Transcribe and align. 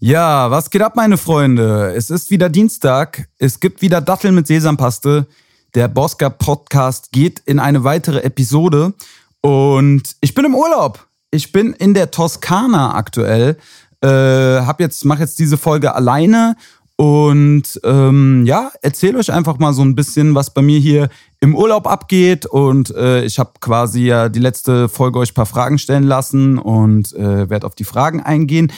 Ja, 0.00 0.48
was 0.52 0.70
geht 0.70 0.80
ab, 0.82 0.94
meine 0.94 1.16
Freunde? 1.16 1.92
Es 1.92 2.08
ist 2.08 2.30
wieder 2.30 2.48
Dienstag. 2.48 3.28
Es 3.40 3.58
gibt 3.58 3.82
wieder 3.82 4.00
Datteln 4.00 4.32
mit 4.32 4.46
Sesampaste. 4.46 5.26
Der 5.74 5.88
Bosca 5.88 6.30
Podcast 6.30 7.10
geht 7.10 7.40
in 7.46 7.58
eine 7.58 7.82
weitere 7.82 8.20
Episode. 8.20 8.94
Und 9.40 10.14
ich 10.20 10.34
bin 10.34 10.44
im 10.44 10.54
Urlaub. 10.54 11.04
Ich 11.32 11.50
bin 11.50 11.72
in 11.72 11.94
der 11.94 12.12
Toskana 12.12 12.94
aktuell. 12.94 13.56
Äh, 14.00 14.06
hab 14.08 14.78
jetzt, 14.78 15.04
mach 15.04 15.18
jetzt 15.18 15.40
diese 15.40 15.58
Folge 15.58 15.92
alleine 15.92 16.56
und 17.00 17.80
ähm, 17.84 18.44
ja, 18.44 18.72
erzähle 18.82 19.18
euch 19.18 19.32
einfach 19.32 19.60
mal 19.60 19.72
so 19.72 19.82
ein 19.82 19.94
bisschen, 19.94 20.34
was 20.34 20.52
bei 20.52 20.62
mir 20.62 20.80
hier 20.80 21.10
im 21.38 21.54
Urlaub 21.54 21.86
abgeht. 21.86 22.44
Und 22.44 22.90
äh, 22.90 23.22
ich 23.24 23.38
habe 23.38 23.52
quasi 23.60 24.02
ja 24.02 24.28
die 24.28 24.40
letzte 24.40 24.88
Folge 24.88 25.20
euch 25.20 25.30
ein 25.30 25.34
paar 25.34 25.46
Fragen 25.46 25.78
stellen 25.78 26.02
lassen 26.02 26.58
und 26.58 27.14
äh, 27.14 27.48
werde 27.48 27.68
auf 27.68 27.76
die 27.76 27.84
Fragen 27.84 28.20
eingehen. 28.20 28.72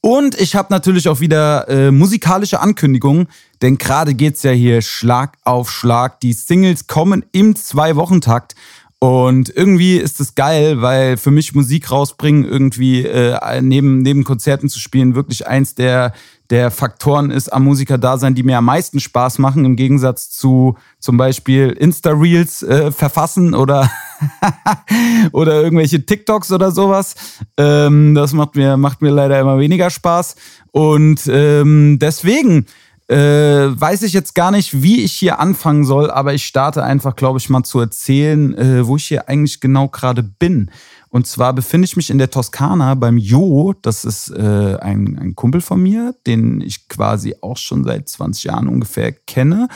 Und 0.00 0.40
ich 0.40 0.56
habe 0.56 0.68
natürlich 0.70 1.06
auch 1.06 1.20
wieder 1.20 1.68
äh, 1.68 1.90
musikalische 1.90 2.60
Ankündigungen, 2.60 3.26
denn 3.60 3.76
gerade 3.76 4.14
geht's 4.14 4.42
ja 4.42 4.52
hier 4.52 4.80
Schlag 4.80 5.36
auf 5.44 5.70
Schlag. 5.70 6.20
Die 6.20 6.32
Singles 6.32 6.86
kommen 6.86 7.26
im 7.32 7.56
Zwei-Wochen-Takt. 7.56 8.54
Und 8.98 9.54
irgendwie 9.54 9.98
ist 9.98 10.20
es 10.20 10.34
geil, 10.34 10.80
weil 10.80 11.18
für 11.18 11.30
mich 11.30 11.54
Musik 11.54 11.90
rausbringen, 11.90 12.46
irgendwie 12.46 13.04
äh, 13.04 13.60
neben, 13.60 14.00
neben 14.00 14.24
Konzerten 14.24 14.70
zu 14.70 14.80
spielen, 14.80 15.14
wirklich 15.14 15.46
eins 15.46 15.74
der, 15.74 16.14
der 16.50 16.70
Faktoren 16.70 17.30
ist 17.30 17.52
am 17.52 17.64
Musiker-Dasein, 17.64 18.34
die 18.34 18.42
mir 18.42 18.58
am 18.58 18.66
meisten 18.66 19.00
Spaß 19.00 19.38
machen, 19.38 19.64
im 19.64 19.76
Gegensatz 19.76 20.30
zu 20.30 20.76
zum 20.98 21.16
Beispiel 21.16 21.70
Insta-Reels 21.70 22.62
äh, 22.62 22.92
verfassen 22.92 23.54
oder, 23.54 23.90
oder 25.32 25.62
irgendwelche 25.62 26.04
TikToks 26.06 26.52
oder 26.52 26.70
sowas. 26.70 27.14
Ähm, 27.56 28.14
das 28.14 28.32
macht 28.32 28.54
mir, 28.56 28.76
macht 28.76 29.02
mir 29.02 29.10
leider 29.10 29.40
immer 29.40 29.58
weniger 29.58 29.90
Spaß. 29.90 30.36
Und 30.70 31.22
ähm, 31.28 31.98
deswegen 32.00 32.66
äh, 33.08 33.16
weiß 33.16 34.02
ich 34.02 34.12
jetzt 34.12 34.34
gar 34.34 34.50
nicht, 34.50 34.82
wie 34.82 35.02
ich 35.02 35.12
hier 35.12 35.38
anfangen 35.38 35.84
soll, 35.84 36.10
aber 36.10 36.34
ich 36.34 36.44
starte 36.44 36.82
einfach, 36.82 37.14
glaube 37.14 37.38
ich, 37.38 37.48
mal 37.48 37.62
zu 37.62 37.78
erzählen, 37.78 38.54
äh, 38.54 38.86
wo 38.86 38.96
ich 38.96 39.06
hier 39.06 39.28
eigentlich 39.28 39.60
genau 39.60 39.88
gerade 39.88 40.22
bin. 40.22 40.70
Und 41.08 41.26
zwar 41.26 41.52
befinde 41.52 41.86
ich 41.86 41.96
mich 41.96 42.10
in 42.10 42.18
der 42.18 42.30
Toskana 42.30 42.94
beim 42.94 43.16
Jo. 43.16 43.74
Das 43.80 44.04
ist 44.04 44.30
äh, 44.30 44.76
ein, 44.80 45.18
ein 45.18 45.34
Kumpel 45.36 45.60
von 45.60 45.82
mir, 45.82 46.14
den 46.26 46.60
ich 46.60 46.88
quasi 46.88 47.36
auch 47.40 47.56
schon 47.56 47.84
seit 47.84 48.08
20 48.08 48.44
Jahren 48.44 48.68
ungefähr 48.68 49.12
kenne. 49.12 49.68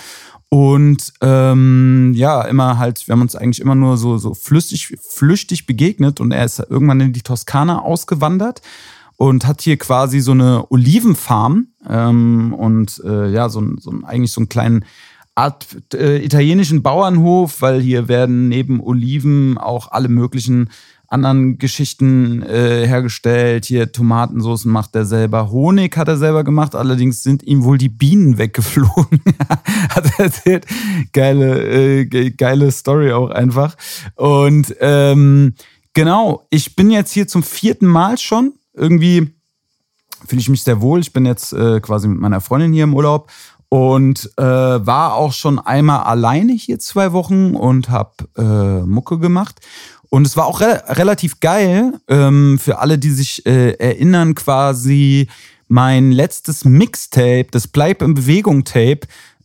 Und 0.48 1.12
ähm, 1.20 2.12
ja, 2.16 2.42
immer 2.42 2.78
halt, 2.78 3.06
wir 3.06 3.12
haben 3.12 3.22
uns 3.22 3.36
eigentlich 3.36 3.60
immer 3.60 3.76
nur 3.76 3.96
so, 3.96 4.18
so 4.18 4.34
flüchtig, 4.34 4.98
flüchtig 5.00 5.64
begegnet 5.66 6.20
und 6.20 6.32
er 6.32 6.44
ist 6.44 6.58
irgendwann 6.58 7.00
in 7.00 7.12
die 7.12 7.22
Toskana 7.22 7.80
ausgewandert 7.80 8.60
und 9.20 9.46
hat 9.46 9.60
hier 9.60 9.76
quasi 9.76 10.20
so 10.20 10.32
eine 10.32 10.64
Olivenfarm 10.70 11.66
ähm, 11.86 12.54
und 12.54 13.02
äh, 13.04 13.30
ja, 13.30 13.50
so, 13.50 13.62
so 13.78 13.92
eigentlich 14.02 14.32
so 14.32 14.40
einen 14.40 14.48
kleinen 14.48 14.86
Art 15.34 15.66
äh, 15.92 16.24
italienischen 16.24 16.82
Bauernhof, 16.82 17.60
weil 17.60 17.82
hier 17.82 18.08
werden 18.08 18.48
neben 18.48 18.80
Oliven 18.80 19.58
auch 19.58 19.92
alle 19.92 20.08
möglichen 20.08 20.70
anderen 21.06 21.58
Geschichten 21.58 22.40
äh, 22.40 22.86
hergestellt. 22.86 23.66
Hier 23.66 23.92
Tomatensoßen 23.92 24.72
macht 24.72 24.96
er 24.96 25.04
selber, 25.04 25.50
Honig 25.50 25.98
hat 25.98 26.08
er 26.08 26.16
selber 26.16 26.42
gemacht, 26.42 26.74
allerdings 26.74 27.22
sind 27.22 27.42
ihm 27.42 27.62
wohl 27.62 27.76
die 27.76 27.90
Bienen 27.90 28.38
weggeflogen. 28.38 29.20
hat 29.90 30.06
er 30.16 30.24
erzählt. 30.24 30.64
Geile, 31.12 31.62
äh, 31.68 32.30
geile 32.30 32.70
Story 32.70 33.12
auch 33.12 33.28
einfach. 33.28 33.76
Und 34.14 34.74
ähm, 34.80 35.56
genau, 35.92 36.46
ich 36.48 36.74
bin 36.74 36.90
jetzt 36.90 37.12
hier 37.12 37.28
zum 37.28 37.42
vierten 37.42 37.86
Mal 37.86 38.16
schon 38.16 38.54
irgendwie 38.80 39.34
fühle 40.26 40.40
ich 40.40 40.48
mich 40.48 40.62
sehr 40.62 40.80
wohl. 40.80 41.00
Ich 41.00 41.12
bin 41.12 41.26
jetzt 41.26 41.52
äh, 41.52 41.80
quasi 41.80 42.08
mit 42.08 42.18
meiner 42.18 42.40
Freundin 42.40 42.72
hier 42.72 42.84
im 42.84 42.94
Urlaub 42.94 43.30
und 43.68 44.30
äh, 44.36 44.42
war 44.42 45.14
auch 45.14 45.32
schon 45.32 45.58
einmal 45.58 46.00
alleine 46.00 46.52
hier 46.52 46.78
zwei 46.78 47.12
Wochen 47.12 47.54
und 47.54 47.88
habe 47.88 48.12
äh, 48.36 48.86
Mucke 48.86 49.18
gemacht. 49.18 49.60
Und 50.10 50.26
es 50.26 50.36
war 50.36 50.46
auch 50.46 50.60
re 50.60 50.82
relativ 50.88 51.38
geil 51.38 51.92
ähm, 52.08 52.58
für 52.58 52.78
alle, 52.78 52.98
die 52.98 53.10
sich 53.10 53.46
äh, 53.46 53.74
erinnern, 53.74 54.34
quasi 54.34 55.28
mein 55.68 56.10
letztes 56.10 56.64
Mixtape, 56.64 57.46
das 57.52 57.68
Bleib 57.68 58.02
in 58.02 58.14
Bewegung 58.14 58.64
Tape, 58.64 59.02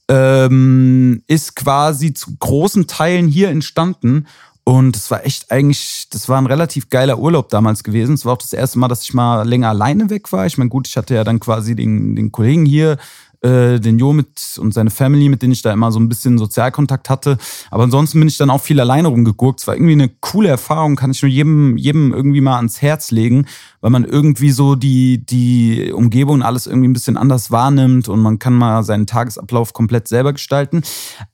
ähm, 0.08 1.22
ist 1.28 1.56
quasi 1.56 2.14
zu 2.14 2.36
großen 2.38 2.88
Teilen 2.88 3.28
hier 3.28 3.50
entstanden. 3.50 4.26
Und 4.68 4.96
es 4.96 5.12
war 5.12 5.24
echt 5.24 5.52
eigentlich, 5.52 6.08
das 6.10 6.28
war 6.28 6.40
ein 6.40 6.48
relativ 6.48 6.90
geiler 6.90 7.20
Urlaub 7.20 7.50
damals 7.50 7.84
gewesen. 7.84 8.16
Es 8.16 8.26
war 8.26 8.34
auch 8.34 8.40
das 8.40 8.52
erste 8.52 8.80
Mal, 8.80 8.88
dass 8.88 9.04
ich 9.04 9.14
mal 9.14 9.48
länger 9.48 9.70
alleine 9.70 10.10
weg 10.10 10.32
war. 10.32 10.48
Ich 10.48 10.58
meine, 10.58 10.72
gut, 10.72 10.88
ich 10.88 10.98
hatte 10.98 11.14
ja 11.14 11.24
dann 11.24 11.40
quasi 11.40 11.76
den, 11.76 12.16
den 12.16 12.32
Kollegen 12.32 12.66
hier, 12.66 12.98
äh, 13.42 13.80
den 13.80 14.00
Jo 14.00 14.12
mit 14.12 14.58
und 14.58 14.74
seine 14.74 14.90
Family, 14.90 15.30
mit 15.30 15.44
denen 15.44 15.54
ich 15.54 15.62
da 15.62 15.72
immer 15.72 15.92
so 15.92 16.00
ein 16.00 16.10
bisschen 16.10 16.40
Sozialkontakt 16.40 17.12
hatte. 17.12 17.38
Aber 17.70 17.84
ansonsten 17.84 18.18
bin 18.18 18.28
ich 18.28 18.38
dann 18.38 18.50
auch 18.50 18.62
viel 18.62 18.80
alleine 18.80 19.08
rumgeguckt. 19.08 19.60
Es 19.60 19.68
war 19.68 19.76
irgendwie 19.76 19.94
eine 19.94 20.10
coole 20.10 20.50
Erfahrung, 20.50 20.96
kann 20.96 21.12
ich 21.12 21.22
nur 21.22 21.30
jedem, 21.30 21.78
jedem 21.78 22.12
irgendwie 22.12 22.42
mal 22.42 22.56
ans 22.56 22.82
Herz 22.82 23.12
legen, 23.12 23.46
weil 23.82 23.92
man 23.92 24.04
irgendwie 24.04 24.50
so 24.50 24.74
die, 24.74 25.24
die 25.24 25.92
Umgebung 25.94 26.42
alles 26.42 26.66
irgendwie 26.66 26.88
ein 26.88 26.94
bisschen 26.94 27.18
anders 27.18 27.52
wahrnimmt 27.52 28.10
und 28.10 28.20
man 28.20 28.40
kann 28.40 28.56
mal 28.56 28.82
seinen 28.82 29.06
Tagesablauf 29.06 29.74
komplett 29.74 30.08
selber 30.08 30.34
gestalten. 30.34 30.82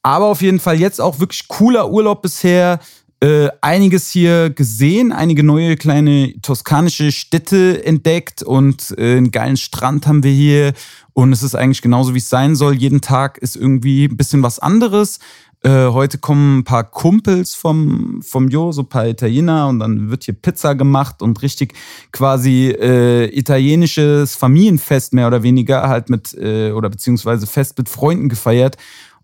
Aber 0.02 0.25
auf 0.25 0.41
jeden 0.41 0.59
Fall 0.59 0.78
jetzt 0.78 1.00
auch 1.00 1.22
wirklich 1.22 1.47
cooler 1.47 1.90
Urlaub 1.90 2.22
bisher 2.22 2.80
äh, 3.22 3.50
einiges 3.62 4.09
hier 4.09 4.50
gesehen, 4.50 5.12
einige 5.12 5.44
neue 5.44 5.76
kleine 5.76 6.34
toskanische 6.42 7.12
Städte 7.12 7.86
entdeckt 7.86 8.42
und 8.42 8.96
äh, 8.98 9.18
einen 9.18 9.32
geilen 9.32 9.58
Strand 9.58 10.08
haben 10.08 10.24
wir 10.24 10.32
hier. 10.32 10.74
Und 11.14 11.32
es 11.32 11.44
ist 11.44 11.56
eigentlich 11.56 11.82
genauso, 11.82 12.14
wie 12.16 12.20
es 12.20 12.30
sein 12.30 12.56
soll. 12.56 12.74
Jeden 12.74 13.02
Tag 13.02 13.38
ist 13.38 13.56
irgendwie 13.56 14.06
ein 14.06 14.18
bisschen 14.18 14.42
was 14.42 14.58
anderes. 14.58 15.20
Äh, 15.64 15.90
heute 15.90 16.18
kommen 16.18 16.59
ein 16.59 16.64
paar 16.64 16.84
Kumpels 16.84 17.54
vom, 17.54 18.24
vom 18.24 18.48
Jo, 18.50 18.72
so 18.72 18.82
ein 18.82 18.90
paar 18.90 19.08
Italiener 19.08 19.68
und 19.68 19.78
dann 19.78 20.09
wird 20.09 20.24
hier 20.24 20.34
Pizza 20.34 20.74
gemacht 20.74 21.22
und 21.22 21.44
richtig 21.44 21.76
quasi 22.12 22.70
äh, 22.70 23.26
italienisches 23.38 24.36
Familienfest 24.36 25.14
mehr 25.14 25.28
oder 25.28 25.44
weniger 25.44 25.88
halt 25.88 26.09
mit, 26.09 26.34
äh, 26.34 26.72
oder 26.72 26.90
beziehungsweise 26.90 27.46
Fest 27.46 27.78
mit 27.78 27.90
Freunden 27.90 28.28
gefeiert. 28.28 28.78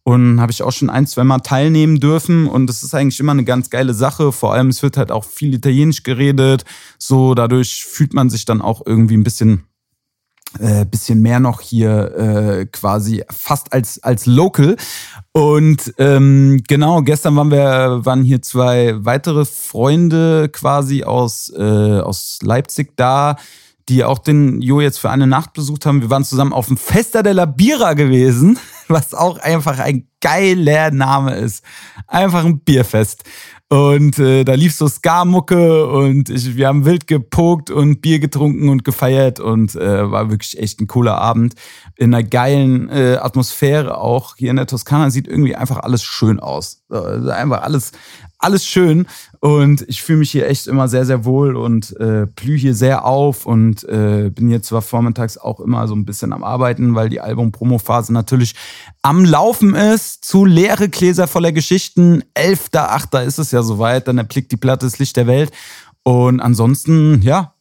Und 0.07 0.40
habe 0.40 0.53
ich 0.53 0.63
auch 0.63 0.72
schon 0.72 0.90
ein, 0.90 1.06
zwei 1.06 1.25
Mal 1.25 1.40
teilnehmen 1.40 2.00
dürfen. 2.00 2.47
Und 2.47 2.68
das 2.68 2.81
ist 2.81 2.95
eigentlich 2.95 3.19
immer 3.19 3.34
eine 3.34 3.44
ganz 3.44 3.69
geile 3.69 3.94
Sache. 3.94 4.31
Vor 4.31 4.53
allem, 4.53 4.69
es 4.69 4.81
wird 4.81 4.95
halt 4.95 5.12
auch 5.12 5.25
viel 5.25 5.53
Italienisch 5.53 6.03
geredet. 6.03 6.63
So, 6.97 7.35
dadurch 7.35 7.84
fühlt 7.84 8.13
man 8.13 8.29
sich 8.29 8.46
dann 8.46 8.62
auch 8.62 8.81
irgendwie 8.85 9.17
ein 9.17 9.25
bisschen, 9.25 9.66
äh, 10.59 10.85
bisschen 10.85 11.22
mehr 11.22 11.41
noch 11.41 11.59
hier 11.59 12.16
äh, 12.16 12.66
quasi 12.67 13.25
fast 13.29 13.73
als, 13.73 14.01
als 14.01 14.25
Local. 14.25 14.78
Und 15.34 15.94
ähm, 15.97 16.63
genau, 16.66 17.01
gestern 17.01 17.35
waren 17.35 17.51
wir, 17.51 18.06
waren 18.06 18.23
hier 18.23 18.41
zwei 18.41 19.03
weitere 19.03 19.44
Freunde 19.44 20.47
quasi 20.47 21.03
aus, 21.03 21.51
äh, 21.53 22.00
aus 22.00 22.40
Leipzig 22.41 22.96
da 22.96 23.35
die 23.90 24.03
auch 24.03 24.19
den 24.19 24.62
Jo 24.62 24.81
jetzt 24.81 24.97
für 24.97 25.09
eine 25.09 25.28
Nacht 25.28 25.53
besucht 25.53 25.85
haben. 25.85 26.01
Wir 26.01 26.09
waren 26.09 26.25
zusammen 26.25 26.51
auf 26.51 26.67
dem 26.67 26.75
Festa 26.75 27.23
della 27.23 27.46
Bira 27.46 27.94
gewesen. 27.94 28.59
was 28.89 29.13
auch 29.13 29.37
einfach 29.39 29.79
ein 29.79 30.07
geiler 30.21 30.91
Name 30.91 31.35
ist. 31.35 31.63
Einfach 32.07 32.45
ein 32.45 32.59
Bierfest. 32.59 33.23
Und 33.69 34.17
äh, 34.17 34.45
da 34.45 34.53
lief 34.53 34.73
so 34.73 34.87
Ska-Mucke 34.87 35.87
und 35.87 36.29
ich, 36.29 36.55
wir 36.55 36.67
haben 36.67 36.85
wild 36.85 37.05
gepokt 37.05 37.69
und 37.69 37.99
Bier 37.99 38.19
getrunken 38.19 38.69
und 38.69 38.85
gefeiert 38.85 39.41
und 39.41 39.75
äh, 39.75 40.09
war 40.09 40.29
wirklich 40.29 40.57
echt 40.57 40.79
ein 40.79 40.87
cooler 40.87 41.17
Abend. 41.17 41.55
In 41.97 42.13
einer 42.13 42.23
geilen 42.23 42.87
äh, 42.87 43.17
Atmosphäre 43.21 43.97
auch. 43.97 44.37
Hier 44.37 44.51
in 44.51 44.55
der 44.55 44.67
Toskana 44.67 45.09
sieht 45.09 45.27
irgendwie 45.27 45.55
einfach 45.55 45.79
alles 45.79 46.01
schön 46.01 46.39
aus. 46.39 46.83
Also 46.89 47.29
einfach 47.29 47.61
alles, 47.61 47.91
alles 48.39 48.65
schön 48.65 49.05
und 49.39 49.85
ich 49.87 50.01
fühle 50.01 50.19
mich 50.19 50.31
hier 50.31 50.47
echt 50.47 50.65
immer 50.65 50.87
sehr, 50.87 51.05
sehr 51.05 51.23
wohl 51.23 51.55
und 51.55 51.95
äh, 51.99 52.25
blühe 52.25 52.57
hier 52.57 52.73
sehr 52.73 53.05
auf 53.05 53.45
und 53.45 53.83
äh, 53.83 54.31
bin 54.33 54.49
jetzt 54.49 54.67
zwar 54.67 54.81
vormittags 54.81 55.37
auch 55.37 55.59
immer 55.59 55.87
so 55.87 55.95
ein 55.95 56.05
bisschen 56.05 56.34
am 56.34 56.43
Arbeiten, 56.43 56.95
weil 56.95 57.09
die 57.09 57.22
Album-Promo-Phase 57.22 58.11
natürlich 58.11 58.55
am 59.03 59.23
Laufen 59.25 59.75
ist. 59.75 60.25
Zu 60.25 60.45
leere 60.45 60.89
Gläser 60.89 61.28
voller 61.28 61.51
Geschichten. 61.51 62.23
11.8. 62.35 63.23
ist 63.25 63.37
es 63.37 63.51
ja 63.51 63.61
soweit, 63.61 64.07
dann 64.07 64.17
erblickt 64.17 64.51
die 64.51 64.57
Platte 64.57 64.87
das 64.87 64.97
Licht 64.97 65.17
der 65.17 65.28
Welt. 65.28 65.51
Und 66.01 66.40
ansonsten, 66.40 67.22
ja, 67.22 67.53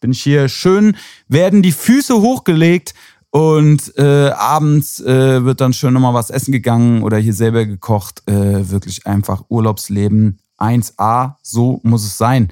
bin 0.00 0.12
ich 0.12 0.22
hier 0.22 0.48
schön, 0.48 0.96
werden 1.28 1.62
die 1.62 1.72
Füße 1.72 2.14
hochgelegt 2.14 2.94
und 3.30 3.96
äh, 3.96 4.30
abends 4.30 5.00
äh, 5.00 5.44
wird 5.44 5.60
dann 5.60 5.72
schön 5.72 5.92
nochmal 5.94 6.14
was 6.14 6.30
essen 6.30 6.52
gegangen 6.52 7.02
oder 7.02 7.18
hier 7.18 7.34
selber 7.34 7.66
gekocht. 7.66 8.22
Äh, 8.26 8.70
wirklich 8.70 9.06
einfach 9.06 9.44
Urlaubsleben 9.48 10.38
1A, 10.62 11.34
so 11.42 11.80
muss 11.82 12.04
es 12.04 12.16
sein. 12.16 12.50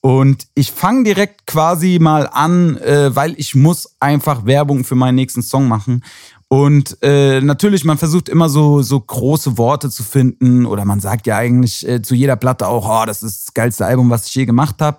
Und 0.00 0.46
ich 0.54 0.72
fange 0.72 1.04
direkt 1.04 1.46
quasi 1.46 1.98
mal 2.00 2.28
an, 2.32 2.78
äh, 2.78 3.14
weil 3.14 3.34
ich 3.36 3.54
muss 3.54 3.96
einfach 4.00 4.46
Werbung 4.46 4.84
für 4.84 4.94
meinen 4.94 5.16
nächsten 5.16 5.42
Song 5.42 5.68
machen. 5.68 6.02
Und 6.48 6.96
äh, 7.02 7.40
natürlich, 7.40 7.84
man 7.84 7.98
versucht 7.98 8.28
immer 8.28 8.48
so, 8.48 8.82
so 8.82 8.98
große 8.98 9.58
Worte 9.58 9.90
zu 9.90 10.02
finden 10.02 10.66
oder 10.66 10.84
man 10.84 11.00
sagt 11.00 11.26
ja 11.26 11.36
eigentlich 11.36 11.86
äh, 11.86 12.02
zu 12.02 12.14
jeder 12.14 12.36
Platte 12.36 12.66
auch, 12.66 13.02
oh, 13.02 13.06
das 13.06 13.22
ist 13.22 13.46
das 13.48 13.54
geilste 13.54 13.86
Album, 13.86 14.10
was 14.10 14.26
ich 14.26 14.34
je 14.34 14.46
gemacht 14.46 14.80
habe 14.80 14.98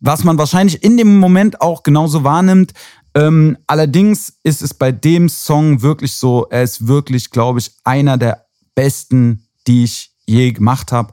was 0.00 0.24
man 0.24 0.38
wahrscheinlich 0.38 0.82
in 0.82 0.96
dem 0.96 1.18
Moment 1.18 1.60
auch 1.60 1.82
genauso 1.82 2.24
wahrnimmt. 2.24 2.72
Ähm, 3.14 3.58
allerdings 3.66 4.34
ist 4.42 4.62
es 4.62 4.74
bei 4.74 4.92
dem 4.92 5.28
Song 5.28 5.82
wirklich 5.82 6.12
so, 6.12 6.46
er 6.50 6.62
ist 6.62 6.86
wirklich, 6.86 7.30
glaube 7.30 7.58
ich, 7.58 7.72
einer 7.84 8.16
der 8.16 8.46
besten, 8.74 9.46
die 9.66 9.84
ich 9.84 10.12
je 10.26 10.52
gemacht 10.52 10.92
habe. 10.92 11.12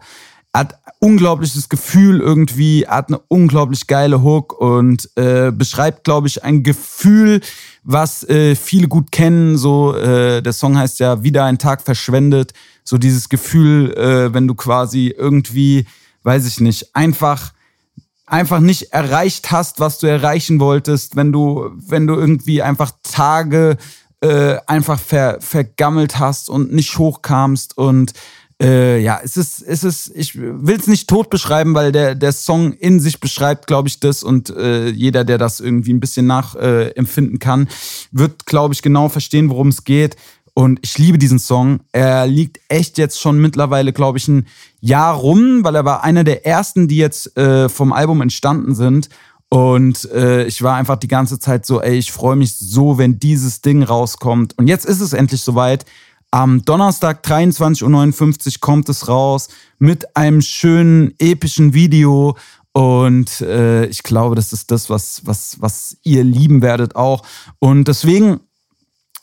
Hat 0.56 0.80
unglaubliches 1.00 1.68
Gefühl 1.68 2.22
irgendwie, 2.22 2.88
hat 2.88 3.10
eine 3.10 3.20
unglaublich 3.28 3.88
geile 3.88 4.24
Hook 4.24 4.58
und 4.60 5.10
äh, 5.18 5.52
beschreibt, 5.52 6.06
glaube 6.06 6.28
ich, 6.28 6.46
ein 6.46 6.64
Gefühl, 6.64 7.42
was 7.84 8.24
äh, 8.30 8.56
viele 8.56 8.88
gut 8.88 9.12
kennen. 9.12 9.58
So, 9.58 9.94
äh, 9.96 10.42
der 10.42 10.54
Song 10.54 10.78
heißt 10.78 11.00
ja 11.00 11.24
Wieder 11.24 11.44
ein 11.44 11.58
Tag 11.58 11.82
verschwendet. 11.82 12.54
So 12.86 12.98
dieses 12.98 13.28
Gefühl, 13.28 13.94
äh, 13.98 14.34
wenn 14.34 14.48
du 14.48 14.56
quasi 14.56 15.14
irgendwie, 15.16 15.86
weiß 16.24 16.48
ich 16.48 16.62
nicht, 16.62 16.96
einfach 16.96 17.52
einfach 18.26 18.60
nicht 18.60 18.94
erreicht 18.94 19.52
hast, 19.52 19.80
was 19.80 20.00
du 20.00 20.08
erreichen 20.08 20.60
wolltest, 20.60 21.16
wenn 21.16 21.32
du, 21.32 21.70
wenn 21.76 22.08
du 22.08 22.16
irgendwie 22.16 22.62
einfach 22.62 22.92
Tage 23.04 23.78
äh, 24.22 24.58
einfach 24.68 25.00
ver, 25.00 25.38
vergammelt 25.42 26.18
hast 26.18 26.50
und 26.50 26.74
nicht 26.74 26.98
hochkamst 26.98 27.78
und 27.78 28.14
äh, 28.62 29.00
ja, 29.00 29.20
es 29.22 29.36
ist, 29.36 29.62
es 29.62 29.84
ist, 29.84 30.12
ich 30.16 30.36
will 30.36 30.78
es 30.80 30.88
nicht 30.88 31.10
tot 31.10 31.30
beschreiben, 31.30 31.74
weil 31.74 31.92
der, 31.92 32.16
der 32.16 32.32
Song 32.32 32.72
in 32.72 33.00
sich 33.00 33.20
beschreibt, 33.20 33.68
glaube 33.68 33.90
ich, 33.90 34.00
das 34.00 34.24
und 34.24 34.50
äh, 34.50 34.88
jeder, 34.88 35.26
der 35.26 35.38
das 35.38 35.60
irgendwie 35.60 35.94
ein 35.94 36.00
bisschen 36.00 36.26
nachempfinden 36.26 37.36
äh, 37.36 37.40
kann, 37.40 37.68
wird, 38.12 38.46
glaube 38.46 38.74
ich, 38.74 38.82
genau 38.82 39.10
verstehen, 39.10 39.50
worum 39.50 39.68
es 39.70 39.84
geht. 39.84 40.16
Und 40.54 40.80
ich 40.84 40.98
liebe 40.98 41.18
diesen 41.18 41.38
Song. 41.38 41.82
Er 41.92 42.28
liegt 42.28 42.62
echt 42.70 42.98
jetzt 42.98 43.20
schon 43.20 43.40
mittlerweile, 43.40 43.92
glaube 43.92 44.20
ich, 44.20 44.30
ein 44.30 44.48
Jahr 44.80 45.16
rum, 45.16 45.66
weil 45.66 45.76
er 45.76 45.84
war 45.84 46.06
einer 46.06 46.24
der 46.24 46.46
ersten, 46.46 46.88
die 46.88 46.96
jetzt 46.96 47.38
äh, 47.38 47.68
vom 47.68 47.92
Album 47.92 48.22
entstanden 48.22 48.74
sind. 48.74 49.10
Und 49.50 50.10
äh, 50.12 50.46
ich 50.46 50.62
war 50.62 50.78
einfach 50.78 50.96
die 50.96 51.10
ganze 51.10 51.40
Zeit 51.40 51.66
so, 51.66 51.82
ey, 51.82 51.98
ich 51.98 52.12
freue 52.14 52.38
mich 52.38 52.58
so, 52.58 52.98
wenn 52.98 53.20
dieses 53.20 53.60
Ding 53.62 53.84
rauskommt. 53.84 54.58
Und 54.58 54.68
jetzt 54.68 54.86
ist 54.86 55.02
es 55.02 55.12
endlich 55.12 55.42
soweit. 55.42 55.86
Am 56.36 56.66
Donnerstag 56.66 57.26
23.59 57.26 58.46
Uhr 58.48 58.54
kommt 58.60 58.90
es 58.90 59.08
raus 59.08 59.48
mit 59.80 60.18
einem 60.18 60.42
schönen, 60.42 61.14
epischen 61.18 61.74
Video. 61.74 62.36
Und 62.74 63.40
äh, 63.40 63.86
ich 63.86 64.04
glaube, 64.04 64.36
das 64.36 64.52
ist 64.52 64.70
das, 64.70 64.90
was, 64.90 65.22
was, 65.24 65.62
was 65.62 65.96
ihr 66.04 66.26
lieben 66.26 66.62
werdet 66.62 66.98
auch. 66.98 67.22
Und 67.60 67.88
deswegen, 67.88 68.42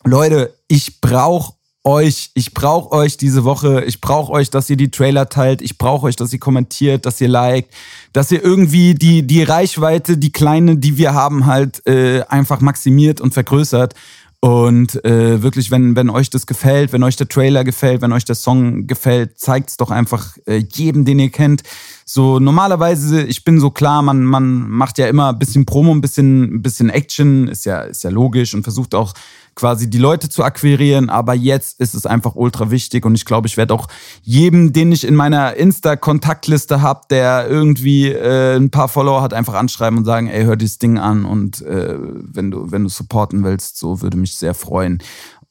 Leute, 0.05 0.55
ich 0.69 1.03
brauche 1.03 1.53
euch, 1.85 2.31
ich 2.33 2.55
brauche 2.55 2.93
euch 2.93 3.19
diese 3.19 3.45
Woche, 3.45 3.85
ich 3.85 4.01
brauche 4.01 4.33
euch, 4.33 4.49
dass 4.49 4.71
ihr 4.71 4.79
die 4.79 4.91
Trailer 4.91 5.29
teilt, 5.29 5.61
ich 5.61 5.77
brauche 5.77 6.07
euch, 6.07 6.17
dass 6.17 6.33
ihr 6.33 6.39
kommentiert, 6.39 7.05
dass 7.05 7.21
ihr 7.21 7.29
liked, 7.29 7.71
dass 8.15 8.31
ihr 8.31 8.43
irgendwie 8.43 8.95
die, 8.95 9.27
die 9.27 9.43
Reichweite, 9.43 10.17
die 10.17 10.33
kleine, 10.33 10.79
die 10.79 10.97
wir 10.97 11.13
haben, 11.13 11.45
halt 11.45 11.87
äh, 11.87 12.23
einfach 12.23 12.61
maximiert 12.61 13.21
und 13.21 13.35
vergrößert. 13.35 13.95
Und 14.45 15.05
äh, 15.05 15.41
wirklich, 15.41 15.71
wenn, 15.71 15.95
wenn 15.95 16.11
euch 16.11 16.29
das 16.29 16.49
gefällt, 16.49 16.93
wenn 16.93 17.05
euch 17.05 17.15
der 17.15 17.29
Trailer 17.29 17.63
gefällt, 17.63 18.03
wenn 18.03 18.11
euch 18.11 18.25
der 18.25 18.35
Song 18.35 18.89
gefällt, 18.89 19.39
zeigt's 19.39 19.77
doch 19.77 19.93
einfach 19.93 20.37
äh, 20.47 20.65
jedem, 20.69 21.05
den 21.05 21.21
ihr 21.21 21.31
kennt. 21.31 21.63
So 22.05 22.41
normalerweise, 22.41 23.23
ich 23.23 23.45
bin 23.45 23.61
so 23.61 23.71
klar, 23.71 24.03
man, 24.03 24.25
man 24.25 24.69
macht 24.69 24.99
ja 24.99 25.07
immer 25.07 25.29
ein 25.29 25.39
bisschen 25.39 25.65
Promo, 25.65 25.93
ein 25.93 26.01
bisschen, 26.01 26.57
ein 26.57 26.61
bisschen 26.61 26.91
Action, 26.91 27.47
ist 27.47 27.67
ja, 27.67 27.83
ist 27.83 28.03
ja 28.03 28.11
logisch 28.11 28.53
und 28.53 28.65
versucht 28.65 28.97
auch 28.97 29.15
quasi 29.55 29.89
die 29.89 29.99
Leute 29.99 30.29
zu 30.29 30.45
akquirieren. 30.45 31.11
Aber 31.11 31.35
jetzt 31.35 31.81
ist 31.81 31.95
es 31.95 32.07
einfach 32.07 32.35
ultra 32.35 32.71
wichtig 32.71 33.05
und 33.05 33.15
ich 33.15 33.25
glaube, 33.25 33.49
ich 33.49 33.57
werde 33.57 33.75
auch 33.75 33.89
jedem, 34.23 34.73
den 34.73 34.93
ich 34.93 35.07
in 35.07 35.15
meiner 35.15 35.55
Insta-Kontaktliste 35.55 36.83
habe, 36.83 37.03
der 37.11 37.49
irgendwie 37.49 38.09
äh, 38.09 38.57
ein 38.57 38.71
paar 38.71 38.89
Follower 38.89 39.23
hat, 39.23 39.35
einfach 39.35 39.55
anschreiben 39.55 39.99
und 39.99 40.05
sagen, 40.05 40.29
ey, 40.29 40.45
hör 40.45 40.57
dieses 40.57 40.79
Ding 40.79 40.99
an 40.99 41.25
und 41.25 41.63
äh, 41.63 41.97
wenn 41.99 42.51
du 42.51 42.71
wenn 42.71 42.85
du 42.85 42.89
supporten 42.89 43.45
willst, 43.45 43.79
so 43.79 44.03
würde 44.03 44.17
mich 44.17 44.37
sehr 44.37 44.55
freuen. 44.55 45.03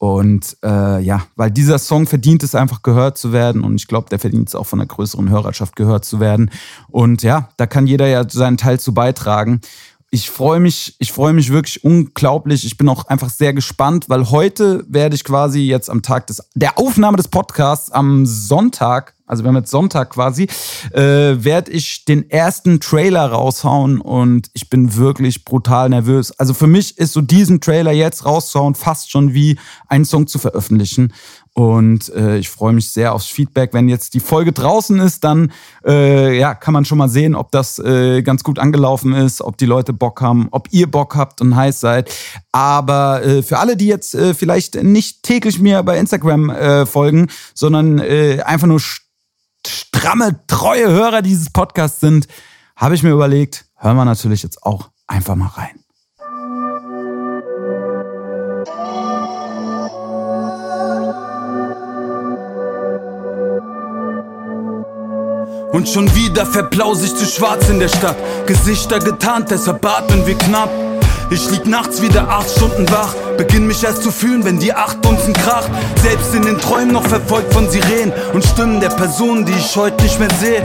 Und 0.02 0.58
äh, 0.64 1.00
ja, 1.00 1.28
weil 1.36 1.52
dieser 1.52 1.78
Song 1.78 2.08
verdient 2.08 2.42
es 2.42 2.56
einfach 2.56 2.82
gehört 2.82 3.20
zu 3.20 3.34
werden 3.34 3.64
und 3.64 3.76
ich 3.76 3.86
glaube, 3.86 4.10
der 4.10 4.18
verdient 4.18 4.48
es 4.48 4.56
auch 4.56 4.66
von 4.66 4.80
einer 4.80 4.88
größeren 4.88 5.30
Hörerschaft 5.30 5.76
gehört 5.76 6.06
zu 6.06 6.20
werden. 6.20 6.50
Und 6.88 7.22
ja, 7.22 7.50
da 7.58 7.68
kann 7.68 7.86
jeder 7.86 8.08
ja 8.08 8.28
seinen 8.28 8.58
Teil 8.58 8.80
zu 8.80 8.96
beitragen 8.96 9.62
ich 10.14 10.30
freue 10.30 10.60
mich, 10.60 10.96
ich 11.00 11.14
freue 11.14 11.32
mich 11.32 11.54
wirklich 11.54 11.86
unglaublich. 11.86 12.66
Ich 12.66 12.78
bin 12.78 12.90
auch 12.90 13.06
einfach 13.06 13.30
sehr 13.30 13.54
gespannt, 13.54 14.10
weil 14.10 14.30
heute 14.30 14.84
werde 14.90 15.16
ich 15.16 15.24
quasi 15.24 15.62
jetzt 15.62 15.90
am 15.90 16.02
Tag 16.02 16.28
des, 16.28 16.44
der 16.54 16.78
Aufnahme 16.78 17.16
des 17.16 17.30
Podcasts 17.30 17.90
am 17.92 18.26
Sonntag, 18.26 19.16
also 19.26 19.46
wir 19.46 19.48
haben 19.48 19.56
jetzt 19.56 19.72
Sonntag 19.72 20.10
quasi, 20.10 20.50
äh, 20.92 21.02
werde 21.02 21.72
ich 21.72 22.04
den 22.04 22.30
ersten 22.30 22.82
Trailer 22.82 23.28
raushauen 23.28 24.02
und 24.02 24.50
ich 24.52 24.70
bin 24.70 24.98
wirklich 24.98 25.46
brutal 25.46 25.88
nervös. 25.88 26.38
Also 26.38 26.54
für 26.54 26.68
mich 26.68 26.98
ist 26.98 27.14
so 27.14 27.22
diesen 27.22 27.62
Trailer 27.62 27.94
jetzt 27.94 28.26
rauszuhauen 28.26 28.76
fast 28.76 29.10
schon 29.10 29.34
wie 29.34 29.58
einen 29.88 30.04
Song 30.04 30.28
zu 30.28 30.40
veröffentlichen. 30.40 31.14
Und 31.54 32.08
äh, 32.16 32.38
ich 32.38 32.50
freue 32.50 32.72
mich 32.72 32.92
sehr 32.92 33.14
aufs 33.14 33.28
Feedback. 33.28 33.74
Wenn 33.74 33.90
jetzt 33.90 34.14
die 34.14 34.22
Folge 34.22 34.54
draußen 34.54 35.00
ist, 35.00 35.26
dann 35.26 35.52
äh, 35.86 36.38
ja, 36.38 36.56
kann 36.56 36.74
man 36.74 36.86
schon 36.86 36.98
mal 36.98 37.10
sehen, 37.10 37.36
ob 37.36 37.52
das 37.52 37.78
äh, 37.78 38.22
ganz 38.22 38.44
gut 38.44 38.58
angelaufen 38.58 39.14
ist, 39.14 39.42
ob 39.42 39.58
die 39.58 39.66
Leute 39.66 39.92
Bock 39.92 40.22
haben, 40.22 40.48
ob 40.52 40.70
ihr 40.72 40.90
Bock 40.90 41.16
habt 41.16 41.42
und 41.42 41.56
heiß 41.56 41.82
seid. 41.82 42.14
Aber 42.54 43.24
äh, 43.24 43.44
für 43.44 43.60
alle, 43.60 43.76
die 43.76 43.88
jetzt 43.88 44.16
äh, 44.16 44.34
vielleicht 44.34 44.76
nicht 44.76 45.24
täglich 45.24 45.60
mir 45.60 45.84
bei 45.84 45.98
Instagram 45.98 46.50
äh, 46.50 46.86
folgen, 46.86 47.28
sondern 47.54 48.00
äh, 48.00 48.42
einfach 48.46 48.68
nur 48.68 48.82
stramme, 49.68 50.40
treue 50.48 50.90
Hörer 50.90 51.22
dieses 51.22 51.50
Podcasts 51.50 52.00
sind, 52.00 52.28
habe 52.78 52.96
ich 52.96 53.04
mir 53.04 53.12
überlegt, 53.12 53.66
hören 53.76 53.98
wir 53.98 54.06
natürlich 54.06 54.42
jetzt 54.42 54.64
auch 54.64 54.90
einfach 55.06 55.36
mal 55.36 55.48
rein. 55.48 55.81
Und 65.72 65.88
schon 65.88 66.14
wieder 66.16 66.46
verblause 66.46 67.06
ich 67.06 67.16
zu 67.16 67.26
schwarz 67.26 67.70
in 67.70 67.80
der 67.80 67.88
Stadt. 67.88 68.18
Gesichter 68.46 69.00
getarnt, 69.00 69.52
deshalb 69.52 69.86
atmen 69.86 70.26
wir 70.28 70.38
knapp. 70.38 70.70
Ich 71.30 71.50
lieg 71.50 71.66
nachts 71.66 72.02
wieder 72.02 72.28
acht 72.28 72.50
Stunden 72.50 72.90
wach. 72.92 73.16
Beginn 73.38 73.66
mich 73.66 73.82
erst 73.82 74.04
zu 74.04 74.12
fühlen, 74.12 74.44
wenn 74.44 74.60
die 74.60 74.74
acht 74.74 74.98
Unzen 75.06 75.34
kracht. 75.34 75.72
Selbst 76.04 76.36
in 76.36 76.42
den 76.42 76.60
Träumen 76.60 76.92
noch 76.92 77.08
verfolgt 77.08 77.54
von 77.54 77.70
Sirenen 77.70 78.12
und 78.34 78.44
Stimmen 78.44 78.82
der 78.82 78.90
Personen, 78.90 79.46
die 79.46 79.54
ich 79.54 79.74
heute 79.78 80.04
nicht 80.04 80.20
mehr 80.20 80.28
sehe. 80.42 80.62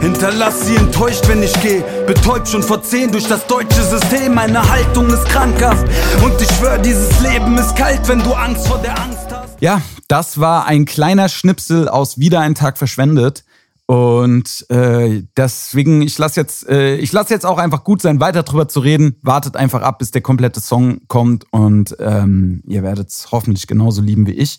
Hinterlass 0.00 0.64
sie 0.64 0.76
enttäuscht, 0.76 1.28
wenn 1.28 1.42
ich 1.42 1.52
gehe. 1.60 1.84
Betäubt 2.06 2.48
schon 2.48 2.62
vor 2.62 2.82
zehn 2.82 3.12
durch 3.12 3.28
das 3.28 3.46
deutsche 3.46 3.82
System. 3.82 4.32
Meine 4.34 4.66
Haltung 4.66 5.08
ist 5.08 5.26
krankhaft. 5.26 5.86
Und 6.24 6.40
ich 6.40 6.48
schwör, 6.56 6.78
dieses 6.78 7.20
Leben 7.20 7.58
ist 7.58 7.76
kalt, 7.76 8.08
wenn 8.08 8.22
du 8.22 8.32
Angst 8.32 8.66
vor 8.66 8.78
der 8.78 8.98
Angst 8.98 9.26
hast. 9.30 9.60
Ja, 9.60 9.82
das 10.06 10.40
war 10.40 10.64
ein 10.64 10.86
kleiner 10.86 11.28
Schnipsel 11.28 11.86
aus 11.86 12.18
Wieder 12.18 12.40
ein 12.40 12.54
Tag 12.54 12.78
verschwendet. 12.78 13.44
Und 13.90 14.66
äh, 14.68 15.22
deswegen, 15.34 16.02
ich 16.02 16.18
lasse 16.18 16.38
jetzt, 16.38 16.68
äh, 16.68 16.96
ich 16.96 17.10
lasse 17.10 17.32
jetzt 17.32 17.46
auch 17.46 17.56
einfach 17.56 17.84
gut 17.84 18.02
sein, 18.02 18.20
weiter 18.20 18.42
drüber 18.42 18.68
zu 18.68 18.80
reden. 18.80 19.16
Wartet 19.22 19.56
einfach 19.56 19.80
ab, 19.80 19.98
bis 19.98 20.10
der 20.10 20.20
komplette 20.20 20.60
Song 20.60 21.00
kommt 21.08 21.46
und 21.52 21.96
ähm, 21.98 22.62
ihr 22.66 22.82
werdet 22.82 23.08
es 23.08 23.32
hoffentlich 23.32 23.66
genauso 23.66 24.02
lieben 24.02 24.26
wie 24.26 24.32
ich. 24.32 24.58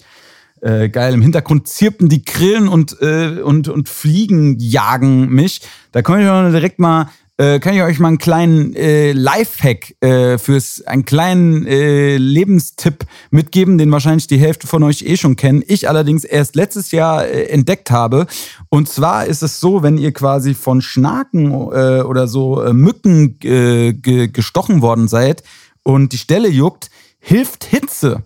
Äh, 0.61 0.89
geil, 0.89 1.13
im 1.13 1.21
Hintergrund 1.21 1.67
zirpen 1.67 2.09
die 2.09 2.25
Grillen 2.25 2.67
und, 2.67 2.99
äh, 3.03 3.39
und, 3.43 3.67
und 3.67 3.87
Fliegen 3.87 4.57
jagen 4.57 5.29
mich. 5.29 5.61
Da 5.91 6.01
komme 6.01 6.21
ich 6.21 6.51
direkt 6.51 6.79
mal 6.79 7.11
äh, 7.39 7.59
kann 7.59 7.73
ich 7.73 7.81
euch 7.81 7.99
mal 7.99 8.09
einen 8.09 8.17
kleinen 8.17 8.75
äh, 8.75 9.13
Lifehack 9.13 9.95
äh, 10.01 10.37
fürs 10.37 10.81
einen 10.85 11.05
kleinen 11.05 11.65
äh, 11.65 12.17
Lebenstipp 12.17 13.05
mitgeben, 13.31 13.77
den 13.77 13.89
wahrscheinlich 13.91 14.27
die 14.27 14.37
Hälfte 14.37 14.67
von 14.67 14.83
euch 14.83 15.03
eh 15.03 15.15
schon 15.15 15.37
kennen. 15.37 15.63
Ich 15.65 15.87
allerdings 15.87 16.25
erst 16.25 16.57
letztes 16.57 16.91
Jahr 16.91 17.25
äh, 17.25 17.45
entdeckt 17.45 17.91
habe. 17.91 18.27
Und 18.67 18.89
zwar 18.89 19.25
ist 19.25 19.41
es 19.41 19.61
so, 19.61 19.83
wenn 19.83 19.97
ihr 19.97 20.11
quasi 20.11 20.53
von 20.53 20.81
Schnaken 20.81 21.51
äh, 21.51 22.01
oder 22.01 22.27
so 22.27 22.61
äh, 22.61 22.73
Mücken 22.73 23.39
äh, 23.41 23.93
gestochen 23.93 24.81
worden 24.81 25.07
seid 25.07 25.43
und 25.83 26.11
die 26.11 26.17
Stelle 26.17 26.49
juckt, 26.49 26.89
hilft 27.19 27.63
Hitze. 27.63 28.23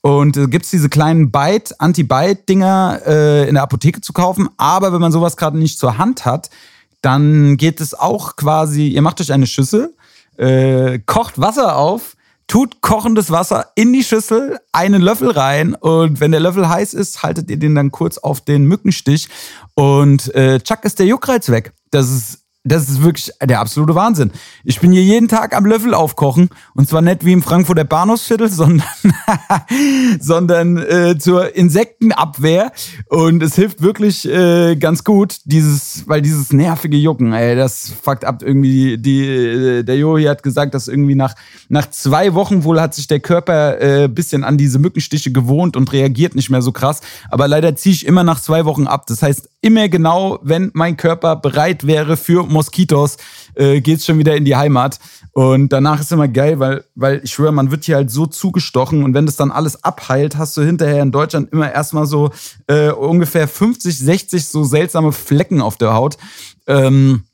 Und 0.00 0.38
äh, 0.38 0.46
gibt's 0.46 0.70
diese 0.70 0.88
kleinen 0.88 1.30
Bite, 1.30 1.74
Anti-Bite-Dinger 1.78 3.00
äh, 3.06 3.48
in 3.48 3.54
der 3.54 3.62
Apotheke 3.62 4.00
zu 4.00 4.14
kaufen. 4.14 4.48
Aber 4.56 4.94
wenn 4.94 5.02
man 5.02 5.12
sowas 5.12 5.36
gerade 5.36 5.58
nicht 5.58 5.78
zur 5.78 5.98
Hand 5.98 6.24
hat, 6.24 6.48
dann 7.04 7.56
geht 7.56 7.80
es 7.80 7.94
auch 7.94 8.36
quasi, 8.36 8.88
ihr 8.88 9.02
macht 9.02 9.20
euch 9.20 9.32
eine 9.32 9.46
Schüssel, 9.46 9.94
äh, 10.36 10.98
kocht 11.00 11.40
Wasser 11.40 11.76
auf, 11.76 12.16
tut 12.46 12.80
kochendes 12.80 13.30
Wasser 13.30 13.68
in 13.74 13.92
die 13.92 14.04
Schüssel, 14.04 14.58
einen 14.72 15.02
Löffel 15.02 15.30
rein 15.30 15.74
und 15.74 16.20
wenn 16.20 16.30
der 16.30 16.40
Löffel 16.40 16.68
heiß 16.68 16.94
ist, 16.94 17.22
haltet 17.22 17.50
ihr 17.50 17.58
den 17.58 17.74
dann 17.74 17.90
kurz 17.90 18.18
auf 18.18 18.40
den 18.40 18.66
Mückenstich 18.66 19.28
und 19.74 20.34
äh, 20.34 20.60
tschack 20.60 20.84
ist 20.84 20.98
der 20.98 21.06
Juckreiz 21.06 21.48
weg. 21.48 21.72
Das 21.90 22.10
ist 22.10 22.43
das 22.66 22.88
ist 22.88 23.02
wirklich 23.02 23.30
der 23.42 23.60
absolute 23.60 23.94
Wahnsinn. 23.94 24.32
Ich 24.64 24.80
bin 24.80 24.90
hier 24.90 25.02
jeden 25.02 25.28
Tag 25.28 25.54
am 25.54 25.66
Löffel 25.66 25.92
aufkochen 25.92 26.48
und 26.74 26.88
zwar 26.88 27.02
nicht 27.02 27.22
wie 27.24 27.32
im 27.32 27.42
Frankfurter 27.42 27.84
Bahnhofsviertel, 27.84 28.48
sondern, 28.50 28.86
sondern 30.18 30.78
äh, 30.78 31.18
zur 31.18 31.54
Insektenabwehr 31.54 32.72
und 33.08 33.42
es 33.42 33.54
hilft 33.54 33.82
wirklich 33.82 34.26
äh, 34.26 34.76
ganz 34.76 35.04
gut, 35.04 35.40
dieses, 35.44 36.08
weil 36.08 36.22
dieses 36.22 36.54
nervige 36.54 36.96
Jucken, 36.96 37.34
ey, 37.34 37.54
das 37.54 37.92
fuckt 38.02 38.24
ab 38.24 38.42
irgendwie. 38.42 38.96
Die, 38.96 39.26
äh, 39.26 39.82
der 39.82 39.98
Johi 39.98 40.24
hat 40.24 40.42
gesagt, 40.42 40.72
dass 40.72 40.88
irgendwie 40.88 41.16
nach, 41.16 41.34
nach 41.68 41.90
zwei 41.90 42.32
Wochen 42.32 42.64
wohl 42.64 42.80
hat 42.80 42.94
sich 42.94 43.06
der 43.06 43.20
Körper 43.20 43.78
äh, 43.80 44.08
bisschen 44.08 44.42
an 44.42 44.56
diese 44.56 44.78
Mückenstiche 44.78 45.32
gewohnt 45.32 45.76
und 45.76 45.92
reagiert 45.92 46.34
nicht 46.34 46.48
mehr 46.48 46.62
so 46.62 46.72
krass, 46.72 47.02
aber 47.30 47.46
leider 47.46 47.76
ziehe 47.76 47.94
ich 47.94 48.06
immer 48.06 48.24
nach 48.24 48.40
zwei 48.40 48.64
Wochen 48.64 48.86
ab. 48.86 49.04
Das 49.06 49.22
heißt, 49.22 49.50
immer 49.60 49.88
genau, 49.88 50.38
wenn 50.42 50.70
mein 50.74 50.96
Körper 50.96 51.36
bereit 51.36 51.86
wäre 51.86 52.16
für 52.16 52.53
Moskitos, 52.54 53.18
äh, 53.54 53.82
geht's 53.82 54.06
schon 54.06 54.18
wieder 54.18 54.34
in 54.34 54.46
die 54.46 54.56
Heimat. 54.56 54.98
Und 55.32 55.70
danach 55.70 56.00
ist 56.00 56.12
immer 56.12 56.28
geil, 56.28 56.60
weil, 56.60 56.84
weil 56.94 57.20
ich 57.24 57.32
schwöre, 57.32 57.52
man 57.52 57.70
wird 57.70 57.84
hier 57.84 57.96
halt 57.96 58.10
so 58.10 58.24
zugestochen 58.26 59.02
und 59.02 59.14
wenn 59.14 59.26
das 59.26 59.36
dann 59.36 59.50
alles 59.50 59.82
abheilt, 59.84 60.36
hast 60.38 60.56
du 60.56 60.62
hinterher 60.62 61.02
in 61.02 61.12
Deutschland 61.12 61.52
immer 61.52 61.72
erstmal 61.72 62.06
so 62.06 62.30
äh, 62.68 62.90
ungefähr 62.90 63.48
50, 63.48 63.98
60 63.98 64.46
so 64.46 64.64
seltsame 64.64 65.12
Flecken 65.12 65.60
auf 65.60 65.76
der 65.76 65.92
Haut. 65.92 66.16
Ähm, 66.66 67.24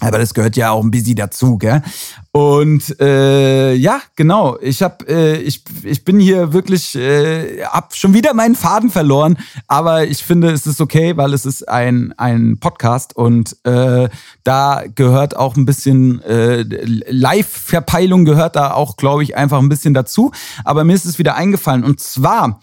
aber 0.00 0.18
das 0.18 0.32
gehört 0.32 0.56
ja 0.56 0.70
auch 0.70 0.82
ein 0.82 0.90
bisschen 0.90 1.16
dazu, 1.16 1.58
gell? 1.58 1.82
Und 2.30 3.00
äh, 3.00 3.74
ja, 3.74 4.00
genau. 4.14 4.56
Ich 4.60 4.82
hab, 4.82 5.08
äh, 5.08 5.38
ich, 5.38 5.64
ich 5.82 6.04
bin 6.04 6.20
hier 6.20 6.52
wirklich, 6.52 6.94
äh, 6.94 7.64
hab 7.64 7.96
schon 7.96 8.14
wieder 8.14 8.32
meinen 8.32 8.54
Faden 8.54 8.90
verloren. 8.90 9.38
Aber 9.66 10.06
ich 10.06 10.22
finde, 10.22 10.52
es 10.52 10.66
ist 10.66 10.80
okay, 10.80 11.16
weil 11.16 11.34
es 11.34 11.44
ist 11.44 11.68
ein 11.68 12.14
ein 12.16 12.58
Podcast 12.60 13.16
und 13.16 13.56
äh, 13.64 14.08
da 14.44 14.84
gehört 14.94 15.36
auch 15.36 15.56
ein 15.56 15.64
bisschen 15.64 16.22
äh, 16.22 16.62
Live-Verpeilung 16.62 18.24
gehört 18.24 18.56
da 18.56 18.72
auch, 18.72 18.96
glaube 18.96 19.22
ich, 19.24 19.36
einfach 19.36 19.58
ein 19.58 19.68
bisschen 19.68 19.94
dazu. 19.94 20.30
Aber 20.64 20.84
mir 20.84 20.94
ist 20.94 21.06
es 21.06 21.18
wieder 21.18 21.34
eingefallen 21.34 21.84
und 21.84 22.00
zwar 22.00 22.60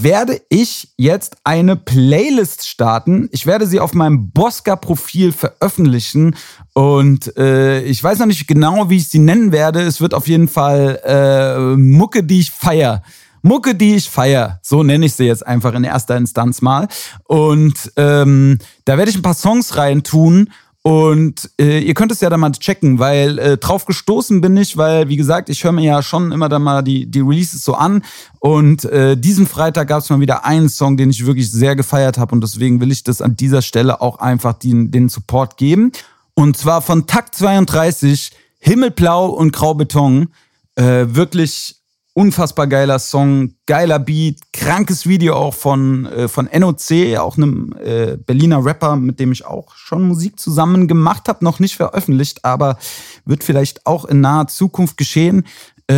werde 0.00 0.40
ich 0.48 0.88
jetzt 0.96 1.36
eine 1.44 1.76
Playlist 1.76 2.66
starten. 2.66 3.28
Ich 3.32 3.46
werde 3.46 3.66
sie 3.66 3.80
auf 3.80 3.94
meinem 3.94 4.30
Bosca-Profil 4.30 5.32
veröffentlichen. 5.32 6.36
Und 6.72 7.36
äh, 7.36 7.82
ich 7.82 8.02
weiß 8.02 8.18
noch 8.18 8.26
nicht 8.26 8.46
genau, 8.46 8.90
wie 8.90 8.96
ich 8.96 9.08
sie 9.08 9.18
nennen 9.18 9.52
werde. 9.52 9.82
Es 9.82 10.00
wird 10.00 10.14
auf 10.14 10.28
jeden 10.28 10.48
Fall 10.48 11.00
äh, 11.04 11.76
Mucke, 11.76 12.24
die 12.24 12.40
ich 12.40 12.50
feier. 12.50 13.02
Mucke, 13.42 13.74
die 13.74 13.96
ich 13.96 14.08
feier. 14.08 14.58
So 14.62 14.82
nenne 14.82 15.04
ich 15.06 15.14
sie 15.14 15.26
jetzt 15.26 15.46
einfach 15.46 15.74
in 15.74 15.84
erster 15.84 16.16
Instanz 16.16 16.62
mal. 16.62 16.88
Und 17.24 17.92
ähm, 17.96 18.58
da 18.86 18.96
werde 18.96 19.10
ich 19.10 19.16
ein 19.16 19.22
paar 19.22 19.34
Songs 19.34 19.76
reintun 19.76 20.50
und 20.86 21.50
äh, 21.58 21.78
ihr 21.78 21.94
könnt 21.94 22.12
es 22.12 22.20
ja 22.20 22.28
dann 22.28 22.40
mal 22.40 22.52
checken, 22.52 22.98
weil 22.98 23.38
äh, 23.38 23.56
drauf 23.56 23.86
gestoßen 23.86 24.42
bin 24.42 24.54
ich, 24.58 24.76
weil, 24.76 25.08
wie 25.08 25.16
gesagt, 25.16 25.48
ich 25.48 25.64
höre 25.64 25.72
mir 25.72 25.82
ja 25.82 26.02
schon 26.02 26.30
immer 26.30 26.50
dann 26.50 26.62
mal 26.62 26.82
die, 26.82 27.06
die 27.06 27.20
Releases 27.20 27.64
so 27.64 27.72
an. 27.72 28.04
Und 28.38 28.84
äh, 28.84 29.16
diesen 29.16 29.46
Freitag 29.46 29.88
gab 29.88 30.02
es 30.02 30.10
mal 30.10 30.20
wieder 30.20 30.44
einen 30.44 30.68
Song, 30.68 30.98
den 30.98 31.08
ich 31.08 31.24
wirklich 31.24 31.50
sehr 31.50 31.74
gefeiert 31.74 32.18
habe. 32.18 32.34
Und 32.34 32.42
deswegen 32.42 32.82
will 32.82 32.92
ich 32.92 33.02
das 33.02 33.22
an 33.22 33.34
dieser 33.34 33.62
Stelle 33.62 34.02
auch 34.02 34.18
einfach 34.18 34.52
den, 34.52 34.90
den 34.90 35.08
Support 35.08 35.56
geben. 35.56 35.90
Und 36.34 36.58
zwar 36.58 36.82
von 36.82 37.06
Takt 37.06 37.34
32, 37.34 38.32
Himmelblau 38.58 39.28
und 39.28 39.54
Graubeton. 39.54 40.28
Äh, 40.74 41.06
wirklich 41.08 41.76
unfassbar 42.14 42.68
geiler 42.68 43.00
Song, 43.00 43.54
geiler 43.66 43.98
Beat, 43.98 44.40
krankes 44.52 45.06
Video 45.06 45.34
auch 45.34 45.52
von, 45.52 46.06
äh, 46.06 46.28
von 46.28 46.48
NOC, 46.56 47.18
auch 47.18 47.36
einem 47.36 47.74
äh, 47.84 48.16
Berliner 48.16 48.64
Rapper, 48.64 48.96
mit 48.96 49.18
dem 49.18 49.32
ich 49.32 49.44
auch 49.44 49.74
schon 49.74 50.06
Musik 50.06 50.38
zusammen 50.38 50.86
gemacht 50.88 51.28
habe, 51.28 51.44
noch 51.44 51.58
nicht 51.58 51.74
veröffentlicht, 51.76 52.44
aber 52.44 52.78
wird 53.24 53.42
vielleicht 53.42 53.84
auch 53.84 54.04
in 54.04 54.20
naher 54.20 54.46
Zukunft 54.46 54.96
geschehen. 54.96 55.44
Äh, 55.88 55.94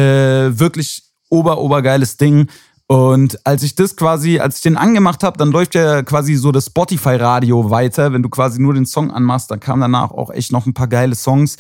wirklich 0.59 1.05
ober, 1.29 1.59
obergeiles 1.59 2.17
Ding. 2.17 2.49
Und 2.89 3.45
als 3.45 3.65
ich 3.65 3.75
das 3.75 3.97
quasi, 3.97 4.39
als 4.39 4.57
ich 4.57 4.63
den 4.63 4.77
angemacht 4.77 5.23
habe, 5.25 5.37
dann 5.39 5.51
läuft 5.51 5.75
ja 5.75 6.03
quasi 6.03 6.37
so 6.37 6.53
das 6.53 6.67
Spotify-Radio 6.67 7.69
weiter. 7.69 8.13
Wenn 8.13 8.23
du 8.23 8.29
quasi 8.29 8.61
nur 8.61 8.75
den 8.75 8.87
Song 8.87 9.11
anmachst, 9.11 9.51
dann 9.51 9.59
kamen 9.61 9.81
danach 9.81 10.13
auch 10.13 10.31
echt 10.31 10.53
noch 10.53 10.67
ein 10.67 10.75
paar 10.75 10.87
geile 10.87 11.17
Songs. 11.17 11.57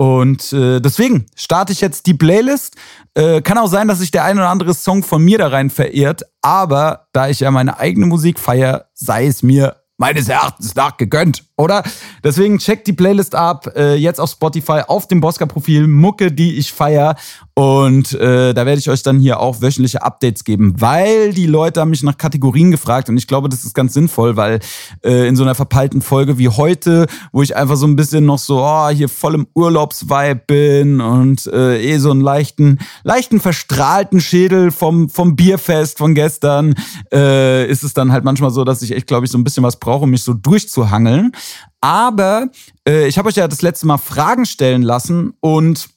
Und 0.00 0.52
äh, 0.52 0.80
deswegen 0.80 1.26
starte 1.34 1.72
ich 1.72 1.80
jetzt 1.80 2.06
die 2.06 2.14
Playlist. 2.14 2.76
Äh, 3.14 3.42
kann 3.42 3.58
auch 3.58 3.66
sein, 3.66 3.88
dass 3.88 3.98
sich 3.98 4.12
der 4.12 4.22
ein 4.22 4.38
oder 4.38 4.48
andere 4.48 4.72
Song 4.72 5.02
von 5.02 5.20
mir 5.20 5.38
da 5.38 5.48
rein 5.48 5.70
verehrt. 5.70 6.22
Aber 6.40 7.08
da 7.12 7.28
ich 7.28 7.40
ja 7.40 7.50
meine 7.50 7.80
eigene 7.80 8.06
Musik 8.06 8.38
feiere, 8.38 8.86
sei 8.94 9.26
es 9.26 9.42
mir 9.42 9.74
meines 9.98 10.28
Erachtens 10.28 10.74
nach 10.76 10.96
gegönnt, 10.96 11.44
oder? 11.56 11.82
Deswegen 12.22 12.58
checkt 12.58 12.86
die 12.86 12.92
Playlist 12.92 13.34
ab, 13.34 13.68
äh, 13.76 13.96
jetzt 13.96 14.20
auf 14.20 14.30
Spotify, 14.30 14.82
auf 14.86 15.08
dem 15.08 15.20
Bosca-Profil, 15.20 15.88
Mucke, 15.88 16.32
die 16.32 16.56
ich 16.56 16.72
feier. 16.72 17.16
Und 17.54 18.12
äh, 18.14 18.54
da 18.54 18.66
werde 18.66 18.78
ich 18.78 18.88
euch 18.88 19.02
dann 19.02 19.18
hier 19.18 19.40
auch 19.40 19.60
wöchentliche 19.60 20.04
Updates 20.04 20.44
geben, 20.44 20.80
weil 20.80 21.32
die 21.34 21.46
Leute 21.46 21.80
haben 21.80 21.90
mich 21.90 22.04
nach 22.04 22.16
Kategorien 22.16 22.70
gefragt 22.70 23.08
und 23.08 23.16
ich 23.16 23.26
glaube, 23.26 23.48
das 23.48 23.64
ist 23.64 23.74
ganz 23.74 23.94
sinnvoll, 23.94 24.36
weil 24.36 24.60
äh, 25.04 25.26
in 25.26 25.34
so 25.34 25.42
einer 25.42 25.56
verpeilten 25.56 26.00
Folge 26.00 26.38
wie 26.38 26.48
heute, 26.48 27.08
wo 27.32 27.42
ich 27.42 27.56
einfach 27.56 27.74
so 27.74 27.88
ein 27.88 27.96
bisschen 27.96 28.24
noch 28.26 28.38
so, 28.38 28.62
oh, 28.62 28.88
hier 28.90 29.08
voll 29.08 29.34
im 29.34 29.48
Urlaubsvibe 29.54 30.40
bin 30.46 31.00
und 31.00 31.48
äh, 31.48 31.82
eh 31.82 31.98
so 31.98 32.12
einen 32.12 32.20
leichten, 32.20 32.78
leichten 33.02 33.40
verstrahlten 33.40 34.20
Schädel 34.20 34.70
vom, 34.70 35.08
vom 35.08 35.34
Bierfest 35.34 35.98
von 35.98 36.14
gestern, 36.14 36.76
äh, 37.12 37.68
ist 37.68 37.82
es 37.82 37.92
dann 37.92 38.12
halt 38.12 38.22
manchmal 38.22 38.50
so, 38.50 38.62
dass 38.62 38.82
ich 38.82 38.92
echt, 38.92 39.08
glaube 39.08 39.26
ich, 39.26 39.32
so 39.32 39.38
ein 39.38 39.42
bisschen 39.42 39.64
was 39.64 39.80
brauche, 39.88 40.04
um 40.04 40.10
mich 40.10 40.22
so 40.22 40.34
durchzuhangeln. 40.34 41.32
Aber 41.80 42.48
äh, 42.86 43.06
ich 43.06 43.18
habe 43.18 43.28
euch 43.28 43.36
ja 43.36 43.48
das 43.48 43.62
letzte 43.62 43.86
Mal 43.86 43.98
Fragen 43.98 44.46
stellen 44.46 44.82
lassen 44.82 45.34
und 45.40 45.88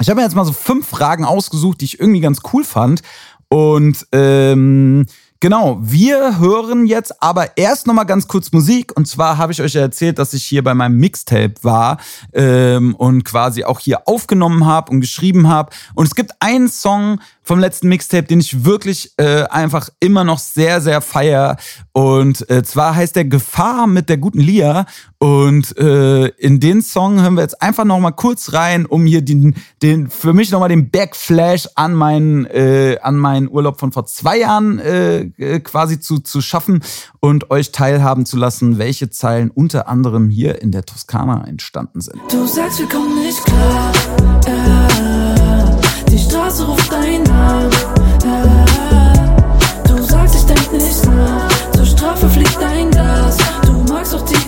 ich 0.00 0.08
habe 0.08 0.16
mir 0.16 0.24
jetzt 0.24 0.34
mal 0.34 0.44
so 0.44 0.52
fünf 0.52 0.88
Fragen 0.88 1.24
ausgesucht, 1.24 1.80
die 1.80 1.84
ich 1.84 2.00
irgendwie 2.00 2.20
ganz 2.20 2.40
cool 2.52 2.64
fand. 2.64 3.02
Und 3.48 4.06
ähm, 4.12 5.06
Genau, 5.42 5.80
wir 5.82 6.38
hören 6.38 6.86
jetzt 6.86 7.20
aber 7.20 7.56
erst 7.56 7.88
nochmal 7.88 8.06
ganz 8.06 8.28
kurz 8.28 8.52
Musik. 8.52 8.96
Und 8.96 9.08
zwar 9.08 9.38
habe 9.38 9.50
ich 9.50 9.60
euch 9.60 9.72
ja 9.72 9.80
erzählt, 9.80 10.20
dass 10.20 10.34
ich 10.34 10.44
hier 10.44 10.62
bei 10.62 10.72
meinem 10.72 10.98
Mixtape 10.98 11.54
war 11.62 11.98
ähm, 12.32 12.94
und 12.94 13.24
quasi 13.24 13.64
auch 13.64 13.80
hier 13.80 14.06
aufgenommen 14.06 14.66
habe 14.66 14.92
und 14.92 15.00
geschrieben 15.00 15.48
habe. 15.48 15.72
Und 15.96 16.06
es 16.06 16.14
gibt 16.14 16.30
einen 16.38 16.68
Song 16.68 17.18
vom 17.42 17.58
letzten 17.58 17.88
Mixtape, 17.88 18.24
den 18.24 18.40
ich 18.40 18.64
wirklich 18.64 19.12
äh, 19.16 19.44
einfach 19.44 19.88
immer 20.00 20.24
noch 20.24 20.38
sehr, 20.38 20.80
sehr 20.80 21.00
feier. 21.00 21.56
Und 21.92 22.48
äh, 22.48 22.62
zwar 22.62 22.94
heißt 22.94 23.16
der 23.16 23.24
Gefahr 23.24 23.86
mit 23.86 24.08
der 24.08 24.16
guten 24.16 24.40
Lia. 24.40 24.86
Und 25.18 25.76
äh, 25.76 26.28
in 26.28 26.60
den 26.60 26.82
Song 26.82 27.20
hören 27.20 27.34
wir 27.34 27.42
jetzt 27.42 27.60
einfach 27.60 27.84
nochmal 27.84 28.12
kurz 28.12 28.52
rein, 28.52 28.86
um 28.86 29.06
hier 29.06 29.22
den, 29.22 29.54
den 29.82 30.08
für 30.08 30.32
mich 30.32 30.50
nochmal 30.50 30.68
den 30.68 30.90
Backflash 30.90 31.68
an 31.74 31.94
meinen, 31.94 32.46
äh, 32.46 32.98
an 33.02 33.16
meinen 33.16 33.48
Urlaub 33.48 33.80
von 33.80 33.92
vor 33.92 34.06
zwei 34.06 34.38
Jahren 34.38 34.78
äh, 34.78 35.20
äh, 35.38 35.60
quasi 35.60 36.00
zu, 36.00 36.20
zu 36.20 36.40
schaffen 36.40 36.82
und 37.20 37.50
euch 37.50 37.72
teilhaben 37.72 38.26
zu 38.26 38.36
lassen, 38.36 38.78
welche 38.78 39.10
Zeilen 39.10 39.50
unter 39.50 39.88
anderem 39.88 40.30
hier 40.30 40.60
in 40.62 40.72
der 40.72 40.84
Toskana 40.84 41.44
entstanden 41.46 42.00
sind. 42.00 42.20
Du 42.30 42.46
sagst, 42.46 42.78
wir 42.78 42.88
kommen 42.88 43.22
nicht 43.22 43.44
klar. 43.44 43.92
Äh, 44.46 45.31
die 46.12 46.18
Straße 46.18 46.64
ruft 46.64 46.92
deinen 46.92 47.22
Namen. 47.24 47.70
Du 49.86 50.02
sagst, 50.02 50.34
ich 50.34 50.44
denk 50.44 50.72
nicht 50.72 51.06
nach. 51.06 51.48
Zur 51.72 51.86
Strafe 51.86 52.28
fliegt 52.28 52.60
dein 52.60 52.90
Gas. 52.90 53.38
Du 53.64 53.72
magst 53.92 54.12
doch 54.12 54.24
die 54.26 54.41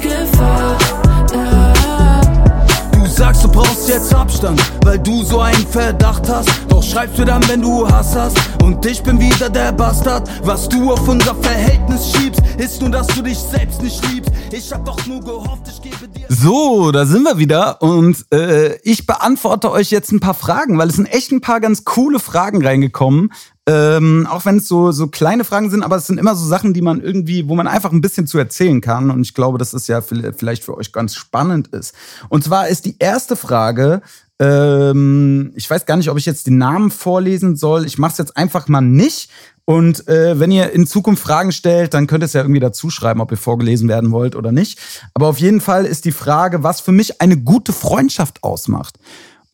brauchst 3.85 3.89
jetzt 3.89 4.15
Abstand, 4.15 4.63
weil 4.85 4.99
du 4.99 5.23
so 5.23 5.41
einen 5.41 5.67
Verdacht 5.67 6.29
hast. 6.29 6.49
Doch 6.69 6.83
schreibst 6.83 7.19
du 7.19 7.25
dann, 7.25 7.47
wenn 7.49 7.61
du 7.61 7.87
Hass 7.87 8.15
hast. 8.15 8.39
Und 8.63 8.85
ich 8.87 9.03
bin 9.03 9.21
wieder 9.21 9.51
der 9.51 9.73
Bastard. 9.73 10.29
Was 10.43 10.69
du 10.69 10.93
auf 10.93 11.07
unser 11.07 11.35
Verhältnis 11.35 12.13
schiebst, 12.13 12.41
ist 12.57 12.81
nur, 12.81 12.91
dass 12.91 13.07
du 13.09 13.23
dich 13.23 13.39
selbst 13.39 13.83
nicht 13.83 14.07
liebst. 14.11 14.33
Ich 14.53 14.73
hab 14.73 14.85
doch 14.85 15.05
nur 15.07 15.21
gehofft, 15.21 15.69
ich 15.69 15.83
gebe 15.83 16.09
dir. 16.09 16.27
So, 16.29 16.93
da 16.93 17.05
sind 17.05 17.25
wir 17.25 17.39
wieder 17.39 17.83
und 17.83 18.25
äh, 18.33 18.77
ich 18.83 19.07
beantworte 19.07 19.71
euch 19.71 19.91
jetzt 19.91 20.13
ein 20.13 20.21
paar 20.21 20.35
Fragen, 20.35 20.79
weil 20.79 20.89
es 20.89 20.97
sind 20.97 21.07
echt 21.07 21.33
ein 21.33 21.41
paar 21.41 21.61
ganz 21.61 21.85
coole 21.85 22.21
Fragen 22.21 22.65
reingekommen. 22.65 23.33
Ähm, 23.67 24.27
auch 24.31 24.45
wenn 24.45 24.59
es 24.59 24.69
so, 24.69 24.93
so 24.93 25.07
kleine 25.07 25.43
Fragen 25.43 25.71
sind, 25.71 25.83
aber 25.83 25.97
es 25.97 26.07
sind 26.07 26.19
immer 26.19 26.35
so 26.35 26.47
Sachen, 26.47 26.75
die 26.75 26.83
man 26.83 27.01
irgendwie, 27.01 27.49
wo 27.49 27.55
man 27.55 27.67
einfach 27.67 27.93
ein 27.93 28.03
bisschen 28.03 28.27
zu 28.27 28.37
erzählen 28.37 28.83
kann. 28.83 29.11
Und 29.11 29.23
ich 29.23 29.33
glaube, 29.33 29.57
dass 29.57 29.73
es 29.73 29.87
ja 29.87 30.03
vielleicht 30.03 30.65
für 30.65 30.77
euch 30.77 30.93
ganz 30.93 31.15
spannend 31.15 31.69
ist. 31.69 31.95
Und 32.29 32.45
zwar 32.45 32.69
ist 32.69 32.85
die 32.85 32.97
erste 32.99 33.37
Frage, 33.37 34.03
ähm, 34.39 35.53
ich 35.55 35.71
weiß 35.71 35.87
gar 35.87 35.97
nicht, 35.97 36.11
ob 36.11 36.19
ich 36.19 36.27
jetzt 36.27 36.47
den 36.47 36.59
Namen 36.59 36.91
vorlesen 36.91 37.57
soll. 37.57 37.87
Ich 37.87 37.99
mache 37.99 38.13
es 38.13 38.19
jetzt 38.19 38.37
einfach 38.37 38.69
mal 38.69 38.83
nicht. 38.83 39.31
Und 39.65 40.07
äh, 40.09 40.39
wenn 40.39 40.51
ihr 40.51 40.73
in 40.73 40.87
Zukunft 40.87 41.23
Fragen 41.23 41.53
stellt, 41.53 41.95
dann 41.95 42.07
könnt 42.07 42.23
ihr 42.23 42.27
es 42.27 42.35
ja 42.35 42.43
irgendwie 42.43 42.61
dazu 42.61 42.91
schreiben, 42.91 43.23
ob 43.23 43.31
ihr 43.31 43.39
vorgelesen 43.39 43.89
werden 43.89 44.11
wollt 44.11 44.37
oder 44.37 44.53
nicht. 44.53 44.79
Aber 45.15 45.29
auf 45.29 45.39
jeden 45.39 45.63
Fall 45.63 45.87
ist 45.87 46.05
die 46.05 46.13
Frage, 46.13 46.63
was 46.63 46.83
für 46.83 46.93
mich 46.93 47.23
eine 47.23 47.39
gute 47.39 47.73
Freundschaft 47.73 48.43
ausmacht. 48.43 48.99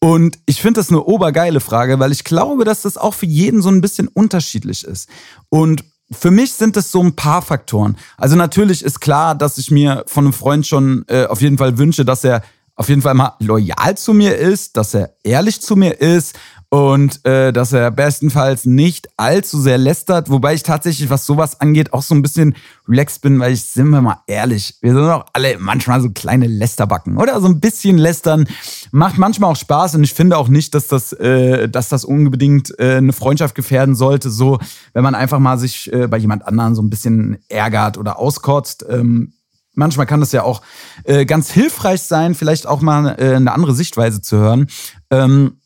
Und 0.01 0.39
ich 0.47 0.63
finde 0.63 0.81
das 0.81 0.89
eine 0.89 1.03
obergeile 1.03 1.61
Frage, 1.61 1.99
weil 1.99 2.11
ich 2.11 2.25
glaube, 2.25 2.65
dass 2.65 2.83
das 2.83 2.97
auch 2.97 3.15
für 3.15 3.27
jeden 3.27 3.61
so 3.61 3.69
ein 3.69 3.83
bisschen 3.83 4.09
unterschiedlich 4.09 4.85
ist. 4.85 5.09
Und 5.51 5.85
für 6.11 6.31
mich 6.31 6.55
sind 6.55 6.77
es 6.77 6.91
so 6.91 7.03
ein 7.03 7.15
paar 7.15 7.43
Faktoren. 7.43 7.97
Also 8.17 8.35
natürlich 8.35 8.83
ist 8.83 9.01
klar, 9.01 9.35
dass 9.35 9.59
ich 9.59 9.71
mir 9.71 10.05
von 10.07 10.25
einem 10.25 10.33
Freund 10.33 10.67
schon 10.67 11.05
äh, 11.09 11.27
auf 11.27 11.43
jeden 11.43 11.59
Fall 11.59 11.79
wünsche, 11.79 12.05
dass 12.05 12.25
er 12.25 12.43
auf 12.75 12.89
jeden 12.89 13.03
Fall 13.03 13.15
mal 13.15 13.35
loyal 13.41 13.97
zu 13.97 14.15
mir 14.15 14.37
ist, 14.37 14.77
dass 14.77 14.95
er 14.95 15.15
ehrlich 15.23 15.61
zu 15.61 15.77
mir 15.77 16.01
ist 16.01 16.35
und 16.71 17.27
äh, 17.27 17.53
dass 17.53 17.73
er 17.73 17.91
bestenfalls 17.91 18.65
nicht 18.65 19.09
allzu 19.17 19.61
sehr 19.61 19.77
lästert, 19.77 20.31
wobei 20.31 20.55
ich 20.55 20.63
tatsächlich, 20.63 21.11
was 21.11 21.27
sowas 21.27 21.61
angeht, 21.61 21.93
auch 21.93 22.03
so 22.03 22.15
ein 22.15 22.23
bisschen 22.23 22.55
relaxed 22.89 23.23
bin, 23.23 23.41
weil 23.41 23.53
ich, 23.53 23.65
sind 23.65 23.89
wir 23.89 24.01
mal 24.01 24.21
ehrlich, 24.29 24.77
wir 24.81 24.95
sind 24.95 25.03
auch 25.03 25.27
alle 25.33 25.59
manchmal 25.59 26.01
so 26.01 26.11
kleine 26.11 26.47
Lästerbacken, 26.47 27.17
oder? 27.17 27.41
So 27.41 27.49
ein 27.49 27.59
bisschen 27.59 27.99
lästern 27.99 28.47
macht 28.93 29.19
manchmal 29.19 29.51
auch 29.51 29.57
Spaß 29.57 29.97
und 29.97 30.05
ich 30.05 30.15
finde 30.15 30.39
auch 30.39 30.47
nicht, 30.47 30.73
dass 30.75 30.87
das, 30.87 31.13
äh, 31.13 31.69
dass 31.69 31.89
das 31.89 32.05
unbedingt 32.05 32.79
äh, 32.79 32.99
eine 32.99 33.13
Freundschaft 33.13 33.57
gefährden 33.57 33.97
sollte, 33.97 34.31
so 34.31 34.61
wenn 34.93 35.03
man 35.03 35.17
einfach 35.17 35.41
mal 35.41 35.59
sich 35.59 35.93
äh, 35.93 36.07
bei 36.07 36.19
jemand 36.19 36.47
anderen 36.47 36.77
so 36.77 36.83
ein 36.83 36.91
bisschen 36.91 37.39
ärgert 37.49 37.99
oder 37.99 38.21
auskotzt. 38.21 38.87
Ähm, 38.89 39.33
manchmal 39.75 40.07
kann 40.07 40.21
das 40.21 40.31
ja 40.31 40.45
auch 40.45 40.63
äh, 41.03 41.27
ganz 41.27 41.51
hilfreich 41.51 42.03
sein, 42.03 42.37
vielleicht 42.37 42.69
auch 42.69 42.81
mal 42.81 43.17
äh, 43.19 43.35
eine 43.35 43.53
andere 43.53 43.75
Sichtweise 43.75 44.23
zu 44.23 44.37
hören. 44.37 44.69
Ähm, 45.11 45.60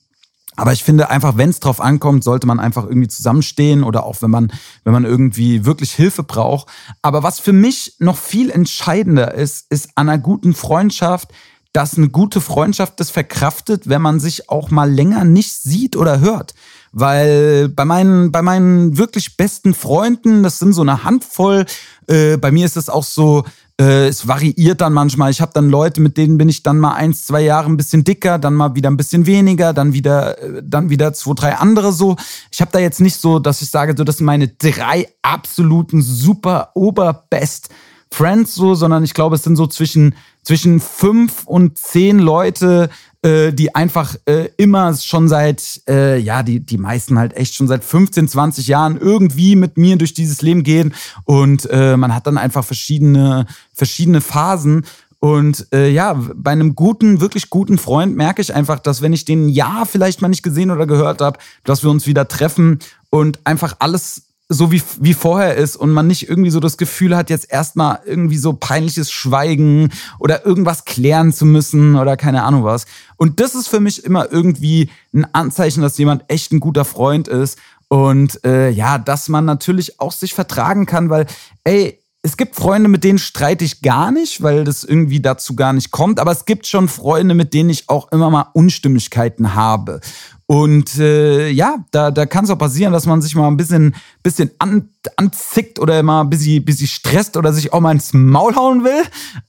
aber 0.57 0.73
ich 0.73 0.85
finde 0.85 1.11
einfach, 1.11 1.37
wenn 1.37 1.51
es 1.51 1.61
drauf 1.61 1.81
ankommt, 1.81 2.23
sollte 2.23 2.47
man 2.47 2.61
einfach 2.61 2.85
irgendwie 2.85 3.09
zusammenstehen 3.09 3.83
oder 3.83 4.05
auch 4.05 4.23
wenn 4.23 4.31
man, 4.31 4.53
wenn 4.85 4.93
man 4.93 5.05
irgendwie 5.05 5.65
wirklich 5.65 5.93
Hilfe 5.93 6.23
braucht. 6.23 6.69
Aber 7.03 7.23
was 7.23 7.41
für 7.41 7.53
mich 7.53 7.97
noch 7.99 8.17
viel 8.17 8.51
entscheidender 8.51 9.35
ist, 9.35 9.67
ist 9.71 9.91
an 9.97 10.09
einer 10.09 10.19
guten 10.19 10.55
Freundschaft, 10.55 11.33
dass 11.73 11.99
eine 11.99 12.09
gute 12.09 12.41
Freundschaft 12.41 13.01
das 13.01 13.11
verkraftet, 13.11 13.89
wenn 13.89 14.01
man 14.01 14.21
sich 14.21 14.49
auch 14.49 14.71
mal 14.71 14.91
länger 14.91 15.25
nicht 15.25 15.53
sieht 15.53 15.97
oder 15.97 16.21
hört. 16.21 16.55
Weil 16.93 17.69
bei 17.69 17.85
meinen, 17.85 18.31
bei 18.31 18.43
meinen 18.43 18.97
wirklich 18.97 19.37
besten 19.37 19.75
Freunden, 19.75 20.45
das 20.45 20.61
sind 20.61 20.73
so 20.73 20.83
eine 20.83 21.03
Handvoll, 21.03 21.67
äh, 22.07 22.37
bei 22.37 22.53
mir 22.53 22.65
ist 22.65 22.77
es 22.77 22.89
auch 22.89 23.03
so, 23.03 23.43
äh, 23.81 24.07
es 24.07 24.29
variiert 24.29 24.81
dann 24.81 24.93
manchmal. 24.93 25.31
Ich 25.31 25.41
habe 25.41 25.53
dann 25.55 25.69
Leute, 25.69 26.01
mit 26.01 26.17
denen 26.17 26.39
bin 26.39 26.49
ich 26.49 26.63
dann 26.63 26.79
mal 26.79 26.95
eins, 26.95 27.25
zwei 27.25 27.41
Jahre 27.41 27.69
ein 27.69 27.77
bisschen 27.77 28.05
dicker, 28.05 28.39
dann 28.39 28.55
mal 28.55 28.75
wieder 28.75 28.91
ein 28.91 28.97
bisschen 28.97 29.27
weniger, 29.27 29.73
dann 29.73 29.93
wieder, 29.93 30.41
äh, 30.43 30.63
dann 30.65 30.91
wieder 30.91 31.13
zwei, 31.13 31.35
drei 31.35 31.55
andere 31.57 31.93
so. 31.93 32.17
Ich 32.51 32.61
habe 32.61 32.71
da 32.73 32.79
jetzt 32.79 33.01
nicht 33.01 33.17
so, 33.17 33.39
dass 33.39 33.63
ich 33.63 33.71
sage, 33.71 33.95
so 33.97 34.05
das 34.05 34.19
sind 34.19 34.27
meine 34.27 34.49
drei 34.49 35.09
absoluten 35.23 36.03
super 36.03 36.71
oberbest 36.75 37.71
Friends 38.11 38.55
so, 38.55 38.77
sondern 38.77 39.03
ich 39.03 39.13
glaube, 39.13 39.35
es 39.35 39.43
sind 39.43 39.57
so 39.57 39.67
zwischen 39.67 40.15
zwischen 40.45 40.79
fünf 40.79 41.45
und 41.47 41.79
zehn 41.79 42.19
Leute, 42.19 42.91
äh, 43.25 43.53
die 43.55 43.75
einfach 43.75 44.17
äh, 44.27 44.51
immer 44.59 44.95
schon 44.95 45.29
seit, 45.29 45.81
äh, 45.89 46.19
ja, 46.19 46.43
die, 46.43 46.61
die 46.61 46.77
meisten 46.77 47.19
halt 47.19 47.35
echt 47.35 47.55
schon 47.55 47.67
seit 47.67 47.83
15, 47.83 48.29
20 48.29 48.67
Jahren 48.67 48.99
irgendwie 48.99 49.57
mit 49.57 49.79
mir 49.79 49.97
durch 49.97 50.13
dieses 50.13 50.43
Leben 50.43 50.63
gehen. 50.63 50.95
Und 51.25 51.67
äh, 51.71 51.97
man 51.97 52.15
hat 52.15 52.27
dann 52.27 52.37
einfach 52.37 52.65
verschiedene, 52.65 53.47
verschiedene 53.73 54.21
Phasen. 54.21 54.85
Und 55.21 55.67
äh, 55.73 55.89
ja, 55.89 56.21
bei 56.35 56.51
einem 56.51 56.75
guten, 56.75 57.23
wirklich 57.23 57.49
guten 57.49 57.79
Freund 57.79 58.15
merke 58.15 58.43
ich 58.43 58.55
einfach, 58.55 58.79
dass 58.79 59.01
wenn 59.01 59.15
ich 59.15 59.25
den 59.25 59.47
ein 59.47 59.49
Jahr 59.49 59.87
vielleicht 59.87 60.21
mal 60.21 60.29
nicht 60.29 60.43
gesehen 60.43 60.71
oder 60.71 60.87
gehört 60.87 61.23
habe, 61.23 61.39
dass 61.65 61.83
wir 61.83 61.91
uns 61.91 62.07
wieder 62.07 62.29
treffen 62.29 62.79
und 63.09 63.41
einfach 63.47 63.77
alles 63.79 64.34
so 64.49 64.71
wie, 64.71 64.83
wie 65.01 65.15
vorher 65.15 65.57
ist 65.57 65.77
und 65.77 65.91
man 65.91 66.07
nicht 66.07 66.29
irgendwie 66.29 66.51
so 66.51 66.61
das 66.61 66.77
Gefühl 66.77 67.17
hat, 67.17 67.31
jetzt 67.31 67.51
erstmal 67.51 68.01
irgendwie 68.05 68.37
so 68.37 68.53
peinliches 68.53 69.11
Schweigen 69.11 69.91
oder 70.19 70.45
irgendwas 70.45 70.85
klären 70.85 71.33
zu 71.33 71.47
müssen 71.47 71.97
oder 71.97 72.17
keine 72.17 72.43
Ahnung 72.43 72.65
was. 72.65 72.85
Und 73.17 73.41
das 73.41 73.55
ist 73.55 73.69
für 73.69 73.81
mich 73.81 74.05
immer 74.05 74.31
irgendwie 74.31 74.91
ein 75.15 75.27
Anzeichen, 75.33 75.81
dass 75.81 75.97
jemand 75.97 76.25
echt 76.29 76.53
ein 76.53 76.61
guter 76.61 76.85
Freund 76.85 77.27
ist. 77.27 77.59
Und 77.89 78.45
äh, 78.45 78.71
ja, 78.71 78.99
dass 78.99 79.29
man 79.29 79.45
natürlich 79.45 80.01
auch 80.01 80.13
sich 80.13 80.35
vertragen 80.35 80.85
kann, 80.85 81.11
weil, 81.11 81.27
ey, 81.65 82.01
es 82.25 82.39
gibt 82.39 82.57
Freunde, 82.57 82.89
mit 82.89 83.05
denen 83.05 83.19
streite 83.19 83.67
ich 83.67 83.83
gar 83.83 84.11
nicht, 84.11 84.43
weil 84.43 84.65
das 84.65 84.83
irgendwie 84.83 85.21
dazu 85.21 85.55
gar 85.55 85.75
nicht 85.75 85.91
kommt. 85.91 86.19
Aber 86.19 86.33
es 86.33 86.47
gibt 86.47 86.67
schon 86.67 86.89
Freunde, 86.89 87.35
mit 87.35 87.53
denen 87.53 87.69
ich 87.69 87.91
auch 87.91 88.11
immer 88.13 88.31
mal 88.31 88.47
Unstimmigkeiten 88.55 89.55
habe. 89.55 90.01
Und 90.47 90.99
äh, 90.99 91.49
ja, 91.49 91.85
da, 91.91 92.11
da 92.11 92.27
kann 92.27 92.45
es 92.45 92.51
auch 92.51 92.59
passieren, 92.59 92.93
dass 92.93 93.07
man 93.07 93.23
sich 93.23 93.35
mal 93.35 93.49
ein 93.49 93.57
bisschen, 93.57 93.95
bisschen 94.23 94.51
an, 94.59 94.91
anzickt 95.17 95.79
oder 95.79 96.03
mal 96.03 96.21
ein 96.21 96.31
bisschen, 96.31 96.65
bisschen 96.65 96.87
stresst 96.87 97.37
oder 97.37 97.53
sich 97.53 97.73
auch 97.73 97.81
mal 97.81 97.93
ins 97.93 98.13
Maul 98.13 98.55
hauen 98.55 98.85
will. 98.85 99.03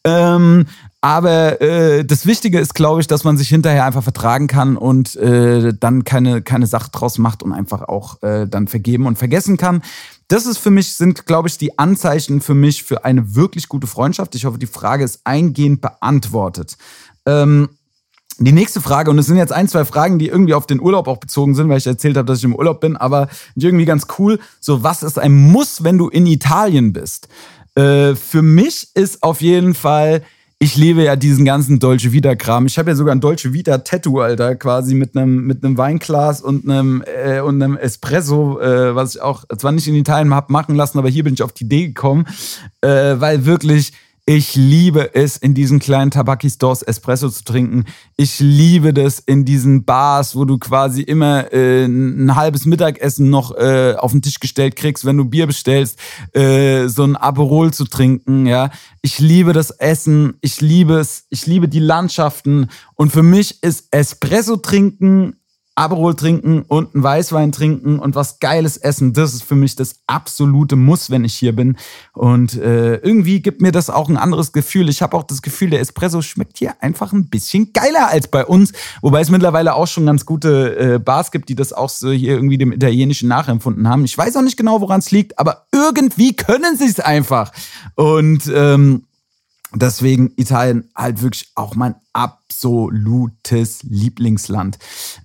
Ähm, 0.06 0.68
aber 1.02 1.62
äh, 1.62 2.06
das 2.06 2.26
Wichtige 2.26 2.60
ist, 2.60 2.74
glaube 2.74 3.02
ich, 3.02 3.08
dass 3.08 3.24
man 3.26 3.38
sich 3.38 3.50
hinterher 3.50 3.86
einfach 3.86 4.04
vertragen 4.04 4.48
kann 4.48 4.78
und 4.78 5.16
äh, 5.18 5.74
dann 5.78 6.04
keine, 6.04 6.42
keine 6.42 6.66
Sache 6.66 6.90
draus 6.92 7.18
macht 7.18 7.44
und 7.44 7.52
einfach 7.52 7.84
auch 7.84 8.24
äh, 8.24 8.48
dann 8.48 8.68
vergeben 8.68 9.06
und 9.06 9.18
vergessen 9.18 9.58
kann. 9.58 9.84
Das 10.30 10.46
ist 10.48 10.58
für 10.58 10.72
mich, 10.72 10.96
sind, 10.96 11.28
glaube 11.28 11.50
ich, 11.50 11.58
die 11.58 11.78
Anzeichen 11.78 12.42
für 12.42 12.56
mich 12.56 12.84
für 12.84 13.06
eine 13.06 13.36
wirklich 13.36 13.68
gute 13.68 13.86
Freundschaft. 13.86 14.34
Ich 14.34 14.46
hoffe, 14.46 14.58
die 14.58 14.66
Frage 14.66 15.04
ist 15.04 15.20
eingehend 15.26 15.82
beantwortet. 15.82 16.78
Ähm, 17.28 17.70
die 18.38 18.52
nächste 18.52 18.82
Frage, 18.82 19.12
und 19.12 19.20
es 19.20 19.28
sind 19.28 19.38
jetzt 19.38 19.54
ein, 19.54 19.68
zwei 19.68 19.86
Fragen, 19.86 20.20
die 20.20 20.28
irgendwie 20.28 20.54
auf 20.54 20.68
den 20.68 20.82
Urlaub 20.82 21.08
auch 21.08 21.18
bezogen 21.18 21.56
sind, 21.56 21.70
weil 21.70 21.78
ich 21.78 21.88
erzählt 21.88 22.18
habe, 22.18 22.26
dass 22.26 22.40
ich 22.40 22.44
im 22.44 22.56
Urlaub 22.56 22.82
bin, 22.82 22.98
aber 22.98 23.30
irgendwie 23.56 23.86
ganz 23.86 24.08
cool. 24.20 24.40
So, 24.60 24.84
was 24.84 25.04
ist 25.04 25.18
ein 25.18 25.34
Muss, 25.34 25.84
wenn 25.84 25.98
du 25.98 26.10
in 26.10 26.26
Italien 26.26 26.94
bist? 26.94 27.28
Äh, 27.76 28.16
für 28.16 28.42
mich 28.42 28.90
ist 28.94 29.24
auf 29.24 29.42
jeden 29.42 29.74
Fall, 29.74 30.22
ich 30.60 30.76
liebe 30.76 31.04
ja 31.04 31.16
diesen 31.16 31.46
ganzen 31.46 31.80
Dolce 31.80 32.12
Vita-Kram. 32.12 32.66
Ich 32.66 32.78
habe 32.78 32.90
ja 32.90 32.96
sogar 32.96 33.14
ein 33.14 33.22
Dolce 33.22 33.54
Vita-Tattoo, 33.54 34.22
Alter, 34.22 34.56
quasi 34.56 34.96
mit 34.96 35.16
einem 35.16 35.46
mit 35.46 35.60
Weinglas 35.62 36.42
und 36.42 36.70
einem, 36.70 37.04
äh, 37.06 37.42
und 37.42 37.62
einem 37.62 37.78
Espresso, 37.78 38.60
äh, 38.60 38.96
was 38.96 39.16
ich 39.16 39.22
auch 39.22 39.44
zwar 39.58 39.72
nicht 39.74 39.88
in 39.88 39.96
Italien 39.96 40.34
habe 40.34 40.52
machen 40.52 40.76
lassen, 40.76 40.98
aber 40.98 41.10
hier 41.10 41.24
bin 41.24 41.34
ich 41.34 41.44
auf 41.44 41.52
die 41.52 41.66
Idee 41.66 41.88
gekommen, 41.88 42.26
äh, 42.82 43.16
weil 43.18 43.46
wirklich 43.46 43.94
ich 44.28 44.56
liebe 44.56 45.14
es, 45.14 45.38
in 45.38 45.54
diesen 45.54 45.78
kleinen 45.78 46.10
Tabaki-Stores 46.10 46.82
Espresso 46.82 47.30
zu 47.30 47.44
trinken. 47.44 47.86
Ich 48.18 48.40
liebe 48.40 48.92
das 48.92 49.20
in 49.20 49.46
diesen 49.46 49.86
Bars, 49.86 50.36
wo 50.36 50.46
du 50.46 50.58
quasi 50.58 51.04
immer 51.04 51.54
äh, 51.54 51.86
ein 51.86 52.36
halbes 52.36 52.66
Mittagessen 52.66 53.30
noch 53.30 53.56
äh, 53.56 53.94
auf 53.96 54.14
den 54.14 54.24
Tisch 54.24 54.40
gestellt 54.40 54.76
kriegst, 54.76 55.06
wenn 55.06 55.18
du 55.18 55.26
Bier 55.26 55.46
bestellst, 55.46 56.00
äh, 56.34 56.88
so 56.88 57.04
ein 57.04 57.16
Aperol 57.16 57.72
zu 57.72 57.86
trinken. 57.86 58.48
Ja, 58.48 58.72
ich 59.04 59.20
liebe 59.20 59.54
das 59.54 59.70
Essen, 59.70 60.34
ich 60.42 60.60
liebe 60.60 60.96
es, 60.96 61.28
ich 61.30 61.46
liebe 61.46 61.68
die 61.68 61.80
Landschaften 61.80 62.70
und 62.96 63.12
für 63.12 63.24
mich 63.24 63.62
ist 63.62 63.90
Espresso 63.92 64.56
trinken 64.56 65.36
Aperol 65.76 66.16
trinken 66.16 66.62
und 66.62 66.96
einen 66.96 67.04
Weißwein 67.04 67.52
trinken 67.52 68.00
und 68.00 68.16
was 68.16 68.40
Geiles 68.40 68.78
essen. 68.78 69.12
Das 69.12 69.34
ist 69.34 69.44
für 69.44 69.56
mich 69.56 69.76
das 69.76 69.98
absolute 70.08 70.78
Muss, 70.78 71.10
wenn 71.10 71.26
ich 71.26 71.36
hier 71.36 71.54
bin. 71.54 71.78
Und 72.14 72.56
äh, 72.56 72.96
irgendwie 72.96 73.42
gibt 73.42 73.62
mir 73.62 73.74
das 73.74 73.90
auch 73.90 74.08
ein 74.08 74.16
anderes 74.16 74.54
Gefühl. 74.54 74.88
Ich 74.88 75.02
habe 75.02 75.18
auch 75.18 75.24
das 75.24 75.42
Gefühl, 75.42 75.72
der 75.72 75.82
Espresso 75.82 76.22
schmeckt 76.22 76.58
hier 76.58 76.82
einfach 76.82 77.12
ein 77.12 77.28
bisschen 77.28 77.74
geiler 77.74 78.08
als 78.08 78.30
bei 78.30 78.46
uns. 78.46 78.72
Wobei 79.02 79.20
es 79.20 79.30
mittlerweile 79.30 79.76
auch 79.76 79.88
schon 79.88 80.06
ganz 80.06 80.26
gute 80.26 80.78
äh, 80.96 81.00
Bars 81.00 81.32
gibt, 81.32 81.50
die 81.50 81.56
das 81.56 81.74
auch 81.74 81.90
so 81.90 82.10
hier 82.10 82.36
irgendwie 82.36 82.58
dem 82.58 82.72
Italienischen 82.72 83.28
nachempfunden 83.28 83.90
haben. 83.90 84.06
Ich 84.06 84.18
weiß 84.18 84.38
auch 84.38 84.44
nicht 84.44 84.58
genau, 84.58 84.80
woran 84.80 85.00
es 85.00 85.12
liegt, 85.12 85.38
aber 85.38 85.66
irgendwie 85.74 86.36
können 86.38 86.78
sie 86.78 86.88
es 86.88 87.02
einfach. 87.02 87.52
Und 87.96 88.50
ähm, 88.54 89.04
Deswegen 89.76 90.32
Italien 90.38 90.90
halt 90.96 91.22
wirklich 91.22 91.52
auch 91.56 91.76
mein 91.76 91.96
absolutes 92.56 93.84
Lieblingsland. 93.84 94.78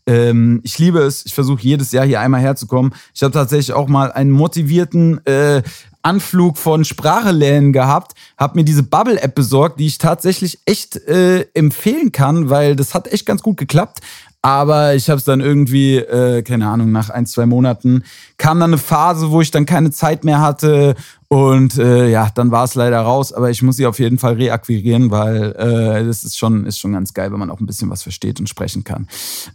Ähm, 0.06 0.60
ich 0.64 0.78
liebe 0.78 1.00
es. 1.00 1.24
Ich 1.26 1.34
versuche 1.34 1.62
jedes 1.62 1.92
Jahr 1.92 2.04
hier 2.04 2.20
einmal 2.20 2.40
herzukommen. 2.40 2.92
Ich 3.14 3.22
habe 3.22 3.32
tatsächlich 3.32 3.72
auch 3.72 3.88
mal 3.88 4.10
einen 4.12 4.30
motivierten 4.30 5.24
äh, 5.26 5.62
Anflug 6.02 6.56
von 6.56 6.84
Sprachelernen 6.84 7.72
gehabt, 7.72 8.12
habe 8.38 8.58
mir 8.58 8.64
diese 8.64 8.82
Bubble-App 8.82 9.34
besorgt, 9.34 9.78
die 9.78 9.86
ich 9.86 9.98
tatsächlich 9.98 10.58
echt 10.64 10.96
äh, 10.96 11.42
empfehlen 11.52 12.10
kann, 12.10 12.48
weil 12.48 12.74
das 12.74 12.94
hat 12.94 13.06
echt 13.12 13.26
ganz 13.26 13.42
gut 13.42 13.58
geklappt. 13.58 14.00
Aber 14.42 14.94
ich 14.94 15.10
habe 15.10 15.18
es 15.18 15.24
dann 15.24 15.40
irgendwie, 15.40 15.96
äh, 15.96 16.42
keine 16.42 16.66
Ahnung, 16.66 16.92
nach 16.92 17.10
ein, 17.10 17.26
zwei 17.26 17.44
Monaten 17.44 18.04
kam 18.38 18.58
dann 18.58 18.70
eine 18.70 18.78
Phase, 18.78 19.30
wo 19.30 19.42
ich 19.42 19.50
dann 19.50 19.66
keine 19.66 19.90
Zeit 19.90 20.24
mehr 20.24 20.40
hatte. 20.40 20.94
Und 21.28 21.76
äh, 21.78 22.08
ja, 22.08 22.30
dann 22.34 22.50
war 22.50 22.64
es 22.64 22.74
leider 22.74 23.00
raus. 23.00 23.34
Aber 23.34 23.50
ich 23.50 23.62
muss 23.62 23.76
sie 23.76 23.86
auf 23.86 23.98
jeden 23.98 24.18
Fall 24.18 24.34
reakquirieren, 24.34 25.10
weil 25.10 25.52
äh, 25.52 26.06
das 26.06 26.24
ist 26.24 26.38
schon, 26.38 26.64
ist 26.64 26.78
schon 26.78 26.94
ganz 26.94 27.12
geil, 27.12 27.32
wenn 27.32 27.38
man 27.38 27.50
auch 27.50 27.60
ein 27.60 27.66
bisschen 27.66 27.90
was 27.90 28.02
versteht 28.02 28.40
und 28.40 28.48
sprechen 28.48 28.82
kann. 28.82 29.08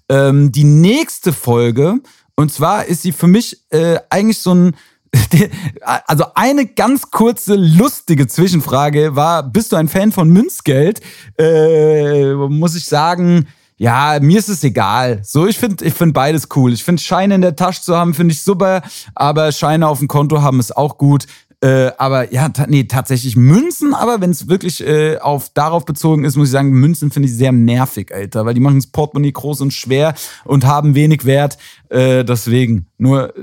Ähm, 0.07 0.51
die 0.51 0.63
nächste 0.63 1.33
Folge, 1.33 1.95
und 2.35 2.53
zwar 2.53 2.85
ist 2.85 3.01
sie 3.01 3.11
für 3.11 3.27
mich 3.27 3.63
äh, 3.71 3.97
eigentlich 4.09 4.39
so 4.39 4.53
ein 4.53 4.75
also 5.81 6.25
eine 6.35 6.65
ganz 6.65 7.09
kurze, 7.09 7.55
lustige 7.55 8.27
Zwischenfrage 8.27 9.15
war, 9.15 9.43
bist 9.43 9.71
du 9.71 9.77
ein 9.77 9.87
Fan 9.87 10.11
von 10.11 10.29
Münzgeld? 10.29 10.99
Äh, 11.39 12.33
muss 12.33 12.75
ich 12.75 12.85
sagen, 12.85 13.47
ja, 13.77 14.19
mir 14.21 14.39
ist 14.39 14.49
es 14.49 14.63
egal. 14.63 15.19
So, 15.23 15.47
ich 15.47 15.57
finde 15.57 15.83
ich 15.85 15.93
find 15.93 16.13
beides 16.13 16.47
cool. 16.55 16.71
Ich 16.73 16.83
finde 16.83 17.01
Scheine 17.01 17.35
in 17.35 17.41
der 17.41 17.55
Tasche 17.55 17.81
zu 17.81 17.95
haben, 17.95 18.13
finde 18.13 18.33
ich 18.33 18.41
super, 18.41 18.81
aber 19.15 19.51
Scheine 19.51 19.87
auf 19.87 19.99
dem 19.99 20.07
Konto 20.07 20.41
haben 20.41 20.59
ist 20.59 20.75
auch 20.75 20.97
gut. 20.97 21.25
Äh, 21.61 21.91
aber 21.97 22.31
ja, 22.33 22.49
ta 22.49 22.67
nee, 22.67 22.83
tatsächlich 22.83 23.35
Münzen, 23.35 23.93
aber 23.93 24.21
wenn 24.21 24.29
es 24.29 24.47
wirklich 24.47 24.85
äh, 24.85 25.17
auf 25.17 25.49
darauf 25.53 25.85
bezogen 25.85 26.23
ist, 26.23 26.35
muss 26.35 26.49
ich 26.49 26.51
sagen, 26.51 26.69
Münzen 26.69 27.11
finde 27.11 27.27
ich 27.27 27.35
sehr 27.35 27.51
nervig, 27.51 28.13
Alter, 28.13 28.45
weil 28.45 28.53
die 28.53 28.59
machen 28.59 28.77
das 28.77 28.87
Portemonnaie 28.87 29.31
groß 29.31 29.61
und 29.61 29.73
schwer 29.73 30.13
und 30.43 30.65
haben 30.65 30.95
wenig 30.95 31.25
Wert. 31.25 31.57
Äh, 31.89 32.23
deswegen 32.23 32.87
nur 32.97 33.33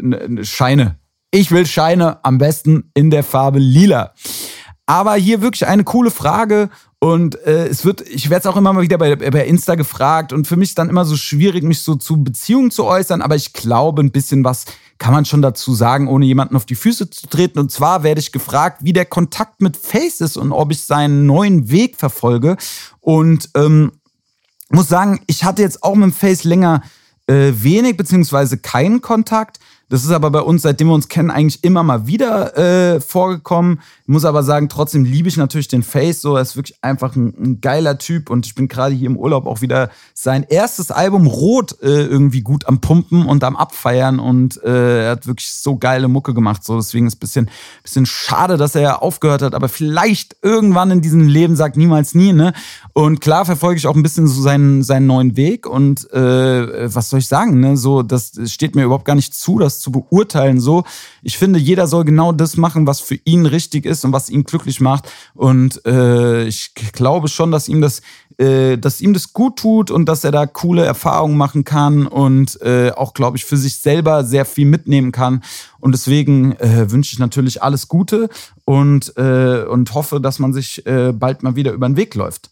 Scheine. 0.42 0.98
Ich 1.30 1.50
will 1.50 1.66
Scheine 1.66 2.22
am 2.24 2.38
besten 2.38 2.90
in 2.94 3.10
der 3.10 3.24
Farbe 3.24 3.58
lila. 3.58 4.12
Aber 4.86 5.14
hier 5.14 5.40
wirklich 5.40 5.66
eine 5.66 5.84
coole 5.84 6.10
Frage 6.10 6.68
Und 7.02 7.34
äh, 7.46 7.66
es 7.66 7.84
wird, 7.84 8.00
ich 8.02 8.30
werde 8.30 8.42
es 8.42 8.46
auch 8.46 8.56
immer 8.56 8.72
mal 8.72 8.82
wieder 8.82 8.96
bei, 8.96 9.16
bei 9.16 9.44
Insta 9.44 9.74
gefragt 9.74 10.32
und 10.32 10.46
für 10.46 10.56
mich 10.56 10.68
ist 10.68 10.78
dann 10.78 10.88
immer 10.88 11.04
so 11.04 11.16
schwierig, 11.16 11.64
mich 11.64 11.80
so 11.80 11.96
zu 11.96 12.22
Beziehungen 12.22 12.70
zu 12.70 12.84
äußern, 12.84 13.22
aber 13.22 13.34
ich 13.34 13.52
glaube, 13.52 14.04
ein 14.04 14.12
bisschen 14.12 14.44
was 14.44 14.66
kann 14.98 15.12
man 15.12 15.24
schon 15.24 15.42
dazu 15.42 15.74
sagen, 15.74 16.06
ohne 16.06 16.26
jemanden 16.26 16.54
auf 16.54 16.64
die 16.64 16.76
Füße 16.76 17.10
zu 17.10 17.26
treten. 17.26 17.58
Und 17.58 17.72
zwar 17.72 18.04
werde 18.04 18.20
ich 18.20 18.30
gefragt, 18.30 18.84
wie 18.84 18.92
der 18.92 19.04
Kontakt 19.04 19.60
mit 19.60 19.76
Face 19.76 20.20
ist 20.20 20.36
und 20.36 20.52
ob 20.52 20.70
ich 20.70 20.84
seinen 20.84 21.26
neuen 21.26 21.72
Weg 21.72 21.96
verfolge. 21.96 22.56
Und 23.00 23.50
ähm, 23.56 23.90
muss 24.68 24.86
sagen, 24.86 25.22
ich 25.26 25.42
hatte 25.42 25.62
jetzt 25.62 25.82
auch 25.82 25.96
mit 25.96 26.14
Face 26.14 26.44
länger 26.44 26.82
äh, 27.26 27.50
wenig 27.52 27.96
beziehungsweise 27.96 28.58
keinen 28.58 29.02
Kontakt. 29.02 29.58
Das 29.92 30.04
ist 30.04 30.10
aber 30.10 30.30
bei 30.30 30.40
uns, 30.40 30.62
seitdem 30.62 30.88
wir 30.88 30.94
uns 30.94 31.08
kennen, 31.08 31.30
eigentlich 31.30 31.62
immer 31.64 31.82
mal 31.82 32.06
wieder 32.06 32.56
äh, 32.56 32.98
vorgekommen. 32.98 33.82
Ich 34.00 34.08
muss 34.08 34.24
aber 34.24 34.42
sagen, 34.42 34.70
trotzdem 34.70 35.04
liebe 35.04 35.28
ich 35.28 35.36
natürlich 35.36 35.68
den 35.68 35.82
Face. 35.82 36.22
So, 36.22 36.34
er 36.34 36.40
ist 36.40 36.56
wirklich 36.56 36.82
einfach 36.82 37.14
ein, 37.14 37.34
ein 37.38 37.60
geiler 37.60 37.98
Typ 37.98 38.30
und 38.30 38.46
ich 38.46 38.54
bin 38.54 38.68
gerade 38.68 38.94
hier 38.94 39.10
im 39.10 39.18
Urlaub 39.18 39.44
auch 39.44 39.60
wieder 39.60 39.90
sein 40.14 40.46
erstes 40.48 40.90
Album 40.90 41.26
Rot 41.26 41.76
äh, 41.82 42.06
irgendwie 42.06 42.40
gut 42.40 42.66
am 42.68 42.80
Pumpen 42.80 43.26
und 43.26 43.44
am 43.44 43.54
Abfeiern 43.54 44.18
und 44.18 44.62
äh, 44.64 45.04
er 45.04 45.10
hat 45.10 45.26
wirklich 45.26 45.52
so 45.52 45.76
geile 45.76 46.08
Mucke 46.08 46.32
gemacht. 46.32 46.64
So, 46.64 46.76
deswegen 46.76 47.06
ist 47.06 47.12
es 47.12 47.16
ein 47.18 47.20
bisschen, 47.20 47.50
bisschen 47.82 48.06
schade, 48.06 48.56
dass 48.56 48.74
er 48.74 49.02
aufgehört 49.02 49.42
hat, 49.42 49.54
aber 49.54 49.68
vielleicht 49.68 50.36
irgendwann 50.40 50.90
in 50.90 51.02
diesem 51.02 51.28
Leben 51.28 51.54
sagt 51.54 51.76
niemals 51.76 52.14
nie, 52.14 52.32
ne? 52.32 52.54
Und 52.94 53.20
klar 53.20 53.44
verfolge 53.44 53.76
ich 53.76 53.86
auch 53.86 53.96
ein 53.96 54.02
bisschen 54.02 54.26
so 54.26 54.40
seinen, 54.40 54.82
seinen 54.82 55.06
neuen 55.06 55.36
Weg 55.36 55.66
und 55.66 56.10
äh, 56.14 56.94
was 56.94 57.10
soll 57.10 57.18
ich 57.18 57.28
sagen, 57.28 57.60
ne? 57.60 57.76
So, 57.76 58.02
das 58.02 58.32
steht 58.46 58.74
mir 58.74 58.84
überhaupt 58.84 59.04
gar 59.04 59.16
nicht 59.16 59.34
zu, 59.34 59.58
das 59.58 59.81
zu 59.82 59.92
beurteilen. 59.92 60.60
So, 60.60 60.84
ich 61.22 61.36
finde, 61.36 61.58
jeder 61.58 61.86
soll 61.86 62.04
genau 62.04 62.32
das 62.32 62.56
machen, 62.56 62.86
was 62.86 63.00
für 63.00 63.18
ihn 63.24 63.44
richtig 63.44 63.84
ist 63.84 64.04
und 64.04 64.12
was 64.12 64.30
ihn 64.30 64.44
glücklich 64.44 64.80
macht. 64.80 65.10
Und 65.34 65.84
äh, 65.84 66.44
ich 66.44 66.74
glaube 66.74 67.28
schon, 67.28 67.50
dass 67.50 67.68
ihm 67.68 67.80
das, 67.80 68.00
äh, 68.38 68.78
dass 68.78 69.00
ihm 69.00 69.12
das 69.12 69.32
gut 69.32 69.58
tut 69.58 69.90
und 69.90 70.06
dass 70.06 70.24
er 70.24 70.30
da 70.30 70.46
coole 70.46 70.84
Erfahrungen 70.84 71.36
machen 71.36 71.64
kann 71.64 72.06
und 72.06 72.60
äh, 72.62 72.92
auch, 72.92 73.12
glaube 73.12 73.36
ich, 73.36 73.44
für 73.44 73.56
sich 73.56 73.78
selber 73.78 74.24
sehr 74.24 74.44
viel 74.44 74.66
mitnehmen 74.66 75.12
kann. 75.12 75.42
Und 75.80 75.92
deswegen 75.92 76.52
äh, 76.52 76.90
wünsche 76.90 77.12
ich 77.12 77.18
natürlich 77.18 77.62
alles 77.62 77.88
Gute 77.88 78.28
und, 78.64 79.16
äh, 79.16 79.64
und 79.64 79.92
hoffe, 79.94 80.20
dass 80.20 80.38
man 80.38 80.52
sich 80.52 80.86
äh, 80.86 81.12
bald 81.12 81.42
mal 81.42 81.56
wieder 81.56 81.72
über 81.72 81.88
den 81.88 81.96
Weg 81.96 82.14
läuft. 82.14 82.50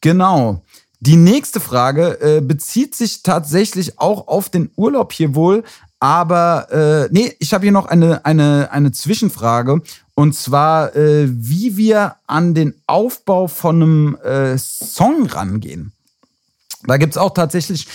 Genau. 0.00 0.62
Die 1.00 1.16
nächste 1.16 1.60
Frage 1.60 2.20
äh, 2.20 2.40
bezieht 2.40 2.94
sich 2.94 3.22
tatsächlich 3.22 4.00
auch 4.00 4.26
auf 4.26 4.48
den 4.48 4.70
Urlaub 4.74 5.12
hier 5.12 5.36
wohl, 5.36 5.62
aber 6.00 6.70
äh, 6.70 7.08
nee, 7.10 7.34
ich 7.38 7.52
habe 7.52 7.64
hier 7.64 7.72
noch 7.72 7.86
eine, 7.86 8.24
eine, 8.24 8.70
eine 8.70 8.92
Zwischenfrage. 8.92 9.82
Und 10.14 10.34
zwar, 10.34 10.94
äh, 10.96 11.28
wie 11.28 11.76
wir 11.76 12.16
an 12.26 12.54
den 12.54 12.74
Aufbau 12.86 13.46
von 13.46 13.82
einem 13.82 14.16
äh, 14.16 14.58
Song 14.58 15.26
rangehen. 15.26 15.92
Da 16.86 16.96
gibt's 16.96 17.16
auch 17.16 17.34
tatsächlich 17.34 17.86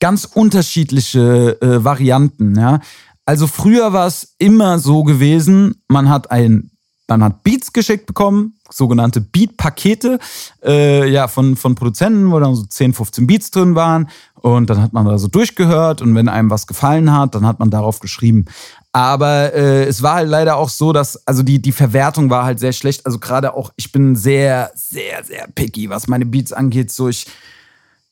ganz 0.00 0.24
unterschiedliche 0.24 1.60
äh, 1.60 1.84
Varianten. 1.84 2.56
Ja? 2.56 2.80
Also 3.24 3.46
früher 3.46 3.92
war 3.92 4.06
es 4.06 4.34
immer 4.38 4.78
so 4.78 5.04
gewesen, 5.04 5.82
man 5.88 6.08
hat 6.08 6.30
ein 6.30 6.70
man 7.08 7.24
hat 7.24 7.42
Beats 7.42 7.72
geschickt 7.72 8.06
bekommen, 8.06 8.58
sogenannte 8.70 9.20
Beat-Pakete, 9.20 10.18
äh, 10.62 11.08
ja, 11.10 11.26
von, 11.26 11.56
von 11.56 11.74
Produzenten, 11.74 12.30
wo 12.30 12.38
dann 12.38 12.54
so 12.54 12.64
10, 12.64 12.92
15 12.92 13.26
Beats 13.26 13.50
drin 13.50 13.74
waren. 13.74 14.08
Und 14.34 14.70
dann 14.70 14.80
hat 14.80 14.92
man 14.92 15.06
da 15.06 15.18
so 15.18 15.26
durchgehört 15.26 16.00
und 16.00 16.14
wenn 16.14 16.28
einem 16.28 16.50
was 16.50 16.66
gefallen 16.66 17.12
hat, 17.12 17.34
dann 17.34 17.44
hat 17.44 17.58
man 17.58 17.70
darauf 17.70 17.98
geschrieben. 17.98 18.44
Aber 18.92 19.52
äh, 19.52 19.84
es 19.84 20.02
war 20.02 20.16
halt 20.16 20.28
leider 20.28 20.56
auch 20.56 20.68
so, 20.68 20.92
dass, 20.92 21.26
also 21.26 21.42
die, 21.42 21.60
die 21.60 21.72
Verwertung 21.72 22.30
war 22.30 22.44
halt 22.44 22.60
sehr 22.60 22.72
schlecht. 22.72 23.04
Also 23.04 23.18
gerade 23.18 23.54
auch, 23.54 23.72
ich 23.76 23.90
bin 23.90 24.14
sehr, 24.14 24.70
sehr, 24.74 25.24
sehr 25.24 25.48
picky, 25.54 25.90
was 25.90 26.08
meine 26.08 26.26
Beats 26.26 26.52
angeht. 26.52 26.92
So, 26.92 27.08
ich, 27.08 27.26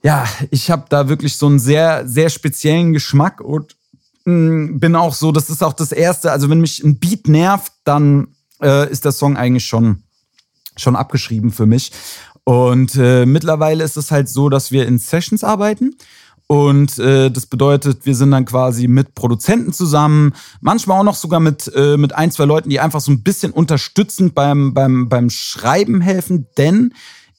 ja, 0.02 0.24
ich 0.50 0.70
habe 0.70 0.86
da 0.88 1.08
wirklich 1.08 1.36
so 1.36 1.46
einen 1.46 1.58
sehr, 1.58 2.08
sehr 2.08 2.28
speziellen 2.28 2.92
Geschmack 2.92 3.40
und 3.40 3.76
mh, 4.24 4.32
mm, 4.32 4.80
bin 4.80 4.96
auch 4.96 5.14
so, 5.14 5.32
das 5.32 5.48
ist 5.48 5.62
auch 5.62 5.72
das 5.74 5.92
Erste. 5.92 6.32
Also 6.32 6.50
wenn 6.50 6.60
mich 6.60 6.82
ein 6.82 6.98
Beat 6.98 7.28
nervt, 7.28 7.72
dann 7.84 8.28
äh, 8.62 8.90
ist 8.90 9.04
der 9.04 9.12
Song 9.12 9.36
eigentlich 9.36 9.66
schon, 9.66 10.02
schon 10.76 10.96
abgeschrieben 10.96 11.50
für 11.50 11.66
mich. 11.66 11.92
Und 12.44 12.94
äh, 12.96 13.26
mittlerweile 13.26 13.82
ist 13.82 13.96
es 13.96 14.10
halt 14.10 14.28
so, 14.28 14.48
dass 14.48 14.70
wir 14.70 14.86
in 14.86 14.98
Sessions 14.98 15.42
arbeiten. 15.42 15.96
Und 16.48 16.98
äh, 17.00 17.28
das 17.28 17.46
bedeutet, 17.46 18.06
wir 18.06 18.14
sind 18.14 18.30
dann 18.30 18.44
quasi 18.44 18.86
mit 18.86 19.16
Produzenten 19.16 19.72
zusammen, 19.72 20.32
manchmal 20.60 21.00
auch 21.00 21.04
noch 21.04 21.16
sogar 21.16 21.40
mit, 21.40 21.70
äh, 21.74 21.96
mit 21.96 22.14
ein, 22.14 22.30
zwei 22.30 22.44
Leuten, 22.44 22.70
die 22.70 22.78
einfach 22.78 23.00
so 23.00 23.10
ein 23.10 23.24
bisschen 23.24 23.50
unterstützend 23.50 24.36
beim, 24.36 24.72
beim, 24.72 25.08
beim 25.08 25.28
Schreiben 25.28 26.00
helfen. 26.00 26.46
Denn 26.56 26.94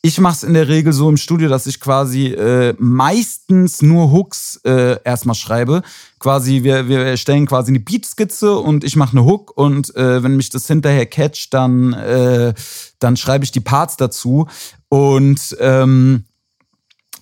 ich 0.08 0.22
mache 0.22 0.36
es 0.36 0.44
in 0.44 0.54
der 0.54 0.70
Regel 0.70 0.94
so 0.94 1.10
im 1.10 1.18
Studio, 1.18 1.50
dass 1.50 1.68
ich 1.68 1.82
quasi 1.82 2.28
äh, 2.28 2.74
meistens 2.80 3.82
nur 3.82 4.12
Hooks 4.14 4.62
äh, 4.64 5.04
erstmal 5.04 5.36
schreibe. 5.36 5.82
Quasi, 6.18 6.64
wir, 6.64 6.88
wir 6.88 7.00
erstellen 7.00 7.46
quasi 7.46 7.72
eine 7.72 7.82
Beatskizze 7.82 8.58
und 8.58 8.86
ich 8.86 8.96
mache 8.96 9.12
eine 9.12 9.26
Hook 9.26 9.52
und 9.58 9.94
äh, 9.98 10.24
wenn 10.24 10.38
mich 10.38 10.50
das 10.50 10.66
hinterher 10.66 11.06
catcht, 11.08 11.54
dann, 11.54 11.92
äh, 11.92 12.54
dann 13.00 13.18
schreibe 13.18 13.44
ich 13.44 13.52
die 13.52 13.60
Parts 13.60 13.98
dazu. 13.98 14.48
Und 14.88 15.58
ähm, 15.60 16.24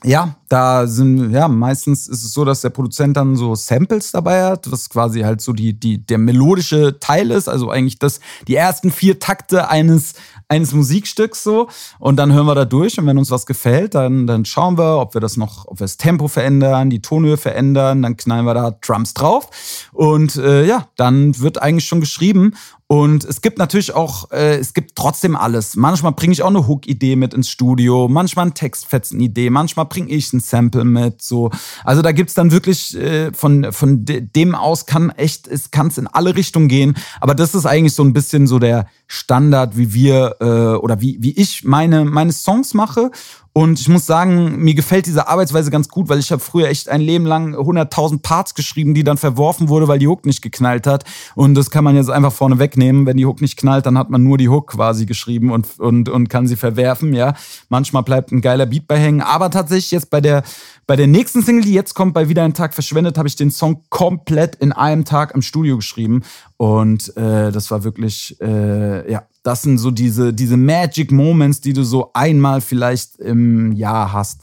ja, 0.04 0.36
da 0.50 0.88
sind, 0.88 1.32
ja, 1.32 1.48
meistens 1.48 2.08
ist 2.08 2.24
es 2.24 2.34
so, 2.34 2.46
dass 2.46 2.62
der 2.62 2.70
Produzent 2.70 3.18
dann 3.18 3.36
so 3.36 3.56
Samples 3.56 4.12
dabei 4.12 4.44
hat, 4.44 4.72
was 4.72 4.90
quasi 4.90 5.22
halt 5.22 5.42
so 5.42 5.54
die, 5.54 5.74
die, 5.74 6.06
der 6.06 6.18
melodische 6.18 7.00
Teil 7.00 7.32
ist, 7.32 7.48
also 7.48 7.70
eigentlich 7.70 7.98
das, 7.98 8.20
die 8.48 8.56
ersten 8.56 8.92
vier 8.92 9.20
Takte 9.20 9.70
eines, 9.70 10.14
eines 10.48 10.74
Musikstücks 10.74 11.44
so. 11.44 11.70
Und 11.98 12.18
dann 12.18 12.34
hören 12.34 12.46
wir 12.46 12.56
da 12.56 12.66
durch 12.66 13.00
und 13.00 13.08
wenn 13.08 13.18
uns 13.18 13.32
was 13.32 13.46
gefällt, 13.46 13.96
dann, 13.96 14.28
dann 14.28 14.46
schauen 14.46 14.78
wir, 14.78 15.00
ob 15.00 15.14
wir 15.14 15.22
das 15.22 15.38
noch, 15.38 15.66
ob 15.66 15.80
wir 15.80 15.86
das 15.86 15.98
Tempo 15.98 16.28
verändern, 16.28 16.90
die 16.90 17.02
Tonhöhe 17.02 17.38
verändern, 17.38 18.02
dann 18.02 18.18
knallen 18.18 18.46
wir 18.46 18.54
da 18.54 18.72
Drums 18.72 19.14
drauf. 19.14 19.50
Und 19.92 20.36
äh, 20.36 20.66
ja, 20.66 20.88
dann 20.98 21.40
wird 21.40 21.62
eigentlich 21.62 21.86
schon 21.86 22.02
geschrieben. 22.02 22.54
Und 22.88 23.24
es 23.26 23.42
gibt 23.42 23.58
natürlich 23.58 23.96
auch, 23.96 24.30
äh, 24.32 24.58
es 24.58 24.76
gibt 24.76 24.96
trotzdem 24.96 25.36
alles. 25.36 25.76
Manchmal 25.76 26.12
bringe 26.12 26.34
ich 26.34 26.44
auch 26.44 26.50
eine 26.50 26.68
Hook-Idee 26.68 27.16
mit 27.16 27.34
ins 27.34 27.50
Studio, 27.50 28.08
manchmal 28.08 28.44
eine 28.44 28.54
Textfetzen-Idee, 28.54 29.50
manchmal 29.50 29.86
bringe 29.86 30.10
ich 30.10 30.32
ein 30.34 30.40
Sample 30.40 30.86
mit. 30.86 31.24
So. 31.24 31.50
Also 31.84 32.04
da 32.04 32.12
gibt's 32.12 32.36
dann 32.36 32.52
wirklich 32.52 32.96
äh, 32.96 33.34
von, 33.34 33.72
von 33.72 34.06
dem 34.06 34.54
aus 34.54 34.86
kann 34.86 35.10
echt, 35.10 35.48
es 35.48 35.72
kann 35.72 35.92
in 35.98 36.06
alle 36.06 36.36
Richtungen 36.36 36.68
gehen. 36.68 36.96
Aber 37.22 37.34
das 37.34 37.56
ist 37.56 37.66
eigentlich 37.66 37.94
so 37.94 38.04
ein 38.04 38.14
bisschen 38.14 38.46
so 38.46 38.60
der 38.60 38.88
Standard, 39.08 39.78
wie 39.78 39.94
wir 39.94 40.36
äh, 40.40 40.78
oder 40.78 41.02
wie, 41.02 41.18
wie 41.22 41.32
ich 41.32 41.64
meine, 41.64 42.06
meine 42.06 42.34
Songs 42.34 42.76
mache. 42.76 43.10
Und 43.58 43.80
ich 43.80 43.88
muss 43.88 44.06
sagen, 44.06 44.58
mir 44.58 44.76
gefällt 44.76 45.06
diese 45.06 45.30
Arbeitsweise 45.30 45.72
ganz 45.72 45.88
gut, 45.88 46.10
weil 46.10 46.20
ich 46.20 46.30
habe 46.30 46.42
früher 46.42 46.68
echt 46.68 46.90
ein 46.90 47.00
Leben 47.00 47.26
lang 47.26 47.56
100.000 47.56 48.22
Parts 48.22 48.54
geschrieben, 48.54 48.94
die 48.94 49.06
dann 49.06 49.16
verworfen 49.16 49.70
wurde, 49.70 49.88
weil 49.88 49.98
die 49.98 50.10
Hook 50.10 50.26
nicht 50.26 50.42
geknallt 50.42 50.86
hat. 50.86 51.06
Und 51.36 51.56
das 51.56 51.72
kann 51.72 51.86
man 51.86 51.96
jetzt 51.96 52.10
einfach 52.10 52.34
vorne 52.34 52.60
wegnehmen. 52.60 53.06
Wenn 53.06 53.16
die 53.16 53.26
Hook 53.26 53.40
nicht 53.40 53.56
knallt, 53.56 53.86
dann 53.86 53.98
hat 53.98 54.10
man 54.10 54.24
nur 54.24 54.38
die 54.38 54.50
Hook 54.50 54.72
quasi 54.72 55.06
geschrieben 55.06 55.54
und, 55.54 55.80
und, 55.80 56.10
und 56.10 56.28
kann 56.28 56.48
sie 56.48 56.58
verwerfen. 56.58 57.14
Ja, 57.14 57.34
manchmal 57.70 58.04
bleibt 58.04 58.34
ein 58.34 58.42
geiler 58.42 58.66
Beat 58.66 58.90
bei 58.90 59.00
hängen. 59.00 59.22
Aber 59.22 59.50
tatsächlich 59.50 59.92
jetzt 59.92 60.10
bei 60.10 60.20
der 60.20 60.44
bei 60.88 60.96
der 60.96 61.08
nächsten 61.08 61.42
Single, 61.42 61.64
die 61.64 61.74
jetzt 61.74 61.96
kommt, 61.96 62.14
bei 62.14 62.30
Wieder 62.30 62.44
ein 62.44 62.54
Tag 62.54 62.74
verschwendet, 62.74 63.18
habe 63.18 63.28
ich 63.28 63.36
den 63.36 63.52
Song 63.52 63.84
komplett 63.90 64.56
in 64.56 64.72
einem 64.72 65.04
Tag 65.04 65.34
im 65.34 65.42
Studio 65.42 65.78
geschrieben. 65.78 66.24
Und 66.58 67.16
äh, 67.18 67.52
das 67.52 67.72
war 67.72 67.84
wirklich, 67.84 68.40
äh, 68.40 69.12
ja, 69.12 69.24
das 69.44 69.64
sind 69.64 69.80
so 69.80 69.92
diese, 69.92 70.34
diese 70.34 70.58
Magic 70.58 71.12
Moments, 71.12 71.62
die 71.62 71.74
du 71.74 71.84
so 71.84 72.12
einmal 72.14 72.62
vielleicht 72.62 73.18
im 73.18 73.72
Jahr 73.72 74.14
hast. 74.14 74.42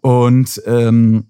Und 0.00 0.60
ähm, 0.66 1.26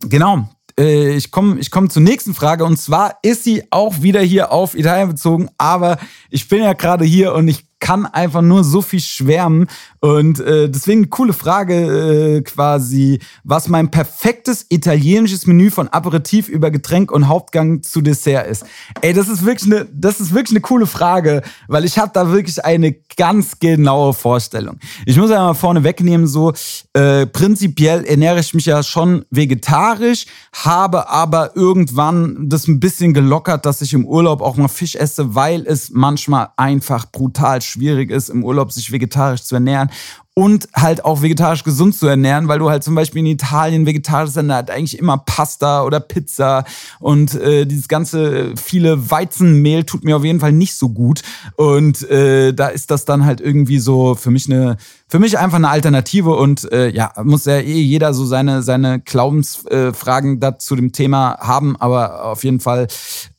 genau, 0.00 0.48
äh, 0.78 1.16
ich 1.16 1.30
komme 1.30 1.58
ich 1.58 1.70
komm 1.70 1.88
zur 1.88 2.02
nächsten 2.02 2.34
Frage 2.34 2.64
und 2.64 2.78
zwar 2.78 3.18
ist 3.22 3.44
sie 3.44 3.64
auch 3.70 4.02
wieder 4.02 4.20
hier 4.20 4.52
auf 4.52 4.76
Italien 4.76 5.08
bezogen, 5.08 5.48
aber 5.56 5.98
ich 6.30 6.48
bin 6.48 6.62
ja 6.62 6.72
gerade 6.72 7.04
hier 7.04 7.34
und 7.34 7.48
ich 7.48 7.65
kann 7.78 8.06
einfach 8.06 8.42
nur 8.42 8.64
so 8.64 8.82
viel 8.82 9.00
schwärmen. 9.00 9.66
Und 10.00 10.40
äh, 10.40 10.68
deswegen 10.70 11.00
eine 11.00 11.08
coole 11.08 11.32
Frage 11.32 12.36
äh, 12.36 12.42
quasi, 12.42 13.20
was 13.44 13.68
mein 13.68 13.90
perfektes 13.90 14.66
italienisches 14.68 15.46
Menü 15.46 15.70
von 15.70 15.88
Aperitif 15.88 16.48
über 16.48 16.70
Getränk 16.70 17.12
und 17.12 17.28
Hauptgang 17.28 17.82
zu 17.82 18.00
Dessert 18.00 18.46
ist. 18.46 18.64
Ey, 19.02 19.12
das 19.12 19.28
ist 19.28 19.44
wirklich 19.44 19.72
eine, 19.72 19.86
das 19.92 20.20
ist 20.20 20.32
wirklich 20.32 20.52
eine 20.52 20.60
coole 20.60 20.86
Frage, 20.86 21.42
weil 21.68 21.84
ich 21.84 21.98
habe 21.98 22.10
da 22.14 22.30
wirklich 22.30 22.64
eine 22.64 22.94
ganz 23.16 23.58
genaue 23.58 24.12
Vorstellung. 24.14 24.78
Ich 25.04 25.16
muss 25.16 25.30
ja 25.30 25.38
mal 25.38 25.54
vorne 25.54 25.84
wegnehmen, 25.84 26.26
so 26.26 26.52
äh, 26.92 27.26
prinzipiell 27.26 28.04
ernähre 28.04 28.40
ich 28.40 28.54
mich 28.54 28.66
ja 28.66 28.82
schon 28.82 29.24
vegetarisch, 29.30 30.26
habe 30.52 31.08
aber 31.08 31.56
irgendwann 31.56 32.48
das 32.48 32.68
ein 32.68 32.80
bisschen 32.80 33.14
gelockert, 33.14 33.66
dass 33.66 33.82
ich 33.82 33.92
im 33.92 34.06
Urlaub 34.06 34.40
auch 34.40 34.56
mal 34.56 34.68
Fisch 34.68 34.94
esse, 34.94 35.34
weil 35.34 35.66
es 35.66 35.90
manchmal 35.90 36.48
einfach 36.56 37.10
brutal 37.10 37.60
schwierig 37.66 38.10
ist, 38.10 38.28
im 38.28 38.44
Urlaub 38.44 38.72
sich 38.72 38.92
vegetarisch 38.92 39.42
zu 39.42 39.56
ernähren 39.56 39.90
und 40.38 40.68
halt 40.74 41.02
auch 41.02 41.22
vegetarisch 41.22 41.64
gesund 41.64 41.94
zu 41.94 42.06
ernähren, 42.06 42.46
weil 42.46 42.58
du 42.58 42.68
halt 42.68 42.84
zum 42.84 42.94
Beispiel 42.94 43.20
in 43.20 43.26
Italien 43.26 43.86
vegetarisch 43.86 44.34
dann 44.34 44.52
halt 44.52 44.70
eigentlich 44.70 44.98
immer 44.98 45.16
Pasta 45.16 45.82
oder 45.82 45.98
Pizza 45.98 46.64
und 47.00 47.34
äh, 47.36 47.64
dieses 47.64 47.88
ganze 47.88 48.52
viele 48.54 49.10
Weizenmehl 49.10 49.84
tut 49.84 50.04
mir 50.04 50.14
auf 50.14 50.24
jeden 50.24 50.40
Fall 50.40 50.52
nicht 50.52 50.74
so 50.74 50.90
gut 50.90 51.22
und 51.56 52.02
äh, 52.10 52.52
da 52.52 52.68
ist 52.68 52.90
das 52.90 53.06
dann 53.06 53.24
halt 53.24 53.40
irgendwie 53.40 53.78
so 53.78 54.14
für 54.14 54.30
mich 54.30 54.50
eine 54.50 54.76
für 55.08 55.18
mich 55.18 55.38
einfach 55.38 55.56
eine 55.56 55.70
Alternative 55.70 56.36
und 56.36 56.70
äh, 56.70 56.90
ja 56.90 57.12
muss 57.24 57.46
ja 57.46 57.56
eh 57.56 57.80
jeder 57.80 58.12
so 58.12 58.26
seine 58.26 58.62
seine 58.62 59.00
Glaubensfragen 59.00 60.36
äh, 60.36 60.38
da 60.38 60.58
zu 60.58 60.76
dem 60.76 60.92
Thema 60.92 61.38
haben, 61.40 61.76
aber 61.76 62.26
auf 62.26 62.44
jeden 62.44 62.60
Fall 62.60 62.88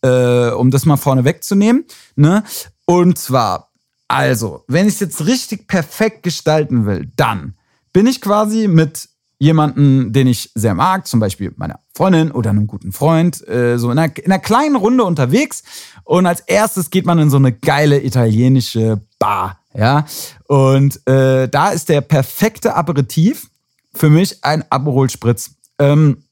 äh, 0.01 0.49
um 0.49 0.71
das 0.71 0.87
mal 0.87 0.97
vorne 0.97 1.25
wegzunehmen, 1.25 1.85
ne? 2.15 2.43
Und 2.85 3.19
zwar 3.19 3.67
also, 4.07 4.63
wenn 4.67 4.87
ich 4.87 4.95
es 4.95 4.99
jetzt 4.99 5.25
richtig 5.25 5.67
perfekt 5.67 6.23
gestalten 6.23 6.85
will, 6.85 7.11
dann 7.15 7.55
bin 7.93 8.07
ich 8.07 8.21
quasi 8.21 8.67
mit 8.67 9.09
jemanden, 9.39 10.13
den 10.13 10.27
ich 10.27 10.51
sehr 10.55 10.73
mag, 10.73 11.07
zum 11.07 11.19
Beispiel 11.19 11.53
meiner 11.57 11.79
Freundin 11.95 12.31
oder 12.31 12.49
einem 12.49 12.67
guten 12.67 12.91
Freund, 12.91 13.47
äh, 13.47 13.77
so 13.77 13.91
in 13.91 13.99
einer, 13.99 14.17
in 14.17 14.31
einer 14.31 14.39
kleinen 14.41 14.75
Runde 14.75 15.03
unterwegs. 15.03 15.63
Und 16.03 16.25
als 16.25 16.39
erstes 16.41 16.89
geht 16.89 17.05
man 17.05 17.19
in 17.19 17.29
so 17.29 17.37
eine 17.37 17.51
geile 17.51 18.03
italienische 18.03 19.01
Bar, 19.19 19.59
ja. 19.73 20.05
Und 20.47 21.05
äh, 21.07 21.47
da 21.49 21.69
ist 21.69 21.89
der 21.89 22.01
perfekte 22.01 22.75
Aperitif 22.75 23.49
für 23.93 24.09
mich 24.09 24.43
ein 24.43 24.63
Aperol 24.71 25.09
Spritz. 25.09 25.51
Ähm, 25.79 26.23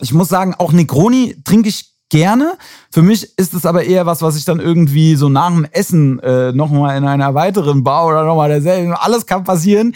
ich 0.00 0.12
muss 0.12 0.28
sagen, 0.28 0.54
auch 0.54 0.72
Negroni 0.72 1.36
trinke 1.44 1.68
ich 1.68 1.91
gerne. 2.12 2.58
Für 2.90 3.00
mich 3.00 3.36
ist 3.38 3.54
es 3.54 3.64
aber 3.64 3.84
eher 3.84 4.04
was, 4.04 4.20
was 4.20 4.36
ich 4.36 4.44
dann 4.44 4.60
irgendwie 4.60 5.16
so 5.16 5.30
nach 5.30 5.48
dem 5.48 5.64
Essen 5.64 6.20
äh, 6.20 6.52
nochmal 6.52 6.98
in 6.98 7.04
einer 7.04 7.34
weiteren 7.34 7.82
Bar 7.82 8.06
oder 8.06 8.24
nochmal 8.24 8.50
derselben, 8.50 8.92
alles 8.92 9.24
kann 9.24 9.44
passieren, 9.44 9.94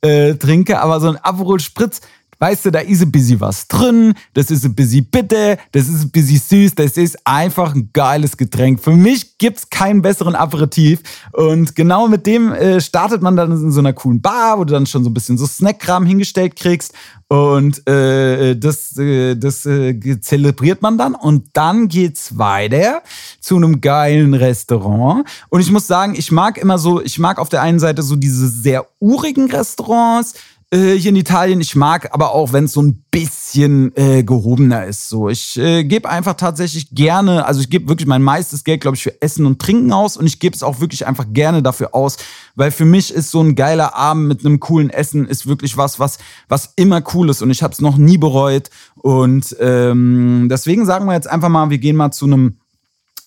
äh, 0.00 0.34
trinke. 0.34 0.80
Aber 0.80 0.98
so 0.98 1.08
ein 1.08 1.18
Aperol 1.18 1.60
Spritz, 1.60 2.00
Weißt 2.40 2.66
du, 2.66 2.70
da 2.70 2.78
ist 2.78 3.02
ein 3.02 3.10
bisschen 3.10 3.40
was 3.40 3.66
drin, 3.66 4.14
das 4.34 4.52
ist 4.52 4.64
ein 4.64 4.74
bisschen 4.74 5.06
bitter, 5.06 5.56
das 5.72 5.88
ist 5.88 6.04
ein 6.04 6.10
bisschen 6.10 6.38
süß, 6.38 6.74
das 6.76 6.96
ist 6.96 7.18
einfach 7.26 7.74
ein 7.74 7.90
geiles 7.92 8.36
Getränk. 8.36 8.80
Für 8.80 8.92
mich 8.92 9.38
gibt's 9.38 9.68
keinen 9.70 10.02
besseren 10.02 10.36
Aperitif 10.36 11.00
und 11.32 11.74
genau 11.74 12.06
mit 12.06 12.26
dem 12.26 12.52
äh, 12.52 12.80
startet 12.80 13.22
man 13.22 13.34
dann 13.34 13.50
in 13.50 13.72
so 13.72 13.80
einer 13.80 13.92
coolen 13.92 14.20
Bar, 14.20 14.58
wo 14.58 14.64
du 14.64 14.72
dann 14.72 14.86
schon 14.86 15.02
so 15.02 15.10
ein 15.10 15.14
bisschen 15.14 15.36
so 15.36 15.46
Snackkram 15.46 16.06
hingestellt 16.06 16.54
kriegst 16.54 16.94
und 17.26 17.86
äh, 17.88 18.54
das, 18.56 18.96
äh, 18.96 19.34
das 19.34 19.66
äh, 19.66 20.20
zelebriert 20.20 20.80
man 20.80 20.96
dann 20.96 21.16
und 21.16 21.48
dann 21.54 21.88
geht's 21.88 22.38
weiter 22.38 23.02
zu 23.40 23.56
einem 23.56 23.80
geilen 23.80 24.34
Restaurant 24.34 25.26
und 25.48 25.60
ich 25.60 25.72
muss 25.72 25.88
sagen, 25.88 26.14
ich 26.16 26.30
mag 26.30 26.56
immer 26.56 26.78
so, 26.78 27.02
ich 27.02 27.18
mag 27.18 27.38
auf 27.38 27.48
der 27.48 27.62
einen 27.62 27.80
Seite 27.80 28.02
so 28.02 28.14
diese 28.14 28.48
sehr 28.48 28.86
urigen 29.00 29.50
Restaurants, 29.50 30.34
äh, 30.70 30.92
hier 30.92 31.10
in 31.10 31.16
Italien. 31.16 31.60
Ich 31.60 31.76
mag 31.76 32.12
aber 32.12 32.34
auch, 32.34 32.52
wenn 32.52 32.64
es 32.64 32.72
so 32.72 32.82
ein 32.82 33.02
bisschen 33.10 33.96
äh, 33.96 34.22
gehobener 34.22 34.84
ist. 34.84 35.08
So, 35.08 35.28
ich 35.28 35.58
äh, 35.58 35.84
gebe 35.84 36.08
einfach 36.08 36.34
tatsächlich 36.34 36.90
gerne, 36.94 37.46
also 37.46 37.60
ich 37.60 37.70
gebe 37.70 37.88
wirklich 37.88 38.06
mein 38.06 38.22
meistes 38.22 38.64
Geld, 38.64 38.82
glaube 38.82 38.96
ich, 38.96 39.02
für 39.02 39.22
Essen 39.22 39.46
und 39.46 39.60
Trinken 39.60 39.92
aus 39.92 40.16
und 40.16 40.26
ich 40.26 40.40
gebe 40.40 40.54
es 40.54 40.62
auch 40.62 40.80
wirklich 40.80 41.06
einfach 41.06 41.26
gerne 41.30 41.62
dafür 41.62 41.94
aus, 41.94 42.18
weil 42.54 42.70
für 42.70 42.84
mich 42.84 43.12
ist 43.12 43.30
so 43.30 43.40
ein 43.40 43.54
geiler 43.54 43.94
Abend 43.94 44.28
mit 44.28 44.44
einem 44.44 44.60
coolen 44.60 44.90
Essen 44.90 45.26
ist 45.26 45.46
wirklich 45.46 45.76
was, 45.76 45.98
was 45.98 46.18
was 46.48 46.72
immer 46.76 47.02
cool 47.14 47.30
ist 47.30 47.42
und 47.42 47.50
ich 47.50 47.62
habe 47.62 47.72
es 47.72 47.80
noch 47.80 47.96
nie 47.96 48.18
bereut 48.18 48.70
und 48.96 49.56
ähm, 49.60 50.48
deswegen 50.50 50.84
sagen 50.84 51.06
wir 51.06 51.14
jetzt 51.14 51.28
einfach 51.28 51.48
mal, 51.48 51.70
wir 51.70 51.78
gehen 51.78 51.96
mal 51.96 52.10
zu 52.10 52.26
einem 52.26 52.58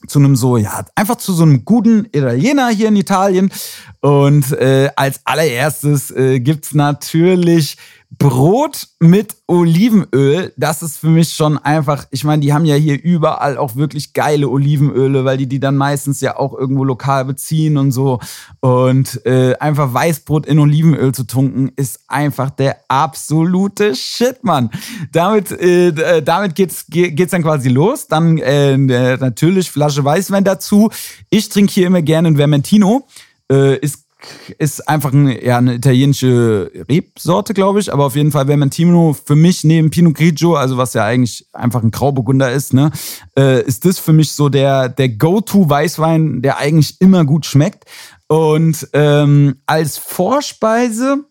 zu 0.08 0.20
einem 0.20 0.36
so, 0.36 0.58
ja, 0.58 0.86
einfach 0.96 1.18
zu 1.18 1.34
so 1.34 1.44
einem 1.44 1.66
guten 1.66 2.06
Italiener 2.06 2.70
hier 2.70 2.90
in 2.90 2.96
Italien. 2.96 3.52
Und 4.02 4.52
äh, 4.54 4.90
als 4.96 5.22
allererstes 5.26 6.12
äh, 6.12 6.40
gibt's 6.40 6.74
natürlich 6.74 7.78
Brot 8.18 8.88
mit 9.00 9.36
Olivenöl, 9.48 10.54
das 10.58 10.84
ist 10.84 10.98
für 10.98 11.08
mich 11.08 11.34
schon 11.34 11.58
einfach, 11.58 12.06
ich 12.12 12.24
meine, 12.24 12.42
die 12.42 12.54
haben 12.54 12.66
ja 12.66 12.76
hier 12.76 13.02
überall 13.02 13.58
auch 13.58 13.76
wirklich 13.78 14.14
geile 14.14 14.50
Olivenöle, 14.50 15.24
weil 15.24 15.38
die 15.38 15.48
die 15.48 15.62
dann 15.62 15.78
meistens 15.78 16.20
ja 16.20 16.38
auch 16.38 16.54
irgendwo 16.54 16.84
lokal 16.84 17.26
beziehen 17.26 17.78
und 17.78 17.92
so. 17.92 18.20
Und 18.60 19.26
äh, 19.26 19.56
einfach 19.56 19.94
Weißbrot 19.94 20.46
in 20.46 20.60
Olivenöl 20.60 21.14
zu 21.14 21.24
tunken, 21.24 21.72
ist 21.78 22.02
einfach 22.08 22.50
der 22.50 22.78
absolute 22.90 23.96
Shit, 23.96 24.44
Mann. 24.44 24.70
Damit, 25.14 25.52
äh, 25.52 25.88
äh 25.88 26.22
damit 26.22 26.56
geht's, 26.56 26.86
geht's 26.90 27.32
dann 27.32 27.44
quasi 27.44 27.70
los. 27.70 28.08
Dann 28.08 28.38
äh, 28.40 28.78
natürlich 28.78 29.72
Flasche 29.72 30.04
Weißwein 30.04 30.44
dazu. 30.44 30.90
Ich 31.30 31.48
trinke 31.48 31.72
hier 31.72 31.88
immer 31.88 32.02
gerne 32.02 32.28
ein 32.28 32.38
Vermentino. 32.38 33.08
Äh, 33.50 33.78
ist 33.78 34.06
ist 34.58 34.88
einfach 34.88 35.14
ein, 35.14 35.28
ja, 35.28 35.58
eine 35.58 35.76
italienische 35.76 36.72
Rebsorte, 36.90 37.54
glaube 37.54 37.80
ich. 37.80 37.92
Aber 37.92 38.06
auf 38.06 38.16
jeden 38.16 38.32
Fall 38.32 38.48
Vermentino 38.48 39.14
für 39.14 39.36
mich 39.36 39.64
neben 39.64 39.90
Pinot 39.90 40.16
Grigio, 40.16 40.56
also 40.56 40.78
was 40.78 40.94
ja 40.94 41.06
eigentlich 41.06 41.48
einfach 41.54 41.84
ein 41.84 41.92
Grauburgunder 41.92 42.52
ist, 42.52 42.74
ne, 42.74 42.92
äh, 43.38 43.64
ist 43.64 43.86
das 43.86 44.00
für 44.00 44.14
mich 44.14 44.34
so 44.34 44.50
der, 44.50 44.90
der 44.90 45.10
Go-To-Weißwein, 45.10 46.42
der 46.42 46.58
eigentlich 46.58 47.00
immer 47.00 47.26
gut 47.26 47.46
schmeckt. 47.46 47.86
Und 48.28 48.88
ähm, 48.94 49.58
als 49.66 49.98
Vorspeise 49.98 51.26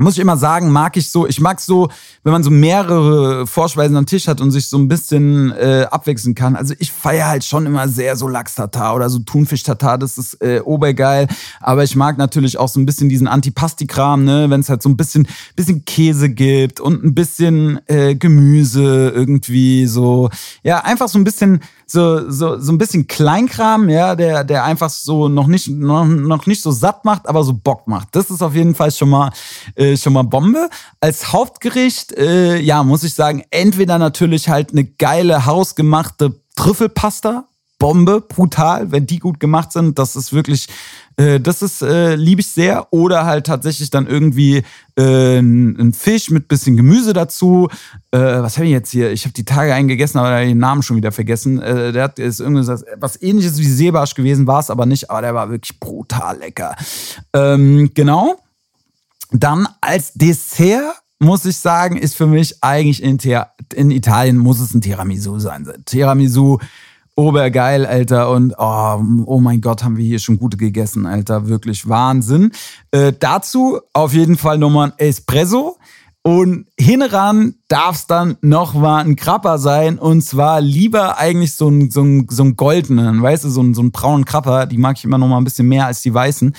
muss 0.00 0.14
ich 0.14 0.20
immer 0.20 0.36
sagen, 0.36 0.70
mag 0.70 0.96
ich 0.96 1.10
so, 1.10 1.26
ich 1.26 1.40
mag 1.40 1.60
so, 1.60 1.88
wenn 2.22 2.32
man 2.32 2.42
so 2.42 2.50
mehrere 2.50 3.46
Vorspeisen 3.46 3.96
am 3.96 4.06
Tisch 4.06 4.28
hat 4.28 4.40
und 4.40 4.50
sich 4.50 4.68
so 4.68 4.78
ein 4.78 4.88
bisschen 4.88 5.52
äh, 5.52 5.86
abwechseln 5.90 6.34
kann. 6.34 6.56
Also 6.56 6.74
ich 6.78 6.92
feiere 6.92 7.28
halt 7.28 7.44
schon 7.44 7.66
immer 7.66 7.88
sehr 7.88 8.16
so 8.16 8.28
Lachs-Tatar 8.28 8.94
oder 8.94 9.08
so 9.10 9.18
Thunfisch-Tatar, 9.20 9.98
das 9.98 10.18
ist 10.18 10.42
äh, 10.42 10.60
obergeil. 10.64 11.28
Aber 11.60 11.84
ich 11.84 11.96
mag 11.96 12.18
natürlich 12.18 12.58
auch 12.58 12.68
so 12.68 12.80
ein 12.80 12.86
bisschen 12.86 13.08
diesen 13.08 13.28
Antipasti-Kram, 13.28 14.24
ne, 14.24 14.50
wenn 14.50 14.60
es 14.60 14.68
halt 14.68 14.82
so 14.82 14.88
ein 14.88 14.96
bisschen, 14.96 15.26
bisschen 15.56 15.84
Käse 15.84 16.30
gibt 16.30 16.80
und 16.80 17.04
ein 17.04 17.14
bisschen 17.14 17.80
äh, 17.86 18.14
Gemüse 18.14 19.10
irgendwie 19.14 19.86
so. 19.86 20.30
Ja, 20.62 20.78
einfach 20.84 21.08
so 21.08 21.18
ein 21.18 21.24
bisschen 21.24 21.60
so, 21.90 22.30
so, 22.30 22.60
so 22.60 22.70
ein 22.70 22.78
bisschen 22.78 23.06
Kleinkram, 23.06 23.88
ja, 23.88 24.14
der, 24.14 24.44
der 24.44 24.64
einfach 24.64 24.90
so 24.90 25.28
noch 25.28 25.46
nicht, 25.46 25.68
noch, 25.68 26.04
noch 26.04 26.46
nicht 26.46 26.62
so 26.62 26.70
satt 26.70 27.06
macht, 27.06 27.26
aber 27.26 27.42
so 27.44 27.54
Bock 27.54 27.88
macht. 27.88 28.08
Das 28.12 28.30
ist 28.30 28.42
auf 28.42 28.54
jeden 28.54 28.74
Fall 28.74 28.90
schon 28.90 29.08
mal, 29.08 29.32
äh, 29.74 29.87
schon 29.96 30.12
mal 30.12 30.22
Bombe. 30.22 30.68
Als 31.00 31.32
Hauptgericht, 31.32 32.12
äh, 32.12 32.58
ja, 32.58 32.82
muss 32.82 33.04
ich 33.04 33.14
sagen, 33.14 33.44
entweder 33.50 33.98
natürlich 33.98 34.48
halt 34.48 34.72
eine 34.72 34.84
geile 34.84 35.46
hausgemachte 35.46 36.40
Trüffelpasta 36.56 37.48
Bombe, 37.78 38.20
brutal, 38.20 38.90
wenn 38.90 39.06
die 39.06 39.20
gut 39.20 39.38
gemacht 39.38 39.70
sind. 39.70 40.00
Das 40.00 40.16
ist 40.16 40.32
wirklich, 40.32 40.66
äh, 41.16 41.38
das 41.38 41.62
ist, 41.62 41.80
äh, 41.80 42.16
liebe 42.16 42.40
ich 42.40 42.48
sehr. 42.48 42.92
Oder 42.92 43.24
halt 43.24 43.46
tatsächlich 43.46 43.90
dann 43.90 44.08
irgendwie 44.08 44.64
äh, 44.96 45.38
ein 45.38 45.92
Fisch 45.92 46.30
mit 46.30 46.48
bisschen 46.48 46.76
Gemüse 46.76 47.12
dazu. 47.12 47.68
Äh, 48.10 48.18
was 48.18 48.56
habe 48.56 48.66
ich 48.66 48.72
jetzt 48.72 48.90
hier? 48.90 49.12
Ich 49.12 49.24
habe 49.24 49.32
die 49.32 49.44
Tage 49.44 49.74
einen 49.74 49.86
gegessen, 49.86 50.18
aber 50.18 50.40
den 50.40 50.58
Namen 50.58 50.82
schon 50.82 50.96
wieder 50.96 51.12
vergessen. 51.12 51.62
Äh, 51.62 51.92
der 51.92 52.02
hat 52.02 52.18
ist 52.18 52.40
irgendwie 52.40 52.66
was 52.96 53.22
ähnliches 53.22 53.58
wie 53.58 53.64
Seebarsch 53.64 54.14
gewesen, 54.14 54.48
war 54.48 54.58
es 54.58 54.70
aber 54.70 54.84
nicht, 54.84 55.08
aber 55.08 55.20
der 55.22 55.34
war 55.34 55.48
wirklich 55.50 55.78
brutal 55.78 56.38
lecker. 56.38 56.74
Ähm, 57.32 57.92
genau. 57.94 58.40
Dann 59.30 59.68
als 59.80 60.12
Dessert 60.14 61.02
muss 61.20 61.44
ich 61.44 61.56
sagen, 61.56 61.96
ist 61.96 62.16
für 62.16 62.26
mich 62.26 62.62
eigentlich 62.62 63.02
in, 63.02 63.18
in 63.74 63.90
Italien 63.90 64.38
muss 64.38 64.60
es 64.60 64.74
ein 64.74 64.80
Tiramisu 64.80 65.38
sein. 65.38 65.68
Tiramisu 65.84 66.58
Obergeil, 67.18 67.84
Alter. 67.84 68.30
Und 68.30 68.54
oh, 68.56 69.02
oh 69.26 69.40
mein 69.40 69.60
Gott, 69.60 69.82
haben 69.82 69.96
wir 69.96 70.04
hier 70.04 70.20
schon 70.20 70.38
gute 70.38 70.56
gegessen, 70.56 71.04
Alter. 71.04 71.48
Wirklich 71.48 71.88
Wahnsinn. 71.88 72.52
Äh, 72.92 73.12
dazu 73.18 73.80
auf 73.92 74.12
jeden 74.12 74.36
Fall 74.36 74.58
nochmal 74.58 74.92
ein 74.92 74.98
Espresso. 74.98 75.78
Und 76.22 76.66
hinran 76.78 77.54
darf 77.68 77.96
es 77.96 78.06
dann 78.06 78.36
noch 78.40 78.74
mal 78.74 79.04
ein 79.04 79.16
Krapper 79.16 79.58
sein. 79.58 79.98
Und 79.98 80.22
zwar 80.22 80.60
lieber 80.60 81.18
eigentlich 81.18 81.56
so 81.56 81.68
ein, 81.68 81.90
so 81.90 82.04
so 82.28 82.44
ein 82.44 82.54
goldenen, 82.54 83.20
weißt 83.20 83.44
du, 83.44 83.48
so 83.48 83.62
ein, 83.62 83.74
so 83.74 83.82
braunen 83.90 84.24
Krapper. 84.24 84.66
Die 84.66 84.78
mag 84.78 84.96
ich 84.96 85.04
immer 85.04 85.18
noch 85.18 85.26
mal 85.26 85.38
ein 85.38 85.44
bisschen 85.44 85.66
mehr 85.66 85.86
als 85.86 86.02
die 86.02 86.14
weißen. 86.14 86.54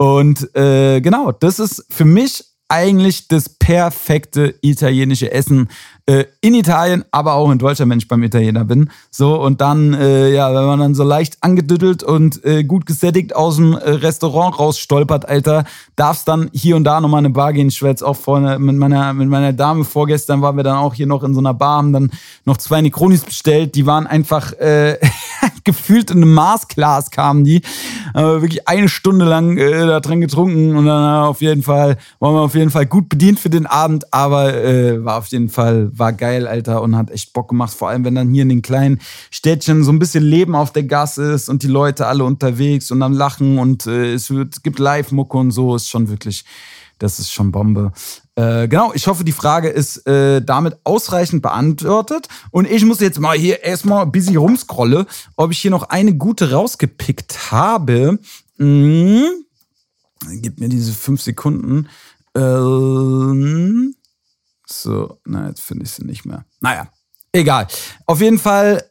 Und 0.00 0.56
äh, 0.56 1.02
genau, 1.02 1.30
das 1.30 1.58
ist 1.58 1.84
für 1.90 2.06
mich 2.06 2.42
eigentlich 2.68 3.28
das 3.28 3.50
perfekte 3.50 4.54
italienische 4.62 5.30
Essen 5.30 5.68
äh, 6.10 6.26
in 6.40 6.54
Italien, 6.54 7.04
aber 7.12 7.34
auch 7.34 7.50
in 7.52 7.58
Deutschland, 7.58 7.90
wenn 7.92 7.98
ich 7.98 8.08
beim 8.08 8.22
Italiener 8.24 8.64
bin. 8.64 8.90
So, 9.10 9.40
und 9.40 9.60
dann, 9.60 9.94
äh, 9.94 10.32
ja, 10.32 10.52
wenn 10.52 10.64
man 10.64 10.80
dann 10.80 10.94
so 10.96 11.04
leicht 11.04 11.38
angedüttelt 11.40 12.02
und 12.02 12.44
äh, 12.44 12.64
gut 12.64 12.84
gesättigt 12.84 13.36
aus 13.36 13.56
dem 13.56 13.74
äh, 13.74 13.90
Restaurant 13.90 14.58
rausstolpert, 14.58 15.28
Alter, 15.28 15.64
darf 15.94 16.18
es 16.18 16.24
dann 16.24 16.50
hier 16.52 16.74
und 16.74 16.84
da 16.84 17.00
nochmal 17.00 17.18
eine 17.18 17.30
Bar 17.30 17.52
gehen. 17.52 17.68
Ich 17.68 17.80
war 17.82 17.94
auch 18.02 18.16
vorne 18.16 18.58
mit 18.58 18.76
meiner, 18.76 19.12
mit 19.12 19.28
meiner 19.28 19.52
Dame 19.52 19.84
vorgestern, 19.84 20.42
waren 20.42 20.56
wir 20.56 20.64
dann 20.64 20.78
auch 20.78 20.94
hier 20.94 21.06
noch 21.06 21.22
in 21.22 21.32
so 21.32 21.40
einer 21.40 21.54
Bar, 21.54 21.78
haben 21.78 21.92
dann 21.92 22.10
noch 22.44 22.56
zwei 22.56 22.80
Necronis 22.80 23.22
bestellt. 23.22 23.76
Die 23.76 23.86
waren 23.86 24.08
einfach, 24.08 24.52
äh, 24.54 24.98
gefühlt 25.64 26.10
in 26.10 26.18
einem 26.18 26.34
Maßglas 26.34 27.10
kamen 27.10 27.44
die. 27.44 27.62
Aber 28.14 28.42
wirklich 28.42 28.66
eine 28.66 28.88
Stunde 28.88 29.24
lang 29.26 29.56
äh, 29.56 29.86
da 29.86 30.00
drin 30.00 30.20
getrunken 30.20 30.76
und 30.76 30.86
dann 30.86 31.24
auf 31.24 31.40
jeden 31.40 31.62
Fall, 31.62 31.98
waren 32.18 32.34
wir 32.34 32.40
auf 32.40 32.54
jeden 32.54 32.70
Fall 32.70 32.86
gut 32.86 33.08
bedient 33.08 33.38
für 33.38 33.50
den 33.50 33.66
Abend, 33.66 34.12
aber 34.12 34.54
äh, 34.54 35.04
war 35.04 35.18
auf 35.18 35.26
jeden 35.28 35.48
Fall, 35.48 35.90
war 36.00 36.12
geil, 36.12 36.48
Alter, 36.48 36.82
und 36.82 36.96
hat 36.96 37.12
echt 37.12 37.32
Bock 37.32 37.48
gemacht. 37.50 37.72
Vor 37.72 37.88
allem, 37.88 38.04
wenn 38.04 38.16
dann 38.16 38.32
hier 38.32 38.42
in 38.42 38.48
den 38.48 38.62
kleinen 38.62 39.00
Städtchen 39.30 39.84
so 39.84 39.92
ein 39.92 40.00
bisschen 40.00 40.24
Leben 40.24 40.56
auf 40.56 40.72
der 40.72 40.82
Gas 40.82 41.16
ist 41.18 41.48
und 41.48 41.62
die 41.62 41.68
Leute 41.68 42.08
alle 42.08 42.24
unterwegs 42.24 42.90
und 42.90 43.00
am 43.04 43.12
Lachen 43.12 43.58
und 43.58 43.86
äh, 43.86 44.14
es 44.14 44.30
wird, 44.30 44.64
gibt 44.64 44.80
Live-Mucke 44.80 45.38
und 45.38 45.52
so, 45.52 45.76
ist 45.76 45.88
schon 45.88 46.08
wirklich, 46.08 46.44
das 46.98 47.20
ist 47.20 47.30
schon 47.30 47.52
Bombe. 47.52 47.92
Äh, 48.34 48.68
genau, 48.68 48.92
ich 48.94 49.06
hoffe, 49.06 49.22
die 49.22 49.32
Frage 49.32 49.68
ist 49.68 50.06
äh, 50.06 50.42
damit 50.42 50.78
ausreichend 50.84 51.42
beantwortet. 51.42 52.26
Und 52.50 52.70
ich 52.70 52.84
muss 52.84 53.00
jetzt 53.00 53.20
mal 53.20 53.36
hier 53.36 53.62
erstmal 53.62 54.02
ein 54.02 54.12
bisschen 54.12 54.36
rumscrolle, 54.36 55.06
ob 55.36 55.52
ich 55.52 55.58
hier 55.58 55.70
noch 55.70 55.90
eine 55.90 56.14
gute 56.14 56.50
rausgepickt 56.50 57.52
habe. 57.52 58.18
Mhm. 58.56 59.24
Gib 60.40 60.58
mir 60.58 60.68
diese 60.68 60.92
fünf 60.92 61.20
Sekunden. 61.22 61.88
Ähm, 62.34 63.94
so, 64.72 65.20
na, 65.24 65.48
jetzt 65.48 65.62
finde 65.62 65.84
ich 65.84 65.90
sie 65.90 66.04
nicht 66.04 66.24
mehr. 66.24 66.44
Naja, 66.60 66.88
egal. 67.32 67.66
Auf 68.06 68.20
jeden 68.20 68.38
Fall 68.38 68.90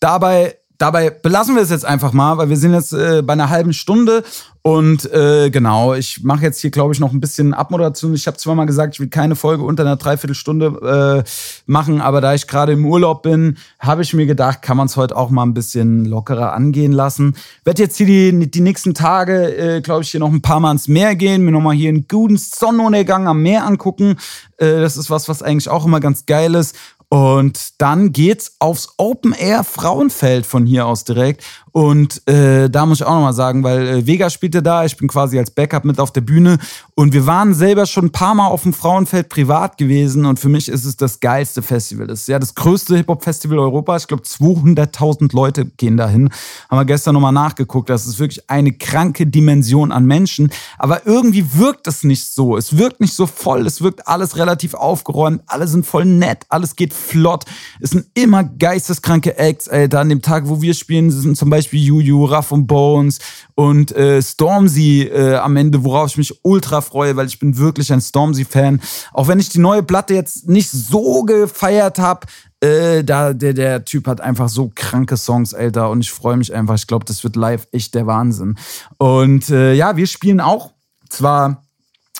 dabei 0.00 0.56
dabei 0.78 1.10
belassen 1.10 1.54
wir 1.56 1.62
es 1.62 1.70
jetzt 1.70 1.84
einfach 1.84 2.12
mal, 2.12 2.38
weil 2.38 2.48
wir 2.48 2.56
sind 2.56 2.72
jetzt 2.72 2.92
äh, 2.92 3.22
bei 3.22 3.34
einer 3.34 3.50
halben 3.50 3.72
Stunde 3.72 4.24
und 4.62 5.10
äh, 5.12 5.50
genau, 5.50 5.94
ich 5.94 6.22
mache 6.24 6.42
jetzt 6.42 6.60
hier, 6.60 6.70
glaube 6.70 6.92
ich, 6.92 7.00
noch 7.00 7.12
ein 7.12 7.20
bisschen 7.20 7.54
Abmoderation. 7.54 8.12
Ich 8.12 8.26
habe 8.26 8.36
zwar 8.36 8.54
mal 8.54 8.66
gesagt, 8.66 8.94
ich 8.94 9.00
will 9.00 9.08
keine 9.08 9.34
Folge 9.34 9.64
unter 9.64 9.82
einer 9.82 9.96
Dreiviertelstunde 9.96 11.24
äh, 11.24 11.30
machen, 11.64 12.00
aber 12.00 12.20
da 12.20 12.34
ich 12.34 12.46
gerade 12.46 12.72
im 12.72 12.84
Urlaub 12.84 13.22
bin, 13.22 13.56
habe 13.78 14.02
ich 14.02 14.12
mir 14.12 14.26
gedacht, 14.26 14.60
kann 14.60 14.76
man 14.76 14.86
es 14.86 14.96
heute 14.96 15.16
auch 15.16 15.30
mal 15.30 15.44
ein 15.44 15.54
bisschen 15.54 16.04
lockerer 16.04 16.52
angehen 16.52 16.92
lassen. 16.92 17.34
Werde 17.64 17.82
jetzt 17.82 17.96
hier 17.96 18.06
die, 18.06 18.50
die 18.50 18.60
nächsten 18.60 18.94
Tage, 18.94 19.56
äh, 19.56 19.80
glaube 19.80 20.02
ich, 20.02 20.10
hier 20.10 20.20
noch 20.20 20.32
ein 20.32 20.42
paar 20.42 20.60
Mal 20.60 20.72
ins 20.72 20.86
Meer 20.86 21.16
gehen, 21.16 21.44
mir 21.44 21.52
nochmal 21.52 21.74
hier 21.74 21.88
einen 21.88 22.06
guten 22.06 22.36
Sonnenuntergang 22.36 23.26
am 23.26 23.42
Meer 23.42 23.64
angucken. 23.64 24.16
Äh, 24.58 24.80
das 24.80 24.96
ist 24.96 25.08
was, 25.08 25.28
was 25.28 25.42
eigentlich 25.42 25.70
auch 25.70 25.86
immer 25.86 26.00
ganz 26.00 26.26
geil 26.26 26.54
ist. 26.54 26.76
Und 27.10 27.80
dann 27.80 28.12
geht's 28.12 28.56
aufs 28.58 28.94
Open 28.98 29.32
Air 29.32 29.64
Frauenfeld 29.64 30.44
von 30.44 30.66
hier 30.66 30.86
aus 30.86 31.04
direkt. 31.04 31.42
Und 31.78 32.26
äh, 32.26 32.68
da 32.68 32.86
muss 32.86 32.98
ich 32.98 33.06
auch 33.06 33.14
nochmal 33.14 33.32
sagen, 33.32 33.62
weil 33.62 33.86
äh, 33.86 34.04
Vega 34.04 34.30
spielte 34.30 34.64
da, 34.64 34.84
ich 34.84 34.96
bin 34.96 35.06
quasi 35.06 35.38
als 35.38 35.52
Backup 35.52 35.84
mit 35.84 36.00
auf 36.00 36.10
der 36.10 36.22
Bühne 36.22 36.58
und 36.96 37.12
wir 37.12 37.24
waren 37.24 37.54
selber 37.54 37.86
schon 37.86 38.06
ein 38.06 38.10
paar 38.10 38.34
Mal 38.34 38.48
auf 38.48 38.64
dem 38.64 38.72
Frauenfeld 38.72 39.28
privat 39.28 39.78
gewesen 39.78 40.26
und 40.26 40.40
für 40.40 40.48
mich 40.48 40.68
ist 40.68 40.84
es 40.84 40.96
das 40.96 41.20
geilste 41.20 41.62
Festival. 41.62 42.08
Das 42.08 42.22
ist 42.22 42.26
ja 42.26 42.40
das 42.40 42.56
größte 42.56 42.96
Hip-Hop-Festival 42.96 43.60
Europas. 43.60 44.02
Ich 44.02 44.08
glaube, 44.08 44.24
200.000 44.24 45.32
Leute 45.32 45.66
gehen 45.66 45.96
dahin. 45.96 46.30
Haben 46.68 46.78
wir 46.78 46.84
gestern 46.84 47.14
nochmal 47.14 47.30
nachgeguckt. 47.30 47.88
Das 47.88 48.08
ist 48.08 48.18
wirklich 48.18 48.50
eine 48.50 48.72
kranke 48.72 49.28
Dimension 49.28 49.92
an 49.92 50.04
Menschen. 50.04 50.50
Aber 50.78 51.06
irgendwie 51.06 51.54
wirkt 51.54 51.86
es 51.86 52.02
nicht 52.02 52.26
so. 52.26 52.56
Es 52.56 52.76
wirkt 52.76 52.98
nicht 53.00 53.14
so 53.14 53.28
voll. 53.28 53.64
Es 53.64 53.82
wirkt 53.82 54.08
alles 54.08 54.36
relativ 54.36 54.74
aufgeräumt. 54.74 55.42
Alle 55.46 55.68
sind 55.68 55.86
voll 55.86 56.06
nett. 56.06 56.44
Alles 56.48 56.74
geht 56.74 56.92
flott. 56.92 57.44
Es 57.78 57.90
sind 57.90 58.06
immer 58.14 58.42
geisteskranke 58.42 59.38
Acts, 59.38 59.68
Alter. 59.68 60.00
An 60.00 60.08
dem 60.08 60.22
Tag, 60.22 60.48
wo 60.48 60.60
wir 60.60 60.74
spielen, 60.74 61.12
sind 61.12 61.36
zum 61.36 61.50
Beispiel 61.50 61.67
Beispiel 61.68 61.84
Juju, 61.84 62.24
Raff 62.24 62.50
und 62.50 62.66
Bones 62.66 63.18
und 63.54 63.92
äh, 63.92 64.22
Stormzy 64.22 65.02
äh, 65.02 65.34
am 65.36 65.56
Ende, 65.56 65.84
worauf 65.84 66.10
ich 66.10 66.16
mich 66.16 66.40
ultra 66.42 66.80
freue, 66.80 67.14
weil 67.16 67.26
ich 67.26 67.38
bin 67.38 67.58
wirklich 67.58 67.92
ein 67.92 68.00
Stormzy-Fan. 68.00 68.80
Auch 69.12 69.28
wenn 69.28 69.38
ich 69.38 69.50
die 69.50 69.58
neue 69.58 69.82
Platte 69.82 70.14
jetzt 70.14 70.48
nicht 70.48 70.70
so 70.70 71.24
gefeiert 71.24 71.98
habe, 71.98 72.26
äh, 72.60 73.04
da, 73.04 73.34
der, 73.34 73.52
der 73.52 73.84
Typ 73.84 74.06
hat 74.06 74.22
einfach 74.22 74.48
so 74.48 74.72
kranke 74.74 75.18
Songs, 75.18 75.52
Alter, 75.52 75.90
und 75.90 76.00
ich 76.00 76.10
freue 76.10 76.38
mich 76.38 76.54
einfach. 76.54 76.74
Ich 76.76 76.86
glaube, 76.86 77.04
das 77.04 77.22
wird 77.22 77.36
live 77.36 77.68
echt 77.70 77.94
der 77.94 78.06
Wahnsinn. 78.06 78.56
Und 78.96 79.50
äh, 79.50 79.74
ja, 79.74 79.96
wir 79.96 80.06
spielen 80.06 80.40
auch 80.40 80.72
zwar 81.10 81.64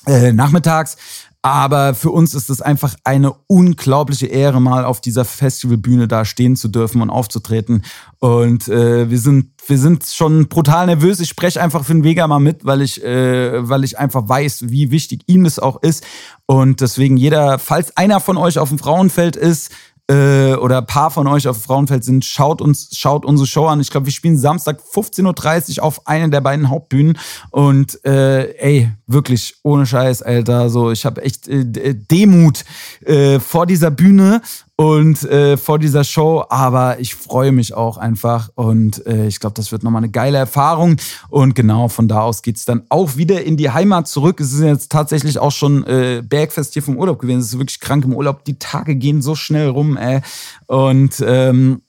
äh, 0.06 0.32
nachmittags, 0.32 0.96
aber 1.42 1.94
für 1.94 2.10
uns 2.10 2.34
ist 2.34 2.50
es 2.50 2.60
einfach 2.60 2.96
eine 3.04 3.32
unglaubliche 3.46 4.26
Ehre, 4.26 4.60
mal 4.60 4.84
auf 4.84 5.00
dieser 5.00 5.24
Festivalbühne 5.24 6.08
da 6.08 6.24
stehen 6.24 6.56
zu 6.56 6.66
dürfen 6.68 7.00
und 7.00 7.10
aufzutreten. 7.10 7.84
Und 8.18 8.66
äh, 8.68 9.08
wir 9.08 9.18
sind 9.18 9.52
wir 9.66 9.78
sind 9.78 10.04
schon 10.04 10.48
brutal 10.48 10.86
nervös. 10.86 11.20
Ich 11.20 11.28
spreche 11.28 11.60
einfach 11.60 11.84
für 11.84 11.92
den 11.92 12.02
Vega 12.02 12.26
mal 12.26 12.40
mit, 12.40 12.64
weil 12.64 12.82
ich 12.82 13.04
äh, 13.04 13.68
weil 13.68 13.84
ich 13.84 13.98
einfach 13.98 14.28
weiß, 14.28 14.68
wie 14.68 14.90
wichtig 14.90 15.22
ihm 15.26 15.44
das 15.44 15.58
auch 15.60 15.80
ist. 15.82 16.04
Und 16.46 16.80
deswegen 16.80 17.16
jeder, 17.16 17.58
falls 17.58 17.96
einer 17.96 18.18
von 18.18 18.36
euch 18.36 18.58
auf 18.58 18.70
dem 18.70 18.78
Frauenfeld 18.78 19.36
ist, 19.36 19.70
äh, 20.10 20.54
oder 20.54 20.78
ein 20.78 20.86
paar 20.86 21.10
von 21.10 21.26
euch 21.26 21.46
auf 21.48 21.62
Frauenfeld 21.62 22.02
sind, 22.02 22.24
schaut 22.24 22.62
uns, 22.62 22.88
schaut 22.96 23.24
unsere 23.24 23.46
Show 23.46 23.66
an. 23.66 23.80
Ich 23.80 23.90
glaube, 23.90 24.06
wir 24.06 24.12
spielen 24.12 24.38
Samstag 24.38 24.80
15.30 24.80 25.78
Uhr 25.78 25.84
auf 25.84 26.06
einer 26.06 26.28
der 26.28 26.40
beiden 26.40 26.70
Hauptbühnen. 26.70 27.18
Und 27.50 28.04
äh, 28.04 28.52
ey, 28.58 28.90
wirklich, 29.06 29.56
ohne 29.62 29.86
Scheiß, 29.86 30.22
Alter. 30.22 30.70
So, 30.70 30.90
ich 30.90 31.04
habe 31.04 31.22
echt 31.22 31.46
äh, 31.48 31.94
Demut 31.94 32.64
äh, 33.04 33.38
vor 33.38 33.66
dieser 33.66 33.90
Bühne 33.90 34.40
und 34.80 35.24
äh, 35.24 35.56
vor 35.56 35.80
dieser 35.80 36.04
Show, 36.04 36.44
aber 36.48 37.00
ich 37.00 37.16
freue 37.16 37.50
mich 37.50 37.74
auch 37.74 37.96
einfach 37.96 38.50
und 38.54 39.04
äh, 39.08 39.26
ich 39.26 39.40
glaube, 39.40 39.54
das 39.54 39.72
wird 39.72 39.82
nochmal 39.82 40.04
eine 40.04 40.10
geile 40.12 40.38
Erfahrung 40.38 40.98
und 41.28 41.56
genau 41.56 41.88
von 41.88 42.06
da 42.06 42.20
aus 42.20 42.42
geht's 42.42 42.64
dann 42.64 42.84
auch 42.88 43.16
wieder 43.16 43.42
in 43.42 43.56
die 43.56 43.70
Heimat 43.70 44.06
zurück. 44.06 44.38
Es 44.38 44.52
ist 44.52 44.60
jetzt 44.60 44.92
tatsächlich 44.92 45.40
auch 45.40 45.50
schon 45.50 45.84
äh, 45.84 46.22
Bergfest 46.24 46.74
hier 46.74 46.84
vom 46.84 46.96
Urlaub 46.96 47.18
gewesen. 47.18 47.40
Es 47.40 47.46
ist 47.46 47.58
wirklich 47.58 47.80
krank 47.80 48.04
im 48.04 48.14
Urlaub. 48.14 48.44
Die 48.44 48.60
Tage 48.60 48.94
gehen 48.94 49.20
so 49.20 49.34
schnell 49.34 49.68
rum, 49.68 49.96
ey. 49.96 50.20
Und 50.68 51.24
ähm, 51.26 51.82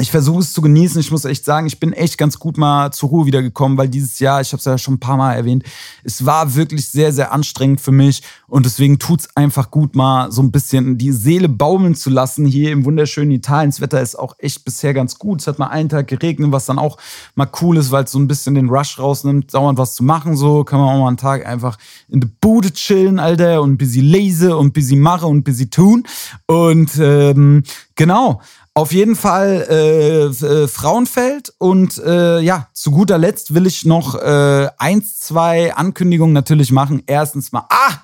ich 0.00 0.10
versuche 0.10 0.40
es 0.40 0.54
zu 0.54 0.62
genießen. 0.62 0.98
Ich 1.00 1.10
muss 1.10 1.26
echt 1.26 1.44
sagen, 1.44 1.66
ich 1.66 1.78
bin 1.78 1.92
echt 1.92 2.16
ganz 2.16 2.38
gut 2.38 2.56
mal 2.56 2.90
zur 2.92 3.10
Ruhe 3.10 3.26
wiedergekommen, 3.26 3.76
weil 3.76 3.90
dieses 3.90 4.20
Jahr, 4.20 4.40
ich 4.40 4.52
habe 4.52 4.58
es 4.58 4.64
ja 4.64 4.78
schon 4.78 4.94
ein 4.94 5.00
paar 5.00 5.18
Mal 5.18 5.34
erwähnt, 5.34 5.64
es 6.02 6.24
war 6.24 6.54
wirklich 6.54 6.88
sehr, 6.88 7.12
sehr 7.12 7.30
anstrengend 7.30 7.82
für 7.82 7.92
mich 7.92 8.22
und 8.48 8.64
deswegen 8.64 8.98
tut's 8.98 9.28
einfach 9.34 9.70
gut, 9.70 9.94
mal 9.94 10.32
so 10.32 10.42
ein 10.42 10.50
bisschen 10.50 10.96
die 10.96 11.12
Seele 11.12 11.50
baumeln 11.50 11.94
zu 11.94 12.08
lassen 12.08 12.46
hier 12.46 12.72
im 12.72 12.86
wunderschönen 12.86 13.32
Italien. 13.32 13.70
Das 13.70 13.82
Wetter 13.82 14.00
ist 14.00 14.18
auch 14.18 14.34
echt 14.38 14.64
bisher 14.64 14.94
ganz 14.94 15.18
gut. 15.18 15.42
Es 15.42 15.46
hat 15.46 15.58
mal 15.58 15.66
einen 15.66 15.90
Tag 15.90 16.08
geregnet, 16.08 16.52
was 16.52 16.64
dann 16.64 16.78
auch 16.78 16.96
mal 17.34 17.48
cool 17.60 17.76
ist, 17.76 17.90
weil 17.90 18.04
es 18.04 18.12
so 18.12 18.18
ein 18.18 18.28
bisschen 18.28 18.54
den 18.54 18.70
Rush 18.70 18.98
rausnimmt, 18.98 19.52
dauernd 19.52 19.78
was 19.78 19.94
zu 19.94 20.04
machen. 20.04 20.36
So 20.36 20.64
kann 20.64 20.80
man 20.80 20.88
auch 20.88 21.00
mal 21.00 21.08
einen 21.08 21.16
Tag 21.18 21.44
einfach 21.44 21.76
in 22.08 22.20
der 22.20 22.30
Bude 22.40 22.72
chillen, 22.72 23.18
Alter, 23.18 23.60
und 23.60 23.72
ein 23.72 23.78
bisschen 23.78 24.06
lese 24.06 24.56
und 24.56 24.68
ein 24.68 24.72
bisschen 24.72 25.00
mache 25.00 25.26
und 25.26 25.36
ein 25.36 25.44
bisschen 25.44 25.70
tun. 25.70 26.04
Und 26.46 26.92
ähm, 26.98 27.62
genau. 27.94 28.40
Auf 28.74 28.92
jeden 28.92 29.16
Fall 29.16 29.66
äh, 29.68 30.24
äh, 30.24 30.66
Frauenfeld 30.66 31.52
und 31.58 31.98
äh, 31.98 32.40
ja, 32.40 32.68
zu 32.72 32.90
guter 32.90 33.18
Letzt 33.18 33.52
will 33.52 33.66
ich 33.66 33.84
noch 33.84 34.14
äh, 34.14 34.68
eins, 34.78 35.18
zwei 35.18 35.74
Ankündigungen 35.74 36.32
natürlich 36.32 36.72
machen. 36.72 37.02
Erstens 37.06 37.52
mal, 37.52 37.66
ah, 37.68 37.98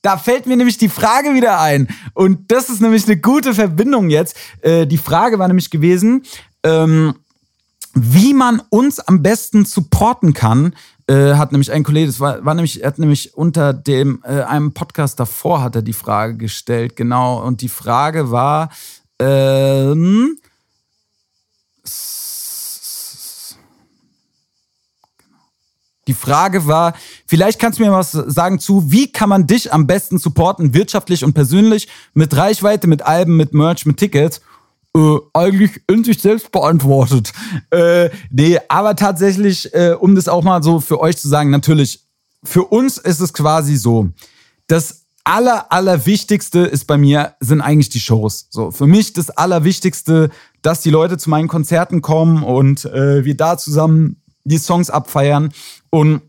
da 0.00 0.16
fällt 0.16 0.46
mir 0.46 0.56
nämlich 0.56 0.78
die 0.78 0.88
Frage 0.88 1.34
wieder 1.34 1.60
ein 1.60 1.88
und 2.14 2.50
das 2.50 2.70
ist 2.70 2.80
nämlich 2.80 3.04
eine 3.04 3.18
gute 3.18 3.52
Verbindung 3.52 4.08
jetzt. 4.08 4.34
Äh, 4.62 4.86
die 4.86 4.96
Frage 4.96 5.38
war 5.38 5.46
nämlich 5.46 5.68
gewesen, 5.68 6.22
ähm, 6.62 7.14
wie 7.92 8.32
man 8.32 8.62
uns 8.70 9.00
am 9.00 9.22
besten 9.22 9.66
supporten 9.66 10.32
kann, 10.32 10.74
äh, 11.06 11.34
hat 11.34 11.52
nämlich 11.52 11.70
ein 11.70 11.84
Kollege, 11.84 12.06
das 12.06 12.20
war, 12.20 12.42
war 12.46 12.54
nämlich, 12.54 12.82
er 12.82 12.88
hat 12.88 12.98
nämlich 12.98 13.34
unter 13.34 13.74
dem 13.74 14.22
äh, 14.24 14.42
einem 14.42 14.72
Podcast 14.72 15.20
davor 15.20 15.62
hat 15.62 15.76
er 15.76 15.82
die 15.82 15.92
Frage 15.92 16.36
gestellt, 16.36 16.96
genau. 16.96 17.42
Und 17.42 17.60
die 17.60 17.68
Frage 17.68 18.30
war, 18.30 18.70
ähm, 19.20 20.38
Die 26.08 26.14
Frage 26.14 26.66
war, 26.66 26.94
vielleicht 27.26 27.60
kannst 27.60 27.78
du 27.78 27.84
mir 27.84 27.92
was 27.92 28.12
sagen 28.12 28.58
zu, 28.58 28.90
wie 28.90 29.12
kann 29.12 29.28
man 29.28 29.46
dich 29.46 29.74
am 29.74 29.86
besten 29.86 30.16
supporten, 30.18 30.72
wirtschaftlich 30.72 31.22
und 31.22 31.34
persönlich, 31.34 31.86
mit 32.14 32.34
Reichweite, 32.34 32.86
mit 32.86 33.02
Alben, 33.02 33.36
mit 33.36 33.52
Merch, 33.52 33.84
mit 33.84 33.98
Tickets? 33.98 34.40
Äh, 34.96 35.18
eigentlich 35.34 35.82
in 35.86 36.02
sich 36.04 36.20
selbst 36.20 36.50
beantwortet. 36.50 37.32
Äh, 37.70 38.08
nee, 38.30 38.58
aber 38.68 38.96
tatsächlich, 38.96 39.74
äh, 39.74 39.94
um 39.98 40.14
das 40.14 40.26
auch 40.26 40.42
mal 40.42 40.62
so 40.62 40.80
für 40.80 41.00
euch 41.00 41.18
zu 41.18 41.28
sagen, 41.28 41.50
natürlich, 41.50 42.00
für 42.42 42.64
uns 42.64 42.96
ist 42.96 43.20
es 43.20 43.34
quasi 43.34 43.76
so, 43.76 44.08
dass 44.68 45.04
aller, 45.28 45.70
allerwichtigste 45.70 46.60
ist 46.60 46.86
bei 46.86 46.96
mir, 46.96 47.34
sind 47.40 47.60
eigentlich 47.60 47.90
die 47.90 48.00
Shows. 48.00 48.46
So, 48.50 48.70
für 48.70 48.86
mich 48.86 49.12
das 49.12 49.30
Allerwichtigste, 49.30 50.30
dass 50.62 50.80
die 50.80 50.90
Leute 50.90 51.18
zu 51.18 51.28
meinen 51.28 51.48
Konzerten 51.48 52.00
kommen 52.00 52.42
und 52.42 52.86
äh, 52.86 53.24
wir 53.24 53.36
da 53.36 53.58
zusammen 53.58 54.22
die 54.44 54.56
Songs 54.56 54.88
abfeiern. 54.88 55.52
Und 55.90 56.22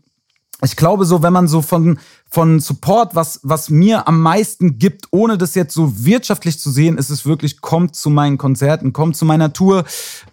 ich 0.62 0.76
glaube 0.76 1.06
so, 1.06 1.22
wenn 1.22 1.32
man 1.32 1.48
so 1.48 1.62
von, 1.62 1.98
von 2.30 2.60
Support, 2.60 3.14
was, 3.14 3.40
was 3.42 3.70
mir 3.70 4.06
am 4.06 4.20
meisten 4.20 4.78
gibt, 4.78 5.06
ohne 5.10 5.36
das 5.36 5.56
jetzt 5.56 5.74
so 5.74 6.04
wirtschaftlich 6.04 6.60
zu 6.60 6.70
sehen, 6.70 6.96
ist 6.96 7.10
es 7.10 7.26
wirklich, 7.26 7.60
kommt 7.60 7.96
zu 7.96 8.08
meinen 8.08 8.38
Konzerten, 8.38 8.92
kommt 8.92 9.16
zu 9.16 9.24
meiner 9.24 9.52
Tour. 9.52 9.84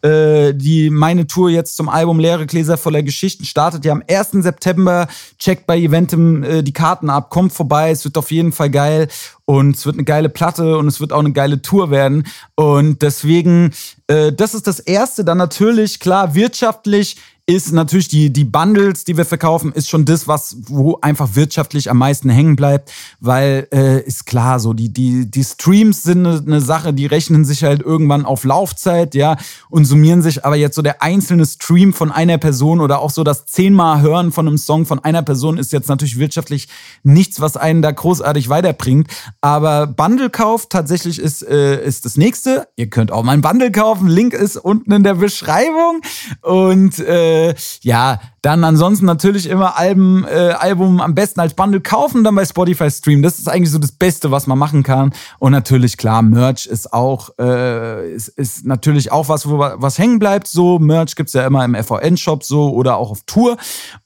Äh, 0.04 0.54
die, 0.54 0.92
meine 0.92 1.26
Tour 1.26 1.50
jetzt 1.50 1.76
zum 1.76 1.90
Album 1.90 2.20
Leere 2.20 2.46
Gläser 2.46 2.78
voller 2.78 3.02
Geschichten 3.02 3.46
startet 3.46 3.84
ja 3.84 3.94
am 3.94 4.04
1. 4.08 4.44
September. 4.44 5.08
Checkt 5.40 5.66
bei 5.66 5.78
Eventim 5.80 6.44
äh, 6.44 6.62
die 6.62 6.74
Karten 6.74 7.10
ab, 7.10 7.32
kommt 7.32 7.52
vorbei, 7.52 7.90
es 7.90 8.06
wird 8.06 8.18
auf 8.18 8.32
jeden 8.32 8.52
Fall 8.52 8.70
geil 8.70 9.08
und 9.46 9.76
es 9.76 9.86
wird 9.86 9.96
eine 9.96 10.04
geile 10.04 10.30
Platte 10.30 10.78
und 10.78 10.88
es 10.88 11.00
wird 11.00 11.12
auch 11.12 11.20
eine 11.20 11.32
geile 11.32 11.62
Tour 11.62 11.90
werden. 11.90 12.28
Und 12.56 13.02
deswegen 13.02 13.72
Äh, 14.08 14.32
das 14.34 14.54
ist 14.54 14.68
das 14.68 14.80
Erste. 14.80 15.24
Dann 15.24 15.38
natürlich, 15.38 16.00
klar, 16.00 16.34
wirtschaftlich 16.34 17.18
ist 17.50 17.72
natürlich 17.72 18.10
die, 18.10 18.32
die 18.32 18.44
Bundles, 18.44 19.06
die 19.06 19.16
wir 19.16 19.24
verkaufen, 19.24 19.72
ist 19.72 19.90
schon 19.90 20.04
das, 20.04 20.28
was, 20.28 20.58
wo 20.64 21.00
einfach 21.02 21.30
wirtschaftlich 21.36 21.90
am 21.90 21.98
meisten 21.98 22.30
hängen 22.30 22.58
bleibt, 22.58 22.92
weil 23.22 23.70
äh, 23.74 24.02
ist 24.02 24.26
klar, 24.26 24.60
so 24.60 24.74
die, 24.74 24.92
die, 24.92 25.32
die 25.32 25.46
Streams 25.46 26.04
sind 26.04 26.28
eine, 26.28 26.44
eine 26.46 26.60
Sache, 26.60 26.94
die 26.94 27.06
rechnen 27.06 27.46
sich 27.46 27.64
halt 27.64 27.82
irgendwann 27.82 28.26
auf 28.26 28.44
Laufzeit, 28.44 29.16
ja, 29.16 29.38
und 29.70 29.86
summieren 29.86 30.22
sich, 30.22 30.44
aber 30.44 30.58
jetzt 30.58 30.76
so 30.76 30.82
der 30.82 31.02
einzelne 31.02 31.46
Stream 31.46 31.94
von 31.94 32.12
einer 32.12 32.38
Person 32.38 32.82
oder 32.82 33.00
auch 33.00 33.12
so 33.12 33.24
das 33.24 33.46
zehnmal 33.46 34.02
Hören 34.02 34.34
von 34.34 34.46
einem 34.46 34.58
Song 34.58 34.86
von 34.86 35.00
einer 35.00 35.22
Person 35.22 35.58
ist 35.58 35.72
jetzt 35.72 35.88
natürlich 35.88 36.20
wirtschaftlich 36.20 36.68
nichts, 37.04 37.40
was 37.40 37.56
einen 37.56 37.82
da 37.82 37.92
großartig 37.92 38.50
weiterbringt. 38.50 39.08
Aber 39.40 39.88
Bundle-Kauf 39.88 40.68
tatsächlich 40.68 41.18
ist, 41.18 41.48
äh, 41.48 41.82
ist 41.82 42.04
das 42.04 42.18
nächste. 42.18 42.68
Ihr 42.76 42.90
könnt 42.90 43.14
auch 43.14 43.24
mal 43.24 43.32
ein 43.32 43.42
Bundle 43.42 43.72
kaufen. 43.72 44.10
Link 44.10 44.34
ist 44.34 44.58
unten 44.58 44.92
in 44.92 45.04
der 45.04 45.14
Beschreibung. 45.14 46.02
Und 46.42 47.00
äh, 47.00 47.37
äh, 47.38 47.56
ja, 47.82 48.20
dann 48.48 48.64
ansonsten 48.64 49.06
natürlich 49.06 49.50
immer 49.50 49.78
Alben, 49.78 50.24
äh, 50.24 50.54
Album 50.58 51.02
am 51.02 51.14
besten 51.14 51.42
als 51.42 51.54
Bundle 51.54 51.82
kaufen, 51.82 52.24
dann 52.24 52.34
bei 52.34 52.46
Spotify 52.46 52.90
streamen. 52.90 53.22
Das 53.22 53.40
ist 53.40 53.50
eigentlich 53.50 53.72
so 53.72 53.78
das 53.78 53.92
Beste, 53.92 54.32
was 54.32 54.48
man 54.48 54.58
machen 54.58 54.84
kann. 54.84 55.12
Und 55.38 55.52
natürlich, 55.52 55.98
klar, 55.98 56.22
Merch 56.22 56.66
ist 56.66 56.94
auch, 56.94 57.32
äh, 57.42 58.10
ist, 58.10 58.30
ist 58.30 58.66
natürlich 58.66 59.12
auch 59.12 59.28
was, 59.28 59.50
wo 59.50 59.60
was 59.60 60.00
hängen 60.00 60.18
bleibt. 60.18 60.48
So, 60.48 60.80
Merch 60.80 61.18
gibt's 61.18 61.34
ja 61.34 61.46
immer 61.46 61.66
im 61.66 61.76
FVN-Shop 61.76 62.42
so 62.42 62.70
oder 62.70 62.96
auch 62.96 63.12
auf 63.12 63.24
Tour. 63.26 63.58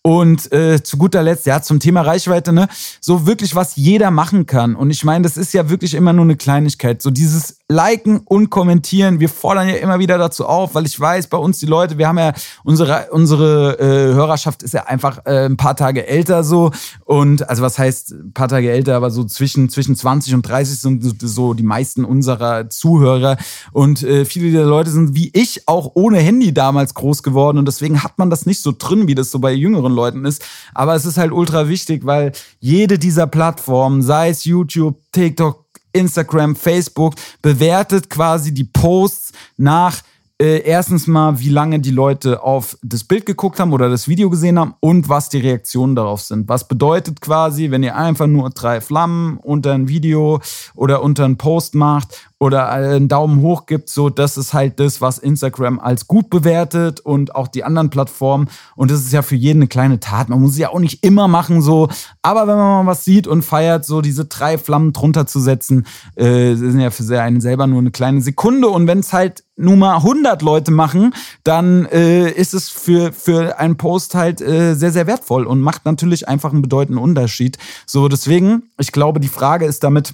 Und 0.02 0.52
äh, 0.52 0.82
zu 0.82 0.98
guter 0.98 1.22
Letzt, 1.22 1.46
ja, 1.46 1.62
zum 1.62 1.80
Thema 1.80 2.02
Reichweite, 2.02 2.52
ne, 2.52 2.68
so 3.00 3.28
wirklich, 3.28 3.54
was 3.54 3.76
jeder 3.76 4.10
machen 4.10 4.48
kann. 4.48 4.76
Und 4.76 4.90
ich 4.90 5.04
meine, 5.04 5.22
das 5.22 5.38
ist 5.38 5.54
ja 5.54 5.70
wirklich 5.70 5.94
immer 5.94 6.14
nur 6.14 6.26
eine 6.26 6.36
Kleinigkeit. 6.36 7.04
So 7.04 7.12
dieses 7.12 7.58
Liken 7.72 8.22
und 8.26 8.50
Kommentieren. 8.50 9.20
Wir 9.20 9.30
fordern 9.30 9.68
ja 9.68 9.76
immer 9.76 10.00
wieder 10.00 10.18
dazu 10.18 10.48
auf, 10.48 10.74
weil 10.74 10.86
ich 10.88 11.00
weiß, 11.00 11.28
bei 11.28 11.38
uns 11.38 11.60
die 11.60 11.66
Leute, 11.66 12.00
wir 12.00 12.08
haben 12.08 12.18
ja 12.18 12.34
unsere, 12.64 13.08
unsere 13.12 13.80
äh, 13.80 14.14
Hörerschaft 14.32 14.64
ist 14.64 14.74
ja 14.74 14.86
einfach 14.86 15.26
äh, 15.26 15.46
ein 15.46 15.58
paar 15.58 15.76
Tage 15.76 16.08
älter 16.08 16.44
so. 16.44 16.72
Und 17.04 17.48
also 17.50 17.62
was 17.62 17.78
heißt 17.78 18.12
ein 18.12 18.34
paar 18.34 18.48
Tage 18.48 18.72
älter, 18.72 18.96
aber 18.96 19.12
so 19.12 19.26
zwischen, 19.26 19.70
zwischen 19.70 19.96
20 19.96 20.34
und 20.34 20.44
30 20.44 20.80
sind 20.80 21.16
so 21.22 21.54
die 21.54 21.64
meisten 21.64 22.06
unserer 22.06 22.70
Zuhörer. 22.70 23.38
Und 23.74 24.04
äh, 24.04 24.24
viele 24.24 24.52
der 24.52 24.66
Leute 24.66 24.90
sind 24.90 25.16
wie 25.16 25.32
ich 25.34 25.68
auch 25.68 25.92
ohne 25.96 26.20
Handy 26.20 26.54
damals 26.54 26.94
groß 26.94 27.24
geworden. 27.24 27.58
Und 27.58 27.68
deswegen 27.68 28.04
hat 28.04 28.18
man 28.18 28.30
das 28.30 28.46
nicht 28.46 28.62
so 28.62 28.74
drin, 28.78 29.08
wie 29.08 29.16
das 29.16 29.32
so 29.32 29.40
bei 29.40 29.52
jüngeren 29.52 29.94
Leuten 29.94 30.24
ist. 30.24 30.44
Aber 30.74 30.96
es 30.96 31.06
ist 31.06 31.18
halt 31.18 31.34
ultra 31.34 31.68
wichtig, 31.68 32.06
weil 32.06 32.32
jede 32.60 32.98
dieser 32.98 33.28
Plattformen, 33.28 34.02
sei 34.02 34.30
es 34.30 34.46
YouTube, 34.46 34.98
TikTok, 35.12 35.66
Instagram, 35.92 36.56
Facebook, 36.56 37.16
bewertet 37.42 38.10
quasi 38.10 38.54
die 38.54 38.64
Posts 38.64 39.34
nach 39.58 40.02
äh, 40.42 40.64
erstens 40.64 41.06
mal, 41.06 41.40
wie 41.40 41.50
lange 41.50 41.80
die 41.80 41.92
Leute 41.92 42.42
auf 42.42 42.76
das 42.82 43.04
Bild 43.04 43.28
geguckt 43.28 43.60
haben 43.60 43.74
oder 43.74 43.90
das 43.90 44.08
Video 44.08 44.32
gesehen 44.32 44.58
haben 44.58 44.74
und 44.80 45.08
was 45.08 45.30
die 45.30 45.38
Reaktionen 45.38 45.96
darauf 45.96 46.22
sind. 46.22 46.50
Was 46.50 46.68
bedeutet 46.68 47.22
quasi, 47.22 47.70
wenn 47.70 47.84
ihr 47.84 47.96
einfach 47.96 48.26
nur 48.26 48.50
drei 48.50 48.82
Flammen 48.82 49.38
unter 49.38 49.74
ein 49.74 49.88
Video 49.88 50.42
oder 50.74 51.04
unter 51.04 51.26
einen 51.26 51.38
Post 51.38 51.76
macht 51.76 52.32
oder 52.40 52.70
einen 52.70 53.08
Daumen 53.08 53.42
hoch 53.42 53.68
gibt, 53.68 53.88
so 53.88 54.10
das 54.10 54.36
ist 54.36 54.52
halt 54.56 54.80
das, 54.80 55.00
was 55.00 55.20
Instagram 55.20 55.80
als 55.80 56.08
gut 56.08 56.32
bewertet 56.32 57.00
und 57.00 57.36
auch 57.36 57.48
die 57.48 57.64
anderen 57.64 57.92
Plattformen. 57.92 58.50
Und 58.76 58.90
das 58.90 59.02
ist 59.02 59.14
ja 59.14 59.22
für 59.22 59.36
jeden 59.36 59.60
eine 59.60 59.68
kleine 59.68 60.00
Tat. 60.00 60.30
Man 60.30 60.42
muss 60.42 60.54
es 60.54 60.58
ja 60.58 60.70
auch 60.70 60.80
nicht 60.80 61.06
immer 61.06 61.28
machen, 61.28 61.62
so. 61.62 61.88
Aber 62.24 62.48
wenn 62.48 62.56
man 62.56 62.86
mal 62.86 62.92
was 62.92 63.06
sieht 63.06 63.28
und 63.28 63.44
feiert, 63.44 63.86
so 63.86 64.02
diese 64.02 64.26
drei 64.26 64.58
Flammen 64.58 64.92
drunter 64.92 65.28
zu 65.28 65.40
setzen, 65.40 65.86
äh, 66.16 66.56
sind 66.56 66.80
ja 66.80 66.90
für 66.90 67.22
einen 67.22 67.42
selber 67.42 67.68
nur 67.68 67.78
eine 67.78 67.92
kleine 67.92 68.22
Sekunde. 68.22 68.70
Und 68.70 68.88
wenn 68.88 69.00
es 69.00 69.14
halt 69.14 69.44
nur 69.62 69.78
mal 69.78 69.98
100 69.98 70.42
Leute 70.42 70.72
machen, 70.72 71.14
dann 71.44 71.86
äh, 71.86 72.30
ist 72.30 72.54
es 72.54 72.70
für, 72.70 73.14
für 73.14 73.60
einen 73.60 73.78
Post 73.78 74.16
halt 74.16 74.42
äh, 74.42 74.74
sehr, 74.76 74.92
sehr 74.92 75.08
wertvoll 75.08 75.46
und 75.46 75.62
macht 75.62 75.86
natürlich 75.86 76.28
einfach 76.28 76.52
einen 76.52 76.62
bedeutenden 76.62 77.04
Unterschied. 77.04 77.58
So, 77.86 78.08
deswegen, 78.08 78.64
ich 78.80 78.92
glaube, 78.92 79.20
die 79.20 79.28
Frage 79.28 79.66
ist 79.66 79.84
damit 79.84 80.14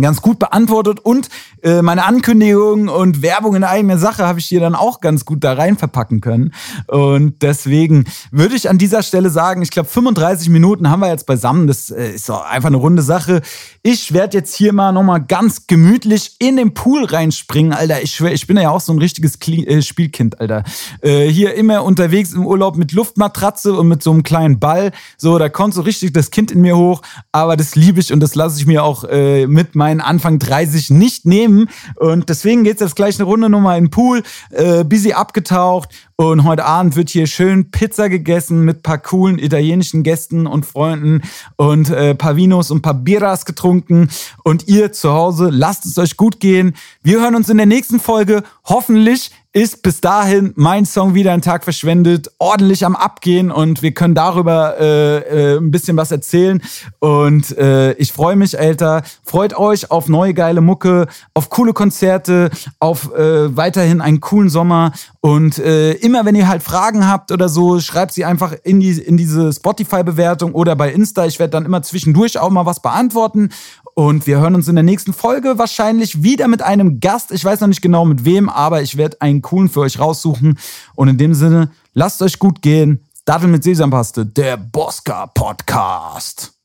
ganz 0.00 0.22
gut 0.22 0.38
beantwortet 0.38 1.00
und 1.00 1.28
äh, 1.62 1.82
meine 1.82 2.04
Ankündigung 2.04 2.88
und 2.88 3.22
Werbung 3.22 3.54
in 3.54 3.64
eigener 3.64 3.98
Sache 3.98 4.26
habe 4.26 4.38
ich 4.38 4.46
hier 4.46 4.60
dann 4.60 4.74
auch 4.74 5.00
ganz 5.00 5.24
gut 5.24 5.44
da 5.44 5.52
rein 5.52 5.76
verpacken 5.76 6.20
können 6.20 6.54
und 6.86 7.42
deswegen 7.42 8.06
würde 8.30 8.54
ich 8.54 8.70
an 8.70 8.78
dieser 8.78 9.02
Stelle 9.02 9.30
sagen, 9.30 9.62
ich 9.62 9.70
glaube 9.70 9.88
35 9.88 10.48
Minuten 10.48 10.88
haben 10.88 11.00
wir 11.00 11.08
jetzt 11.08 11.26
beisammen, 11.26 11.66
das 11.66 11.90
äh, 11.90 12.12
ist 12.14 12.28
doch 12.28 12.44
einfach 12.44 12.68
eine 12.68 12.76
runde 12.78 13.02
Sache. 13.02 13.42
Ich 13.82 14.12
werde 14.12 14.38
jetzt 14.38 14.54
hier 14.54 14.72
mal 14.72 14.92
nochmal 14.92 15.22
ganz 15.22 15.66
gemütlich 15.66 16.36
in 16.38 16.56
den 16.56 16.74
Pool 16.74 17.04
reinspringen, 17.04 17.72
Alter. 17.72 18.02
Ich 18.02 18.12
schwör, 18.12 18.32
ich 18.32 18.46
bin 18.46 18.56
ja 18.56 18.70
auch 18.70 18.80
so 18.80 18.92
ein 18.92 18.98
richtiges 18.98 19.38
Kli 19.38 19.66
äh, 19.66 19.82
Spielkind, 19.82 20.40
Alter. 20.40 20.64
Äh, 21.00 21.26
hier 21.26 21.54
immer 21.54 21.84
unterwegs 21.84 22.32
im 22.32 22.46
Urlaub 22.46 22.76
mit 22.76 22.92
Luftmatratze 22.92 23.74
und 23.74 23.88
mit 23.88 24.02
so 24.02 24.10
einem 24.10 24.22
kleinen 24.22 24.58
Ball, 24.58 24.92
so 25.16 25.38
da 25.38 25.48
kommt 25.48 25.74
so 25.74 25.82
richtig 25.82 26.12
das 26.12 26.30
Kind 26.30 26.50
in 26.50 26.60
mir 26.60 26.76
hoch, 26.76 27.02
aber 27.32 27.56
das 27.56 27.74
liebe 27.74 28.00
ich 28.00 28.12
und 28.12 28.20
das 28.20 28.34
lasse 28.34 28.58
ich 28.58 28.66
mir 28.66 28.84
auch 28.84 29.04
äh, 29.04 29.46
mit 29.46 29.74
meinen 29.82 30.00
Anfang 30.00 30.38
30 30.38 30.90
nicht 30.90 31.26
nehmen. 31.26 31.68
Und 31.96 32.28
deswegen 32.28 32.62
geht's 32.62 32.80
jetzt 32.80 32.94
gleich 32.94 33.18
eine 33.18 33.24
Runde 33.24 33.48
nochmal 33.48 33.78
in 33.78 33.86
den 33.86 33.90
Pool, 33.90 34.22
äh, 34.50 34.84
busy 34.84 35.12
abgetaucht. 35.12 35.88
Und 36.22 36.44
heute 36.44 36.64
Abend 36.64 36.94
wird 36.94 37.10
hier 37.10 37.26
schön 37.26 37.72
Pizza 37.72 38.08
gegessen 38.08 38.64
mit 38.64 38.84
paar 38.84 38.98
coolen 38.98 39.40
italienischen 39.40 40.04
Gästen 40.04 40.46
und 40.46 40.64
Freunden 40.64 41.22
und 41.56 41.90
äh, 41.90 42.14
paar 42.14 42.36
Vinos 42.36 42.70
und 42.70 42.80
paar 42.80 42.94
Biras 42.94 43.44
getrunken. 43.44 44.08
Und 44.44 44.68
ihr 44.68 44.92
zu 44.92 45.12
Hause, 45.12 45.48
lasst 45.50 45.84
es 45.84 45.98
euch 45.98 46.16
gut 46.16 46.38
gehen. 46.38 46.76
Wir 47.02 47.20
hören 47.20 47.34
uns 47.34 47.48
in 47.48 47.56
der 47.56 47.66
nächsten 47.66 47.98
Folge. 47.98 48.44
Hoffentlich 48.64 49.32
ist 49.54 49.82
bis 49.82 50.00
dahin 50.00 50.52
mein 50.56 50.86
Song 50.86 51.14
wieder 51.14 51.32
ein 51.32 51.42
Tag 51.42 51.64
verschwendet, 51.64 52.30
ordentlich 52.38 52.86
am 52.86 52.96
Abgehen 52.96 53.50
und 53.50 53.82
wir 53.82 53.92
können 53.92 54.14
darüber 54.14 54.78
äh, 54.80 55.18
äh, 55.18 55.58
ein 55.58 55.70
bisschen 55.70 55.96
was 55.98 56.10
erzählen. 56.10 56.62
Und 57.00 57.56
äh, 57.58 57.92
ich 57.94 58.12
freue 58.12 58.36
mich, 58.36 58.58
Alter. 58.58 59.02
Freut 59.22 59.54
euch 59.54 59.90
auf 59.90 60.08
neue 60.08 60.32
geile 60.32 60.62
Mucke, 60.62 61.06
auf 61.34 61.50
coole 61.50 61.74
Konzerte, 61.74 62.50
auf 62.78 63.12
äh, 63.14 63.54
weiterhin 63.54 64.00
einen 64.00 64.20
coolen 64.20 64.48
Sommer. 64.48 64.92
Und 65.20 65.58
äh, 65.58 65.92
immer 66.12 66.26
wenn 66.26 66.34
ihr 66.34 66.46
halt 66.46 66.62
Fragen 66.62 67.08
habt 67.08 67.32
oder 67.32 67.48
so, 67.48 67.80
schreibt 67.80 68.12
sie 68.12 68.26
einfach 68.26 68.52
in, 68.64 68.80
die, 68.80 68.90
in 68.90 69.16
diese 69.16 69.50
Spotify-Bewertung 69.50 70.52
oder 70.52 70.76
bei 70.76 70.92
Insta. 70.92 71.24
Ich 71.24 71.38
werde 71.38 71.52
dann 71.52 71.64
immer 71.64 71.82
zwischendurch 71.82 72.38
auch 72.38 72.50
mal 72.50 72.66
was 72.66 72.80
beantworten. 72.80 73.48
Und 73.94 74.26
wir 74.26 74.38
hören 74.38 74.54
uns 74.54 74.68
in 74.68 74.74
der 74.74 74.84
nächsten 74.84 75.14
Folge 75.14 75.56
wahrscheinlich 75.56 76.22
wieder 76.22 76.48
mit 76.48 76.60
einem 76.60 77.00
Gast. 77.00 77.32
Ich 77.32 77.44
weiß 77.44 77.60
noch 77.60 77.68
nicht 77.68 77.80
genau 77.80 78.04
mit 78.04 78.26
wem, 78.26 78.50
aber 78.50 78.82
ich 78.82 78.98
werde 78.98 79.22
einen 79.22 79.40
coolen 79.40 79.70
für 79.70 79.80
euch 79.80 79.98
raussuchen. 79.98 80.58
Und 80.94 81.08
in 81.08 81.16
dem 81.16 81.32
Sinne, 81.32 81.70
lasst 81.94 82.20
euch 82.20 82.38
gut 82.38 82.60
gehen. 82.60 83.06
Dattel 83.24 83.48
mit 83.48 83.64
Sesampaste, 83.64 84.26
der 84.26 84.58
Bosca 84.58 85.28
Podcast. 85.28 86.61